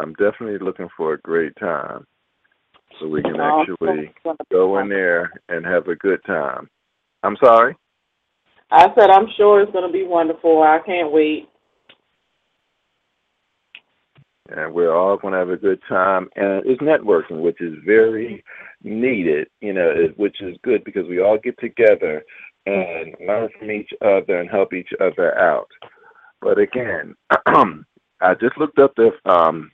I'm 0.00 0.12
definitely 0.14 0.58
looking 0.58 0.88
for 0.96 1.14
a 1.14 1.20
great 1.20 1.54
time. 1.58 2.06
So 2.98 3.06
we 3.06 3.22
can 3.22 3.40
actually 3.40 4.12
go 4.50 4.78
in 4.78 4.88
there 4.88 5.30
and 5.48 5.64
have 5.64 5.88
a 5.88 5.96
good 5.96 6.20
time. 6.26 6.68
I'm 7.22 7.36
sorry? 7.42 7.76
I 8.70 8.86
said 8.98 9.10
I'm 9.10 9.28
sure 9.36 9.60
it's 9.60 9.72
going 9.72 9.86
to 9.86 9.92
be 9.92 10.04
wonderful. 10.04 10.62
I 10.62 10.78
can't 10.84 11.12
wait. 11.12 11.48
and 14.50 14.72
we're 14.72 14.94
all 14.94 15.16
going 15.16 15.32
to 15.32 15.38
have 15.38 15.50
a 15.50 15.56
good 15.56 15.80
time. 15.88 16.28
And 16.36 16.64
it's 16.64 16.80
networking, 16.80 17.40
which 17.42 17.60
is 17.60 17.74
very 17.84 18.42
needed, 18.82 19.48
you 19.60 19.72
know, 19.72 20.08
which 20.16 20.40
is 20.40 20.56
good 20.62 20.84
because 20.84 21.06
we 21.08 21.20
all 21.20 21.38
get 21.38 21.58
together 21.58 22.22
and 22.68 23.14
learn 23.26 23.48
from 23.58 23.70
each 23.70 23.90
other 24.02 24.38
and 24.38 24.50
help 24.50 24.72
each 24.72 24.90
other 25.00 25.38
out. 25.38 25.68
But 26.40 26.58
again, 26.58 27.14
I 28.20 28.34
just 28.40 28.58
looked 28.58 28.78
up 28.78 28.94
the 28.96 29.10
um, 29.24 29.70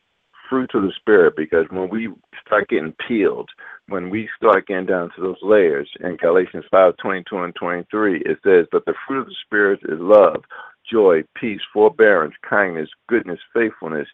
fruit 0.49 0.70
of 0.74 0.82
the 0.82 0.92
spirit 0.99 1.34
because 1.36 1.66
when 1.70 1.88
we 1.88 2.09
start 2.47 2.68
getting 2.68 2.95
peeled, 3.07 3.51
when 3.88 4.11
we 4.11 4.28
start 4.36 4.66
getting 4.66 4.86
down 4.86 5.11
to 5.14 5.22
those 5.22 5.42
layers 5.42 5.90
in 6.01 6.16
Galatians 6.16 6.64
5 6.70 6.97
22 6.97 7.36
and 7.38 7.55
23, 7.55 8.22
it 8.24 8.38
says, 8.45 8.66
But 8.70 8.84
the 8.86 8.95
fruit 9.07 9.22
of 9.22 9.26
the 9.26 9.34
Spirit 9.45 9.80
is 9.84 9.99
love, 10.01 10.45
joy, 10.90 11.22
peace, 11.36 11.61
forbearance, 11.72 12.34
kindness, 12.49 12.88
goodness, 13.09 13.40
faithfulness, 13.53 14.09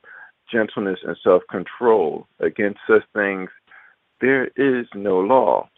gentleness, 0.51 0.99
and 1.05 1.17
self 1.23 1.43
control. 1.51 2.27
Against 2.41 2.81
such 2.89 3.03
things, 3.15 3.51
there 4.21 4.47
is 4.57 4.87
no 4.95 5.21
law. 5.21 5.69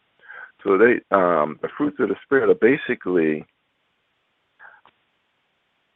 So 0.64 0.78
they, 0.78 1.00
um, 1.14 1.58
the 1.62 1.68
fruits 1.76 1.98
of 2.00 2.08
the 2.08 2.16
Spirit 2.24 2.50
are 2.50 2.54
basically 2.54 3.44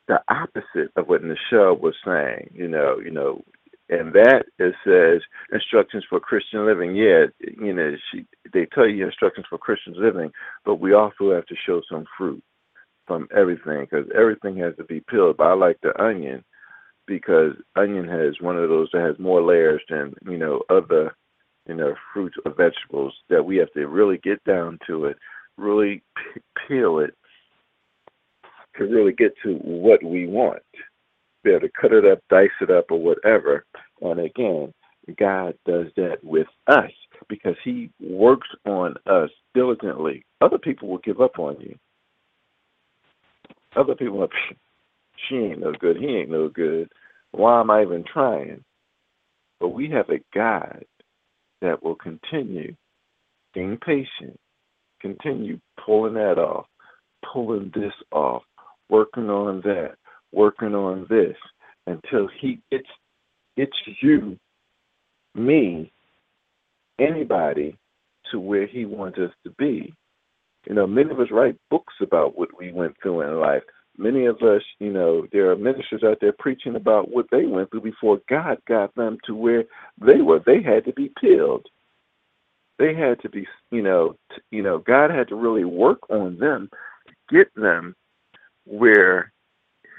the 0.08 0.20
opposite 0.28 0.92
of 0.96 1.08
what 1.08 1.22
Nichelle 1.22 1.80
was 1.80 1.94
saying. 2.04 2.50
You 2.54 2.68
know, 2.68 2.98
you 3.02 3.10
know, 3.10 3.42
and 3.88 4.12
that 4.14 4.44
it 4.58 4.74
says 4.84 5.22
instructions 5.52 6.04
for 6.08 6.20
Christian 6.20 6.66
living. 6.66 6.94
Yeah, 6.96 7.26
you 7.40 7.72
know, 7.72 7.96
she 8.10 8.26
they 8.52 8.66
tell 8.66 8.88
you 8.88 9.06
instructions 9.06 9.46
for 9.48 9.58
Christian 9.58 9.94
living, 9.96 10.30
but 10.64 10.76
we 10.80 10.92
also 10.94 11.32
have 11.32 11.46
to 11.46 11.54
show 11.66 11.82
some 11.90 12.04
fruit 12.16 12.42
from 13.06 13.28
everything 13.36 13.86
because 13.88 14.06
everything 14.16 14.56
has 14.58 14.74
to 14.76 14.84
be 14.84 15.00
peeled. 15.00 15.36
But 15.36 15.48
I 15.48 15.54
like 15.54 15.78
the 15.82 16.00
onion 16.02 16.44
because 17.06 17.52
onion 17.76 18.08
has 18.08 18.34
one 18.40 18.56
of 18.56 18.68
those 18.68 18.88
that 18.92 19.02
has 19.02 19.18
more 19.18 19.42
layers 19.42 19.82
than 19.88 20.14
you 20.28 20.38
know 20.38 20.62
other 20.70 21.14
you 21.66 21.74
know 21.74 21.94
fruits 22.12 22.36
or 22.44 22.52
vegetables 22.52 23.14
that 23.28 23.44
we 23.44 23.56
have 23.56 23.72
to 23.72 23.86
really 23.86 24.18
get 24.18 24.42
down 24.44 24.78
to 24.86 25.06
it, 25.06 25.16
really 25.56 26.02
peel 26.66 26.98
it 26.98 27.14
to 28.76 28.84
really 28.84 29.12
get 29.12 29.32
to 29.42 29.54
what 29.62 30.02
we 30.02 30.26
want. 30.26 30.62
Be 31.42 31.50
able 31.50 31.60
to 31.60 31.70
cut 31.80 31.92
it 31.92 32.04
up, 32.04 32.18
dice 32.28 32.50
it 32.60 32.70
up, 32.70 32.86
or 32.90 33.00
whatever. 33.00 33.64
And 34.00 34.20
again, 34.20 34.72
God 35.18 35.54
does 35.64 35.86
that 35.96 36.18
with 36.22 36.48
us 36.66 36.90
because 37.28 37.56
He 37.64 37.90
works 38.00 38.48
on 38.66 38.96
us 39.06 39.30
diligently. 39.54 40.24
Other 40.40 40.58
people 40.58 40.88
will 40.88 40.98
give 40.98 41.20
up 41.20 41.38
on 41.38 41.56
you. 41.60 41.78
Other 43.76 43.94
people 43.94 44.18
will, 44.18 44.28
she 45.28 45.36
ain't 45.36 45.60
no 45.60 45.72
good. 45.72 45.96
He 45.96 46.06
ain't 46.06 46.30
no 46.30 46.48
good. 46.48 46.90
Why 47.32 47.60
am 47.60 47.70
I 47.70 47.82
even 47.82 48.04
trying? 48.04 48.64
But 49.60 49.68
we 49.68 49.90
have 49.90 50.10
a 50.10 50.20
God 50.34 50.84
that 51.60 51.82
will 51.82 51.94
continue 51.94 52.74
being 53.54 53.78
patient, 53.78 54.38
continue 55.00 55.58
pulling 55.84 56.14
that 56.14 56.38
off, 56.38 56.66
pulling 57.32 57.72
this 57.74 57.92
off, 58.12 58.42
working 58.88 59.30
on 59.30 59.60
that, 59.62 59.94
working 60.32 60.74
on 60.74 61.06
this 61.08 61.36
until 61.86 62.28
he 62.40 62.60
gets 62.70 62.88
gets 63.56 63.72
you, 64.02 64.38
me, 65.34 65.90
anybody 66.98 67.76
to 68.30 68.38
where 68.38 68.66
he 68.66 68.84
wants 68.84 69.18
us 69.18 69.30
to 69.44 69.50
be. 69.58 69.94
You 70.68 70.74
know, 70.74 70.86
many 70.86 71.10
of 71.10 71.20
us 71.20 71.28
write 71.30 71.56
books 71.70 71.94
about 72.02 72.36
what 72.36 72.50
we 72.58 72.72
went 72.72 72.96
through 73.00 73.22
in 73.22 73.40
life. 73.40 73.62
Many 73.98 74.26
of 74.26 74.42
us, 74.42 74.62
you 74.78 74.92
know, 74.92 75.26
there 75.32 75.50
are 75.50 75.56
ministers 75.56 76.02
out 76.04 76.18
there 76.20 76.34
preaching 76.38 76.76
about 76.76 77.10
what 77.10 77.26
they 77.30 77.46
went 77.46 77.70
through 77.70 77.80
before 77.80 78.20
God 78.28 78.58
got 78.68 78.94
them 78.94 79.18
to 79.26 79.34
where 79.34 79.64
they 80.00 80.20
were. 80.20 80.40
They 80.44 80.62
had 80.62 80.84
to 80.84 80.92
be 80.92 81.10
peeled. 81.18 81.66
They 82.78 82.94
had 82.94 83.20
to 83.22 83.30
be, 83.30 83.46
you 83.70 83.82
know, 83.82 84.16
t- 84.34 84.42
you 84.50 84.62
know, 84.62 84.78
God 84.78 85.10
had 85.10 85.28
to 85.28 85.34
really 85.34 85.64
work 85.64 86.10
on 86.10 86.38
them, 86.38 86.68
to 87.08 87.34
get 87.34 87.54
them 87.54 87.96
where 88.66 89.32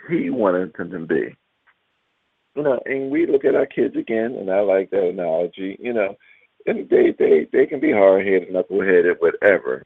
He 0.10 0.30
wanted 0.30 0.74
them 0.74 0.92
to 0.92 1.00
be. 1.00 1.36
You 2.56 2.64
know, 2.64 2.80
and 2.86 3.10
we 3.10 3.26
look 3.26 3.46
at 3.46 3.56
our 3.56 3.66
kids 3.66 3.96
again, 3.96 4.36
and 4.36 4.52
I 4.52 4.60
like 4.62 4.92
that 4.92 5.10
analogy. 5.10 5.76
You 5.80 5.94
know, 5.94 6.16
and 6.68 6.88
they 6.88 7.16
they 7.18 7.48
they 7.52 7.66
can 7.66 7.80
be 7.80 7.92
hard 7.92 8.28
headed, 8.28 8.54
knuckle 8.54 8.82
headed, 8.82 9.18
whatever. 9.20 9.84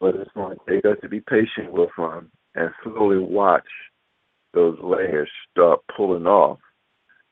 But 0.00 0.16
it's 0.16 0.30
going 0.32 0.58
to 0.58 0.74
take 0.74 0.84
us 0.84 0.98
to 1.00 1.08
be 1.08 1.20
patient 1.20 1.72
with 1.72 1.90
them 1.96 2.30
and 2.54 2.70
slowly 2.82 3.18
watch 3.18 3.68
those 4.54 4.78
layers 4.82 5.30
start 5.50 5.80
pulling 5.94 6.26
off 6.26 6.58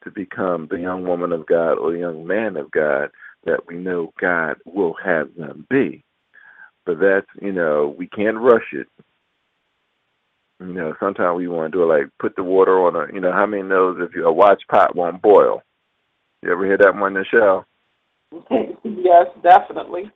to 0.04 0.10
become 0.10 0.66
the 0.70 0.78
young 0.78 1.06
woman 1.06 1.32
of 1.32 1.46
God 1.46 1.74
or 1.74 1.94
young 1.94 2.26
man 2.26 2.56
of 2.56 2.70
God 2.70 3.10
that 3.44 3.66
we 3.66 3.76
know 3.76 4.12
God 4.20 4.56
will 4.64 4.94
have 5.04 5.34
them 5.34 5.66
be. 5.68 6.02
But 6.86 6.98
that's, 7.00 7.26
you 7.40 7.52
know, 7.52 7.94
we 7.96 8.06
can't 8.08 8.38
rush 8.38 8.72
it. 8.72 8.88
You 10.60 10.74
know, 10.74 10.94
sometimes 11.00 11.36
we 11.36 11.48
want 11.48 11.72
to 11.72 11.78
do 11.78 11.82
it 11.82 11.86
like 11.86 12.10
put 12.18 12.36
the 12.36 12.42
water 12.42 12.80
on 12.80 12.96
a, 12.96 13.12
you 13.12 13.20
know, 13.20 13.32
how 13.32 13.46
many 13.46 13.62
knows 13.62 13.98
if 14.00 14.14
you, 14.14 14.26
a 14.26 14.32
watch 14.32 14.62
pot 14.70 14.94
won't 14.94 15.22
boil? 15.22 15.62
You 16.42 16.52
ever 16.52 16.64
hear 16.64 16.78
that 16.78 16.94
one, 16.94 17.14
Nichelle? 17.14 17.64
yes, 18.84 19.26
definitely. 19.42 20.10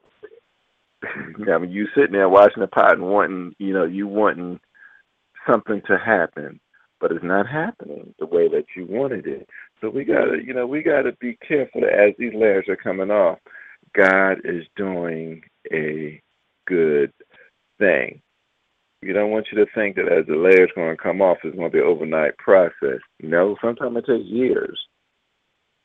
I 1.04 1.58
mean, 1.58 1.70
you 1.70 1.86
sitting 1.94 2.12
there 2.12 2.28
watching 2.28 2.60
the 2.60 2.66
pot 2.66 2.94
and 2.94 3.06
wanting, 3.06 3.54
you 3.58 3.72
know, 3.72 3.84
you 3.84 4.06
wanting 4.06 4.60
something 5.48 5.82
to 5.88 5.98
happen. 5.98 6.60
but 7.00 7.12
it's 7.12 7.24
not 7.24 7.46
happening 7.46 8.14
the 8.18 8.24
way 8.26 8.48
that 8.48 8.64
you 8.74 8.86
wanted 8.88 9.26
it. 9.26 9.46
So 9.80 9.90
we 9.90 10.04
gotta, 10.04 10.38
you 10.42 10.54
know, 10.54 10.66
we 10.66 10.82
gotta 10.82 11.12
be 11.20 11.36
careful 11.46 11.82
that 11.82 11.92
as 11.92 12.14
these 12.18 12.32
layers 12.34 12.66
are 12.68 12.76
coming 12.76 13.10
off, 13.10 13.38
God 13.94 14.38
is 14.44 14.64
doing 14.74 15.42
a 15.70 16.20
good 16.66 17.12
thing. 17.78 18.22
You 19.02 19.12
don't 19.12 19.30
want 19.30 19.48
you 19.52 19.58
to 19.62 19.70
think 19.74 19.96
that 19.96 20.10
as 20.10 20.24
the 20.26 20.36
layers 20.36 20.70
going 20.74 20.96
to 20.96 21.02
come 21.02 21.20
off, 21.20 21.36
it's 21.44 21.54
going 21.54 21.70
to 21.70 21.76
be 21.76 21.80
an 21.82 21.86
overnight 21.86 22.38
process. 22.38 23.00
No, 23.20 23.54
sometimes 23.62 23.98
it 23.98 24.06
takes 24.06 24.24
years. 24.24 24.80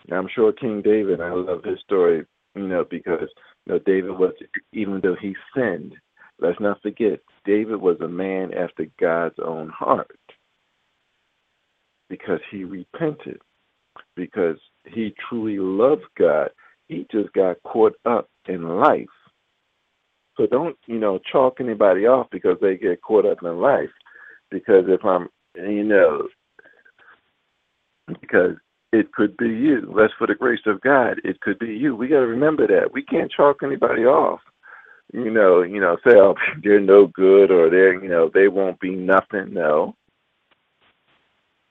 I'm 0.10 0.30
sure 0.34 0.54
King 0.54 0.82
David, 0.82 1.20
I 1.20 1.34
love 1.34 1.66
his 1.66 1.80
story, 1.82 2.26
you 2.56 2.68
know, 2.68 2.86
because 2.90 3.28
you 3.66 3.74
know 3.74 3.80
David 3.80 4.12
was, 4.18 4.34
even 4.72 5.02
though 5.04 5.18
he 5.22 5.36
sinned, 5.54 5.96
let's 6.40 6.62
not 6.62 6.82
forget, 6.82 7.20
David 7.50 7.82
was 7.82 7.98
a 8.00 8.08
man 8.08 8.54
after 8.54 8.86
God's 9.00 9.40
own 9.44 9.70
heart 9.70 10.20
because 12.08 12.40
he 12.52 12.64
repented, 12.64 13.42
because 14.16 14.58
he 14.86 15.16
truly 15.28 15.58
loved 15.58 16.06
God. 16.16 16.52
He 16.90 17.08
just 17.12 17.34
got 17.34 17.58
caught 17.64 17.96
up 18.06 18.30
in 18.48 18.78
life. 18.78 19.08
So 20.38 20.46
don't, 20.46 20.78
you 20.86 21.00
know, 21.00 21.20
chalk 21.32 21.58
anybody 21.60 22.06
off 22.06 22.28
because 22.32 22.58
they 22.62 22.78
get 22.78 23.02
caught 23.02 23.26
up 23.26 23.40
in 23.42 23.60
life. 23.60 23.90
Because 24.52 24.86
if 24.88 25.04
I'm, 25.04 25.28
you 25.56 25.84
know, 25.84 26.28
because 28.22 28.58
it 28.94 29.12
could 29.12 29.36
be 29.38 29.48
you. 29.48 29.92
That's 29.98 30.14
for 30.20 30.28
the 30.28 30.36
grace 30.36 30.62
of 30.68 30.82
God. 30.82 31.20
It 31.24 31.42
could 31.42 31.58
be 31.58 31.70
you. 31.70 31.96
We 31.96 32.10
got 32.10 32.20
to 32.20 32.28
remember 32.28 32.68
that. 32.68 32.94
We 32.94 33.02
can't 33.02 33.32
chalk 33.32 33.64
anybody 33.64 34.04
off. 34.04 34.40
You 35.12 35.32
know, 35.32 35.64
you 35.64 35.80
know, 35.80 35.98
say, 36.06 36.16
oh, 36.16 36.36
they're 36.64 36.80
no 36.80 37.08
good 37.08 37.52
or 37.52 37.70
they're, 37.70 38.02
you 38.02 38.10
know, 38.10 38.30
they 38.34 38.48
won't 38.48 38.80
be 38.80 38.92
nothing. 38.92 39.54
No, 39.54 39.96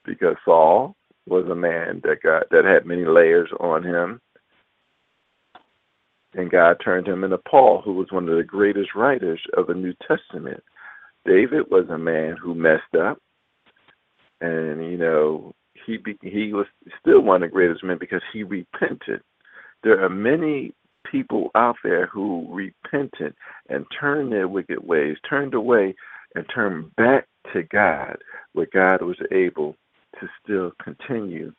because 0.05 0.37
Saul 0.45 0.97
was 1.27 1.47
a 1.47 1.55
man 1.55 2.01
that 2.05 2.23
got 2.23 2.49
that 2.51 2.65
had 2.65 2.87
many 2.87 3.05
layers 3.05 3.51
on 3.61 3.85
him, 3.85 4.21
and 6.35 6.51
God 6.51 6.79
turned 6.85 7.07
him 7.07 7.25
into 7.25 7.39
Paul, 7.39 7.83
who 7.85 7.93
was 7.93 8.11
one 8.11 8.29
of 8.29 8.37
the 8.37 8.45
greatest 8.45 8.95
writers 8.95 9.41
of 9.57 9.67
the 9.67 9.75
New 9.75 9.95
Testament. 10.07 10.63
David 11.25 11.65
was 11.71 11.89
a 11.91 11.99
man 11.99 12.37
who 12.37 12.55
messed 12.55 12.95
up, 12.99 13.19
and 14.41 14.91
you 14.91 14.97
know 14.97 15.55
he 15.87 15.99
be, 15.99 16.19
he 16.23 16.53
was 16.53 16.67
still 17.01 17.21
one 17.21 17.43
of 17.43 17.51
the 17.51 17.55
greatest 17.55 17.85
men 17.85 17.99
because 17.99 18.23
he 18.33 18.43
repented. 18.43 19.21
There 19.83 20.03
are 20.05 20.09
many 20.09 20.75
people 21.11 21.51
out 21.55 21.77
there 21.83 22.07
who 22.07 22.47
repented 22.51 23.35
and 23.69 23.87
turned 23.99 24.33
their 24.33 24.49
wicked 24.49 24.87
ways, 24.87 25.17
turned 25.29 25.55
away, 25.55 25.95
and 26.35 26.45
turned 26.55 26.95
back 26.97 27.27
to 27.53 27.63
God, 27.63 28.19
where 28.53 28.69
God 28.73 29.03
was 29.03 29.19
able 29.33 29.77
to 30.21 30.29
still 30.43 30.73
continue 30.83 31.53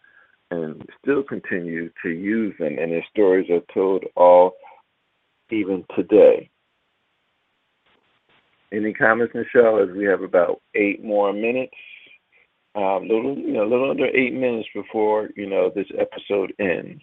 and 0.52 0.88
still 1.02 1.24
continue 1.24 1.90
to 2.04 2.10
use 2.10 2.56
them. 2.60 2.78
And 2.80 2.92
their 2.92 3.06
stories 3.10 3.50
are 3.50 3.62
told 3.74 4.04
all 4.16 4.54
even 5.52 5.86
today. 5.96 6.50
Any 8.72 8.94
comments, 8.94 9.34
Nichelle? 9.34 9.84
As 9.84 9.96
we 9.96 10.06
have 10.06 10.22
about 10.22 10.62
eight 10.76 11.04
more 11.04 11.34
minutes, 11.34 11.74
um, 12.76 13.08
little 13.08 13.36
you 13.36 13.54
know, 13.54 13.64
a 13.64 13.70
little 13.70 13.90
under 13.90 14.06
eight 14.06 14.34
minutes 14.34 14.70
before 14.76 15.30
you 15.36 15.50
know 15.50 15.72
this 15.74 15.88
episode 15.98 16.54
ends. 16.60 17.02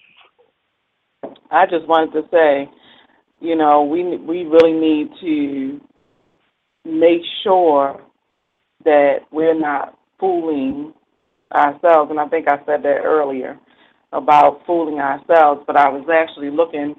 I 1.50 1.66
just 1.66 1.86
wanted 1.88 2.12
to 2.14 2.28
say, 2.32 2.70
you 3.40 3.56
know, 3.56 3.84
we 3.84 4.04
we 4.18 4.44
really 4.44 4.72
need 4.72 5.10
to 5.20 5.80
make 6.84 7.22
sure 7.44 8.02
that 8.84 9.20
we're 9.32 9.58
not 9.58 9.98
fooling 10.20 10.94
ourselves. 11.54 12.10
And 12.10 12.20
I 12.20 12.28
think 12.28 12.48
I 12.48 12.58
said 12.66 12.82
that 12.84 13.02
earlier 13.04 13.58
about 14.12 14.62
fooling 14.66 15.00
ourselves. 15.00 15.62
But 15.66 15.76
I 15.76 15.88
was 15.90 16.06
actually 16.12 16.50
looking 16.50 16.94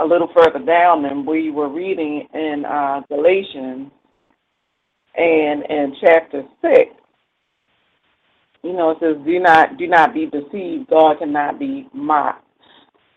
a 0.00 0.06
little 0.06 0.28
further 0.36 0.64
down, 0.64 1.04
and 1.06 1.26
we 1.26 1.50
were 1.50 1.68
reading 1.68 2.26
in 2.34 2.64
uh, 2.66 3.02
Galatians, 3.08 3.90
and 5.16 5.64
in 5.68 5.96
chapter 6.00 6.44
six. 6.62 6.92
You 8.62 8.74
know, 8.74 8.90
it 8.92 8.98
says, 9.00 9.16
"Do 9.24 9.40
not, 9.40 9.78
do 9.78 9.86
not 9.88 10.14
be 10.14 10.26
deceived. 10.26 10.90
God 10.90 11.18
cannot 11.20 11.58
be 11.60 11.88
mocked. 11.94 12.44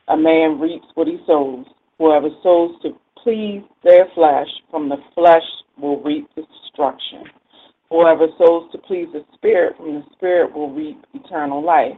A 0.09 0.17
man 0.17 0.59
reaps 0.59 0.87
what 0.95 1.07
he 1.07 1.17
sows. 1.25 1.65
Whoever 1.97 2.29
sows 2.41 2.71
to 2.81 2.97
please 3.23 3.63
their 3.83 4.07
flesh, 4.13 4.47
from 4.69 4.89
the 4.89 4.97
flesh 5.15 5.43
will 5.79 6.01
reap 6.01 6.27
destruction. 6.35 7.23
Whoever 7.89 8.27
sows 8.37 8.71
to 8.71 8.77
please 8.79 9.07
the 9.13 9.23
Spirit, 9.33 9.77
from 9.77 9.95
the 9.95 10.03
Spirit 10.13 10.53
will 10.53 10.73
reap 10.73 11.03
eternal 11.13 11.63
life. 11.63 11.93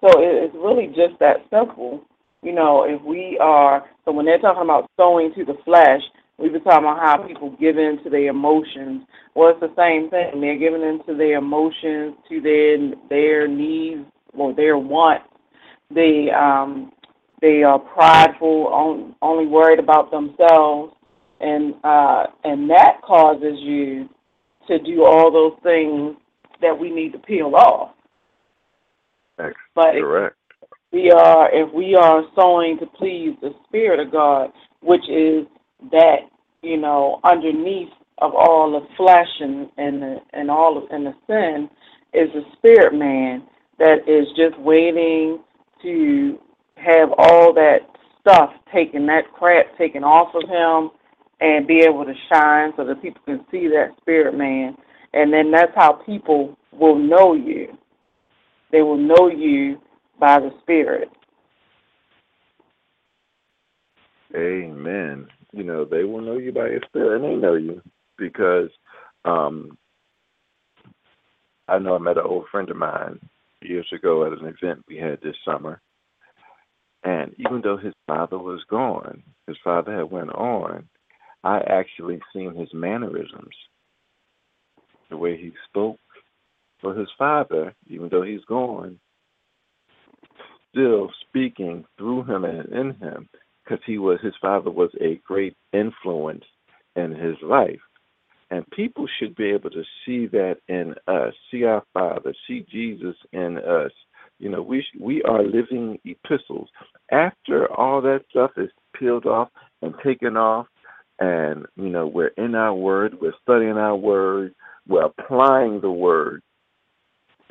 So 0.00 0.08
it's 0.16 0.54
really 0.54 0.86
just 0.86 1.18
that 1.20 1.44
simple. 1.50 2.02
You 2.42 2.52
know, 2.52 2.84
if 2.84 3.02
we 3.02 3.36
are, 3.40 3.84
so 4.04 4.12
when 4.12 4.24
they're 4.24 4.38
talking 4.38 4.62
about 4.62 4.90
sowing 4.96 5.34
to 5.34 5.44
the 5.44 5.58
flesh, 5.64 6.00
we've 6.38 6.52
been 6.52 6.62
talking 6.62 6.88
about 6.88 7.00
how 7.00 7.26
people 7.26 7.54
give 7.60 7.76
in 7.76 7.98
to 8.04 8.10
their 8.10 8.28
emotions. 8.28 9.02
Well, 9.34 9.50
it's 9.50 9.60
the 9.60 9.74
same 9.76 10.08
thing. 10.08 10.40
They're 10.40 10.58
giving 10.58 10.82
in 10.82 11.00
to 11.06 11.14
their 11.14 11.36
emotions, 11.36 12.14
to 12.30 12.40
their 12.40 12.78
their 13.10 13.46
needs 13.46 14.06
or 14.32 14.54
their 14.54 14.78
wants. 14.78 15.26
They 15.90 16.28
um, 16.30 16.92
they 17.42 17.62
are 17.62 17.78
prideful, 17.78 18.68
on, 18.68 19.16
only 19.22 19.46
worried 19.46 19.78
about 19.80 20.10
themselves, 20.10 20.94
and 21.40 21.74
uh, 21.84 22.26
and 22.44 22.70
that 22.70 23.02
causes 23.04 23.58
you 23.60 24.08
to 24.68 24.78
do 24.80 25.04
all 25.04 25.32
those 25.32 25.58
things 25.62 26.16
that 26.62 26.78
we 26.78 26.90
need 26.90 27.12
to 27.12 27.18
peel 27.18 27.54
off. 27.56 27.92
That's 29.38 29.56
But 29.74 29.96
if 29.96 30.06
correct. 30.06 30.36
we 30.92 31.10
are 31.12 31.50
if 31.52 31.72
we 31.74 31.96
are 31.96 32.24
sowing 32.36 32.78
to 32.80 32.86
please 32.86 33.36
the 33.42 33.52
Spirit 33.68 34.00
of 34.00 34.12
God, 34.12 34.50
which 34.82 35.08
is 35.10 35.46
that 35.92 36.18
you 36.62 36.78
know 36.78 37.20
underneath 37.24 37.90
of 38.18 38.34
all 38.34 38.72
the 38.72 38.86
flesh 38.96 39.28
and 39.40 39.68
and 39.78 40.02
the, 40.02 40.16
and 40.34 40.50
all 40.50 40.78
of, 40.78 40.84
and 40.90 41.06
the 41.06 41.14
sin 41.26 41.70
is 42.14 42.30
the 42.34 42.42
spirit 42.56 42.94
man 42.94 43.44
that 43.78 44.08
is 44.08 44.26
just 44.36 44.58
waiting 44.60 45.40
to 45.82 46.38
have 46.76 47.10
all 47.16 47.52
that 47.54 47.78
stuff 48.20 48.50
taken, 48.72 49.06
that 49.06 49.24
crap 49.32 49.76
taken 49.78 50.04
off 50.04 50.34
of 50.34 50.48
him, 50.48 50.90
and 51.40 51.66
be 51.66 51.80
able 51.80 52.04
to 52.04 52.14
shine 52.32 52.72
so 52.76 52.84
that 52.84 53.02
people 53.02 53.20
can 53.24 53.44
see 53.50 53.66
that 53.68 53.94
spirit 54.00 54.36
man, 54.36 54.76
and 55.14 55.32
then 55.32 55.50
that's 55.50 55.72
how 55.74 55.92
people 55.92 56.56
will 56.72 56.98
know 56.98 57.34
you. 57.34 57.76
They 58.70 58.82
will 58.82 58.98
know 58.98 59.28
you 59.28 59.80
by 60.18 60.38
the 60.38 60.50
spirit. 60.62 61.08
Amen. 64.36 65.26
You 65.52 65.64
know, 65.64 65.84
they 65.84 66.04
will 66.04 66.20
know 66.20 66.38
you 66.38 66.52
by 66.52 66.68
your 66.68 66.82
spirit, 66.86 67.20
and 67.20 67.24
they 67.24 67.36
know 67.36 67.54
you 67.54 67.82
because 68.16 68.68
um, 69.24 69.76
I 71.66 71.78
know 71.78 71.96
I 71.96 71.98
met 71.98 72.18
an 72.18 72.24
old 72.26 72.46
friend 72.50 72.70
of 72.70 72.76
mine 72.76 73.18
years 73.62 73.86
ago 73.92 74.24
at 74.26 74.38
an 74.38 74.46
event 74.46 74.84
we 74.88 74.96
had 74.96 75.20
this 75.22 75.36
summer, 75.44 75.80
and 77.04 77.34
even 77.38 77.60
though 77.62 77.76
his 77.76 77.94
father 78.06 78.38
was 78.38 78.62
gone, 78.68 79.22
his 79.46 79.56
father 79.64 79.96
had 79.96 80.10
went 80.10 80.30
on. 80.30 80.88
I 81.42 81.58
actually 81.60 82.20
seen 82.32 82.54
his 82.54 82.68
mannerisms, 82.74 83.54
the 85.08 85.16
way 85.16 85.36
he 85.36 85.52
spoke. 85.68 85.98
So 86.82 86.92
his 86.92 87.08
father, 87.18 87.74
even 87.88 88.08
though 88.10 88.22
he's 88.22 88.44
gone, 88.44 88.98
still 90.70 91.10
speaking 91.28 91.84
through 91.98 92.24
him 92.24 92.44
and 92.44 92.68
in 92.68 92.94
him 92.96 93.28
because 93.64 93.82
he 93.86 93.98
was 93.98 94.18
his 94.22 94.34
father 94.40 94.70
was 94.70 94.90
a 95.00 95.20
great 95.26 95.56
influence 95.72 96.44
in 96.96 97.12
his 97.12 97.36
life 97.42 97.80
and 98.50 98.68
people 98.70 99.06
should 99.18 99.34
be 99.36 99.50
able 99.50 99.70
to 99.70 99.82
see 100.04 100.26
that 100.26 100.56
in 100.68 100.94
us 101.06 101.34
see 101.50 101.64
our 101.64 101.82
father 101.92 102.34
see 102.46 102.64
jesus 102.70 103.16
in 103.32 103.58
us 103.58 103.92
you 104.40 104.48
know 104.48 104.62
we 104.62 104.82
sh- 104.82 105.00
we 105.00 105.22
are 105.22 105.42
living 105.42 105.98
epistles 106.04 106.68
after 107.12 107.72
all 107.72 108.00
that 108.00 108.22
stuff 108.30 108.50
is 108.56 108.70
peeled 108.98 109.26
off 109.26 109.48
and 109.82 109.94
taken 110.04 110.36
off 110.36 110.66
and 111.20 111.66
you 111.76 111.88
know 111.88 112.06
we're 112.06 112.32
in 112.38 112.54
our 112.54 112.74
word 112.74 113.14
we're 113.20 113.32
studying 113.42 113.76
our 113.76 113.96
word 113.96 114.54
we're 114.88 115.04
applying 115.04 115.80
the 115.80 115.90
word 115.90 116.42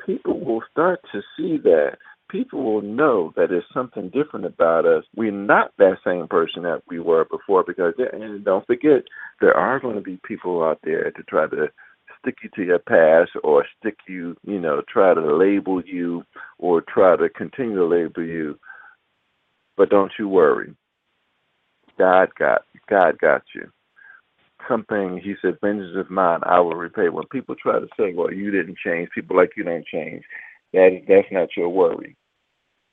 people 0.04 0.40
will 0.40 0.62
start 0.70 1.00
to 1.12 1.22
see 1.36 1.56
that 1.58 1.96
people 2.30 2.62
will 2.62 2.82
know 2.82 3.32
that 3.36 3.48
there's 3.50 3.64
something 3.74 4.08
different 4.10 4.46
about 4.46 4.86
us. 4.86 5.04
We're 5.16 5.32
not 5.32 5.72
that 5.78 5.96
same 6.04 6.28
person 6.28 6.62
that 6.62 6.82
we 6.88 7.00
were 7.00 7.24
before 7.24 7.64
because, 7.66 7.94
and 8.12 8.44
don't 8.44 8.66
forget, 8.66 9.02
there 9.40 9.56
are 9.56 9.80
going 9.80 9.96
to 9.96 10.00
be 10.00 10.20
people 10.24 10.62
out 10.62 10.78
there 10.84 11.10
to 11.10 11.22
try 11.24 11.48
to 11.48 11.68
stick 12.20 12.38
you 12.42 12.50
to 12.56 12.64
your 12.64 12.78
past 12.80 13.32
or 13.44 13.66
stick 13.78 13.98
you, 14.08 14.36
you 14.44 14.60
know, 14.60 14.82
try 14.88 15.14
to 15.14 15.36
label 15.36 15.82
you 15.82 16.24
or 16.58 16.82
try 16.82 17.16
to 17.16 17.28
continue 17.30 17.76
to 17.76 17.86
label 17.86 18.22
you. 18.24 18.58
But 19.76 19.90
don't 19.90 20.12
you 20.18 20.28
worry. 20.28 20.74
God 21.98 22.30
got 22.38 22.62
God 22.88 23.18
got 23.18 23.42
you. 23.54 23.70
something 24.68 25.18
he 25.18 25.34
said, 25.42 25.58
"Vengeance 25.60 25.96
is 25.96 26.10
mine; 26.10 26.40
I 26.44 26.60
will 26.60 26.74
repay." 26.76 27.08
When 27.08 27.26
people 27.28 27.54
try 27.56 27.78
to 27.80 27.88
say, 27.98 28.14
"Well, 28.14 28.32
you 28.32 28.50
didn't 28.50 28.78
change," 28.78 29.10
people 29.10 29.36
like 29.36 29.56
you 29.56 29.64
don't 29.64 29.86
change. 29.86 30.24
That 30.72 31.04
that's 31.08 31.30
not 31.32 31.56
your 31.56 31.68
worry, 31.70 32.16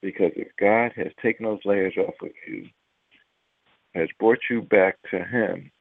because 0.01 0.31
if 0.35 0.49
God 0.57 0.93
has 0.93 1.11
taken 1.21 1.45
those 1.45 1.65
layers 1.65 1.97
off 1.97 2.15
of 2.21 2.31
you, 2.47 2.69
has 3.95 4.09
brought 4.19 4.39
you 4.49 4.61
back 4.61 4.97
to 5.11 5.23
Him, 5.23 5.71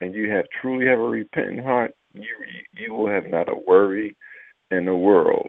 and 0.00 0.14
you 0.14 0.30
have 0.30 0.46
truly 0.60 0.86
have 0.86 0.98
a 1.00 1.02
repentant 1.02 1.62
heart, 1.64 1.94
you 2.16 2.36
you 2.72 2.94
will 2.94 3.08
have 3.08 3.26
not 3.26 3.48
a 3.48 3.54
worry 3.66 4.16
in 4.70 4.86
the 4.86 4.96
world, 4.96 5.48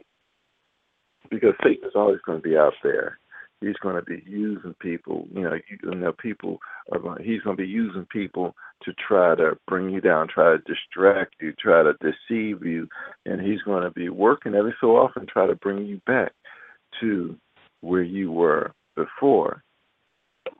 because 1.30 1.54
Satan 1.64 1.88
is 1.88 1.96
always 1.96 2.20
going 2.26 2.40
to 2.40 2.48
be 2.48 2.58
out 2.58 2.74
there. 2.84 3.20
He's 3.60 3.78
going 3.82 3.96
to 3.96 4.04
be 4.04 4.22
using 4.28 4.76
people. 4.80 5.28
You 5.34 5.42
know, 5.42 5.54
you, 5.56 5.78
you 5.84 5.96
know, 5.96 6.14
people 6.14 6.60
are 6.92 7.00
going. 7.00 7.24
He's 7.24 7.42
going 7.42 7.58
to 7.58 7.64
be 7.64 7.68
using 7.68 8.06
people 8.12 8.54
to 8.84 8.94
try 9.08 9.34
to 9.36 9.58
bring 9.68 9.90
you 9.90 10.00
down, 10.00 10.28
try 10.28 10.56
to 10.56 10.60
distract 10.60 11.36
you, 11.42 11.54
try 11.54 11.82
to 11.82 11.94
deceive 11.94 12.64
you, 12.64 12.88
and 13.26 13.42
he's 13.42 13.62
going 13.64 13.84
to 13.84 13.90
be 13.90 14.10
working 14.10 14.54
every 14.54 14.76
so 14.80 14.96
often 14.96 15.26
try 15.26 15.48
to 15.48 15.56
bring 15.56 15.86
you 15.86 16.00
back 16.06 16.34
to 17.00 17.36
where 17.82 18.04
you 18.04 18.32
were 18.32 18.74
before. 18.96 19.64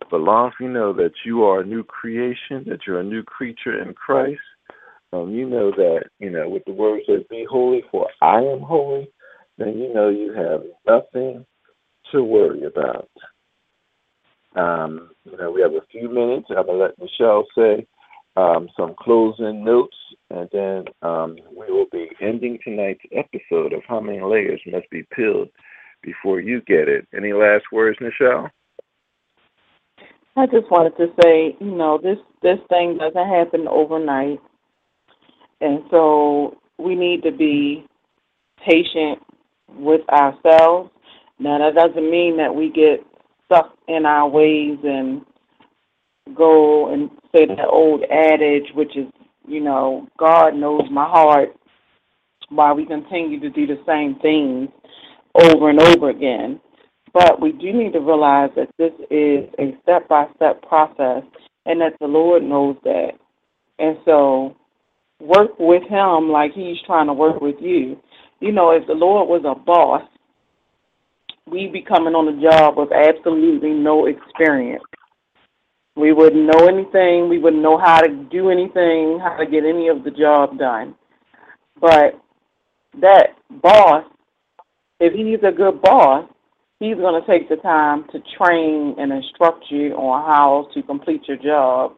But 0.10 0.22
long 0.22 0.48
as 0.48 0.54
you 0.60 0.70
know 0.70 0.94
that 0.94 1.14
you 1.26 1.44
are 1.44 1.62
a 1.62 1.66
new 1.66 1.84
creation, 1.84 2.64
that 2.68 2.80
you're 2.88 3.00
a 3.00 3.04
new 3.04 3.24
creature 3.24 3.82
in 3.82 3.94
Christ, 3.94 4.40
and 5.12 5.36
you 5.36 5.48
know 5.48 5.72
that, 5.72 6.06
you 6.20 6.30
know, 6.30 6.50
with 6.50 6.64
the 6.66 6.74
word 6.74 7.02
says, 7.08 7.22
be 7.30 7.46
holy 7.50 7.84
for 7.92 8.08
I 8.22 8.40
am 8.42 8.62
holy, 8.62 9.10
then 9.58 9.78
you 9.78 9.94
know 9.94 10.10
you 10.10 10.34
have 10.34 10.64
nothing 10.88 11.46
to 12.12 12.24
worry 12.24 12.64
about. 12.64 13.10
Um, 14.56 15.12
you 15.24 15.38
know, 15.38 15.52
we 15.52 15.62
have 15.62 15.74
a 15.74 15.86
few 15.92 16.10
minutes. 16.10 16.48
I'm 16.50 16.66
going 16.66 16.80
to 16.80 16.86
let 16.86 17.00
Nichelle 17.00 17.44
say 17.56 17.88
um, 18.36 18.70
some 18.78 18.96
closing 19.00 19.64
notes, 19.64 19.98
and 20.30 20.48
then 20.52 20.86
um, 21.02 21.38
we 21.56 21.72
will 21.72 21.88
be 21.92 22.10
ending 22.22 22.60
tonight's 22.64 23.02
episode 23.12 23.74
of 23.74 23.82
How 23.88 24.00
Many 24.00 24.22
Layers 24.22 24.62
Must 24.66 24.90
Be 24.90 25.04
Peeled 25.16 25.50
Before 26.02 26.40
You 26.40 26.62
Get 26.62 26.88
It. 26.88 27.08
Any 27.16 27.34
last 27.34 27.66
words, 27.72 27.98
Nichelle? 28.00 28.50
I 30.36 30.46
just 30.46 30.70
wanted 30.70 30.96
to 30.98 31.08
say, 31.24 31.56
you 31.60 31.72
know, 31.72 31.98
this 31.98 32.20
this 32.44 32.60
thing 32.70 33.00
doesn't 33.00 33.28
happen 33.28 33.68
overnight, 33.68 34.40
and 35.62 35.84
so 35.90 36.58
we 36.78 36.96
need 36.96 37.24
to 37.24 37.32
be 37.32 37.86
patient 38.66 39.20
with 39.70 40.02
ourselves. 40.10 40.92
Now, 41.40 41.58
that 41.60 41.76
doesn't 41.76 42.10
mean 42.10 42.38
that 42.38 42.54
we 42.54 42.72
get 42.72 43.06
stuck 43.46 43.76
in 43.88 44.06
our 44.06 44.28
ways 44.28 44.78
and 44.84 45.22
go 46.36 46.92
and 46.92 47.10
say 47.34 47.46
that 47.46 47.68
old 47.68 48.04
adage, 48.12 48.72
which 48.74 48.96
is, 48.98 49.08
you 49.48 49.62
know, 49.62 50.08
God 50.20 50.56
knows 50.56 50.84
my 50.92 51.06
heart, 51.06 51.56
while 52.50 52.76
we 52.76 52.86
continue 52.86 53.40
to 53.40 53.50
do 53.50 53.68
the 53.68 53.82
same 53.86 54.16
things 54.20 54.70
over 55.36 55.70
and 55.70 55.80
over 55.80 56.10
again. 56.10 56.60
But 57.14 57.42
we 57.42 57.52
do 57.52 57.72
need 57.74 57.94
to 57.94 58.00
realize 58.00 58.50
that 58.56 58.70
this 58.78 58.92
is 59.10 59.46
a 59.60 59.78
step 59.84 60.08
by 60.08 60.28
step 60.36 60.62
process 60.62 61.24
and 61.66 61.82
that 61.82 61.94
the 62.00 62.08
Lord 62.08 62.44
knows 62.44 62.76
that. 62.84 63.12
And 63.80 63.98
so 64.06 64.56
work 65.20 65.52
with 65.60 65.84
Him 65.84 66.30
like 66.30 66.54
He's 66.54 66.78
trying 66.86 67.08
to 67.08 67.14
work 67.14 67.42
with 67.42 67.56
you. 67.60 67.98
You 68.40 68.52
know, 68.52 68.72
if 68.72 68.86
the 68.88 68.94
Lord 68.94 69.28
was 69.28 69.44
a 69.46 69.60
boss, 69.60 70.04
we'd 71.48 71.74
be 71.74 71.82
coming 71.82 72.14
on 72.14 72.26
the 72.26 72.42
job 72.42 72.78
with 72.78 72.92
absolutely 72.92 73.72
no 73.72 74.06
experience. 74.06 74.84
We 75.96 76.14
wouldn't 76.14 76.46
know 76.46 76.68
anything. 76.68 77.28
We 77.28 77.40
wouldn't 77.40 77.64
know 77.64 77.78
how 77.78 78.02
to 78.02 78.10
do 78.10 78.52
anything, 78.52 79.20
how 79.20 79.36
to 79.38 79.46
get 79.48 79.66
any 79.66 79.88
of 79.88 80.04
the 80.04 80.12
job 80.12 80.60
done. 80.60 80.94
But 81.82 82.20
that 83.02 83.36
boss, 83.50 84.06
if 85.00 85.14
he's 85.14 85.40
a 85.44 85.52
good 85.52 85.82
boss, 85.82 86.30
he's 86.80 86.96
going 86.96 87.20
to 87.20 87.28
take 87.28 87.50
the 87.50 87.56
time 87.58 88.06
to 88.12 88.20
train 88.38 88.96
and 89.00 89.12
instruct 89.12 89.66
you 89.70 89.94
on 89.94 90.26
how 90.26 90.70
to 90.74 90.84
complete 90.84 91.28
your 91.28 91.38
job. 91.38 91.96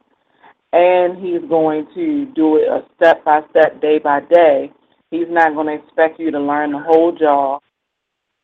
And 0.72 1.18
he's 1.18 1.42
going 1.50 1.88
to 1.96 2.26
do 2.36 2.58
it 2.58 2.68
a 2.68 2.84
step 2.96 3.26
by 3.26 3.42
step, 3.50 3.82
day 3.82 3.98
by 3.98 4.22
day. 4.22 4.72
He's 5.10 5.28
not 5.30 5.56
going 5.56 5.68
to 5.68 5.84
expect 5.84 6.20
you 6.20 6.30
to 6.32 6.40
learn 6.40 6.72
the 6.72 6.80
whole 6.80 7.12
job 7.12 7.62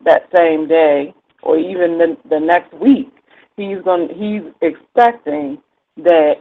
that 0.03 0.29
same 0.35 0.67
day 0.67 1.13
or 1.43 1.57
even 1.57 1.97
the, 1.97 2.17
the 2.29 2.39
next 2.39 2.73
week. 2.73 3.11
He's 3.55 3.81
going 3.83 4.09
he's 4.09 4.51
expecting 4.61 5.61
that 5.97 6.35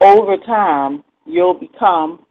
over 0.00 0.36
time 0.38 1.04
you'll 1.26 1.54
become 1.54 2.24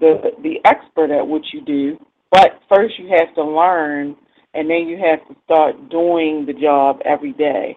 the 0.00 0.30
the 0.42 0.56
expert 0.64 1.10
at 1.10 1.26
what 1.26 1.42
you 1.52 1.60
do. 1.62 1.98
But 2.30 2.60
first 2.68 2.98
you 2.98 3.08
have 3.08 3.34
to 3.34 3.44
learn 3.44 4.16
and 4.54 4.70
then 4.70 4.86
you 4.86 4.98
have 4.98 5.26
to 5.28 5.36
start 5.44 5.90
doing 5.90 6.46
the 6.46 6.52
job 6.52 7.00
every 7.04 7.32
day. 7.32 7.76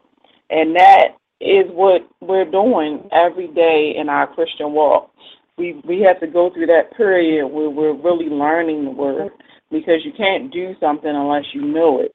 And 0.50 0.76
that 0.76 1.18
is 1.42 1.66
what 1.72 2.08
we're 2.22 2.50
doing 2.50 3.08
every 3.12 3.48
day 3.48 3.96
in 3.98 4.10
our 4.10 4.28
Christian 4.34 4.74
walk. 4.74 5.12
We 5.58 5.82
we 5.86 6.02
have 6.02 6.20
to 6.20 6.28
go 6.28 6.52
through 6.54 6.68
that 6.68 6.96
period 6.96 7.48
where 7.48 7.70
we're 7.70 7.94
really 7.94 8.30
learning 8.30 8.86
the 8.86 8.92
word 8.92 9.32
because 9.72 10.04
you 10.04 10.12
can't 10.14 10.52
do 10.52 10.76
something 10.80 11.10
unless 11.10 11.46
you 11.54 11.62
know 11.62 12.02
it. 12.02 12.14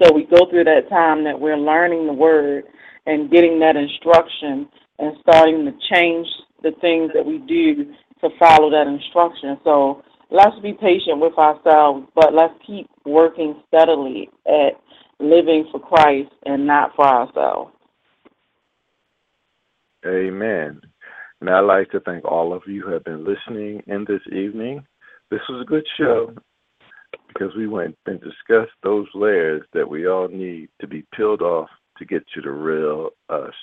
So 0.00 0.12
we 0.12 0.24
go 0.24 0.48
through 0.48 0.64
that 0.64 0.88
time 0.88 1.24
that 1.24 1.38
we're 1.38 1.56
learning 1.56 2.06
the 2.06 2.12
word 2.12 2.64
and 3.06 3.30
getting 3.30 3.58
that 3.60 3.76
instruction 3.76 4.68
and 4.98 5.16
starting 5.20 5.64
to 5.64 5.72
change 5.92 6.26
the 6.62 6.72
things 6.80 7.10
that 7.14 7.24
we 7.24 7.38
do 7.38 7.92
to 8.20 8.30
follow 8.38 8.70
that 8.70 8.86
instruction. 8.86 9.58
So 9.64 10.02
let's 10.30 10.58
be 10.60 10.72
patient 10.72 11.18
with 11.18 11.36
ourselves, 11.36 12.06
but 12.14 12.32
let's 12.32 12.54
keep 12.66 12.88
working 13.04 13.60
steadily 13.68 14.30
at 14.46 14.80
living 15.22 15.66
for 15.70 15.80
Christ 15.80 16.32
and 16.44 16.66
not 16.66 16.94
for 16.96 17.06
ourselves. 17.06 17.72
Amen. 20.06 20.80
And 21.40 21.50
I'd 21.50 21.60
like 21.60 21.90
to 21.90 22.00
thank 22.00 22.24
all 22.24 22.52
of 22.52 22.62
you 22.66 22.82
who 22.82 22.90
have 22.92 23.04
been 23.04 23.24
listening 23.24 23.82
in 23.86 24.04
this 24.06 24.20
evening. 24.32 24.84
This 25.30 25.40
was 25.48 25.62
a 25.62 25.64
good 25.64 25.86
show 25.98 26.34
because 27.28 27.54
we 27.56 27.66
went 27.66 27.96
and 28.06 28.20
discussed 28.20 28.72
those 28.82 29.06
layers 29.14 29.62
that 29.72 29.88
we 29.88 30.06
all 30.06 30.28
need 30.28 30.68
to 30.80 30.86
be 30.86 31.06
peeled 31.14 31.40
off 31.42 31.70
to 31.98 32.04
get 32.04 32.24
to 32.34 32.40
the 32.40 32.50
real 32.50 33.10
us. 33.28 33.54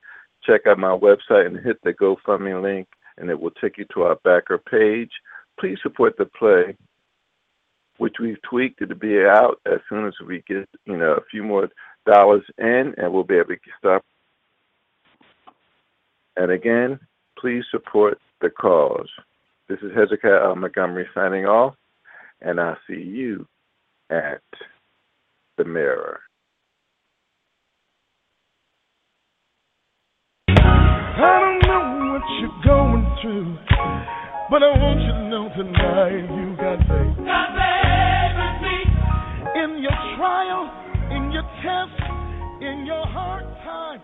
Check 0.43 0.68
out 0.68 0.80
my 0.80 0.95
website 0.95 1.47
and 1.47 1.60
hit 1.60 1.82
the 1.84 1.93
GoFundMe 1.93 2.62
link 2.62 2.88
and 3.18 3.30
it 3.30 3.39
will 3.39 3.51
take 3.51 3.78
you 3.78 3.86
to 3.93 4.03
our 4.03 4.16
backer 4.24 4.57
page. 4.57 5.12
Please 5.60 5.78
support 5.84 6.18
the 6.18 6.26
play, 6.26 6.76
which 7.97 8.16
we've 8.20 8.41
tweaked 8.43 8.80
to 8.80 8.95
be 8.95 9.20
out 9.20 9.60
as 9.66 9.80
soon 9.89 10.07
as 10.07 10.14
we 10.26 10.41
get, 10.47 10.70
you 10.86 10.97
know, 10.97 11.14
a 11.14 11.26
few 11.30 11.43
more 11.43 11.70
dollars 12.05 12.43
in, 12.57 12.95
and 12.97 13.12
we'll 13.12 13.24
be 13.24 13.36
able 13.36 13.49
to 13.49 13.60
start. 13.78 14.03
And 16.38 16.51
again, 16.51 16.99
please 17.38 17.66
support 17.70 18.20
the 18.41 18.49
cause. 18.49 19.10
This 19.70 19.80
is 19.84 19.91
Hezekiah 19.95 20.45
L. 20.45 20.55
Montgomery 20.55 21.05
signing 21.13 21.45
off, 21.45 21.76
and 22.41 22.59
I'll 22.59 22.76
see 22.88 22.95
you 22.95 23.45
at 24.09 24.41
the 25.59 25.63
mirror. 25.63 26.22
I 30.47 31.39
don't 31.39 31.61
know 31.70 31.84
what 32.09 32.24
you're 32.41 32.63
going 32.65 33.05
through, 33.22 33.57
but 34.49 34.63
I 34.63 34.74
want 34.74 35.01
you 35.05 35.13
to 35.13 35.30
know 35.30 35.49
tonight 35.55 36.26
you 36.34 36.57
got 36.57 36.80
faith. 36.89 37.17
God 37.24 37.53
faith. 38.65 38.89
In 39.53 39.84
your 39.84 39.97
trial, 40.17 40.65
in 41.11 41.32
your 41.32 41.45
test, 41.61 41.93
in 42.63 42.88
your 42.88 43.05
hard 43.05 43.45
time, 43.63 44.01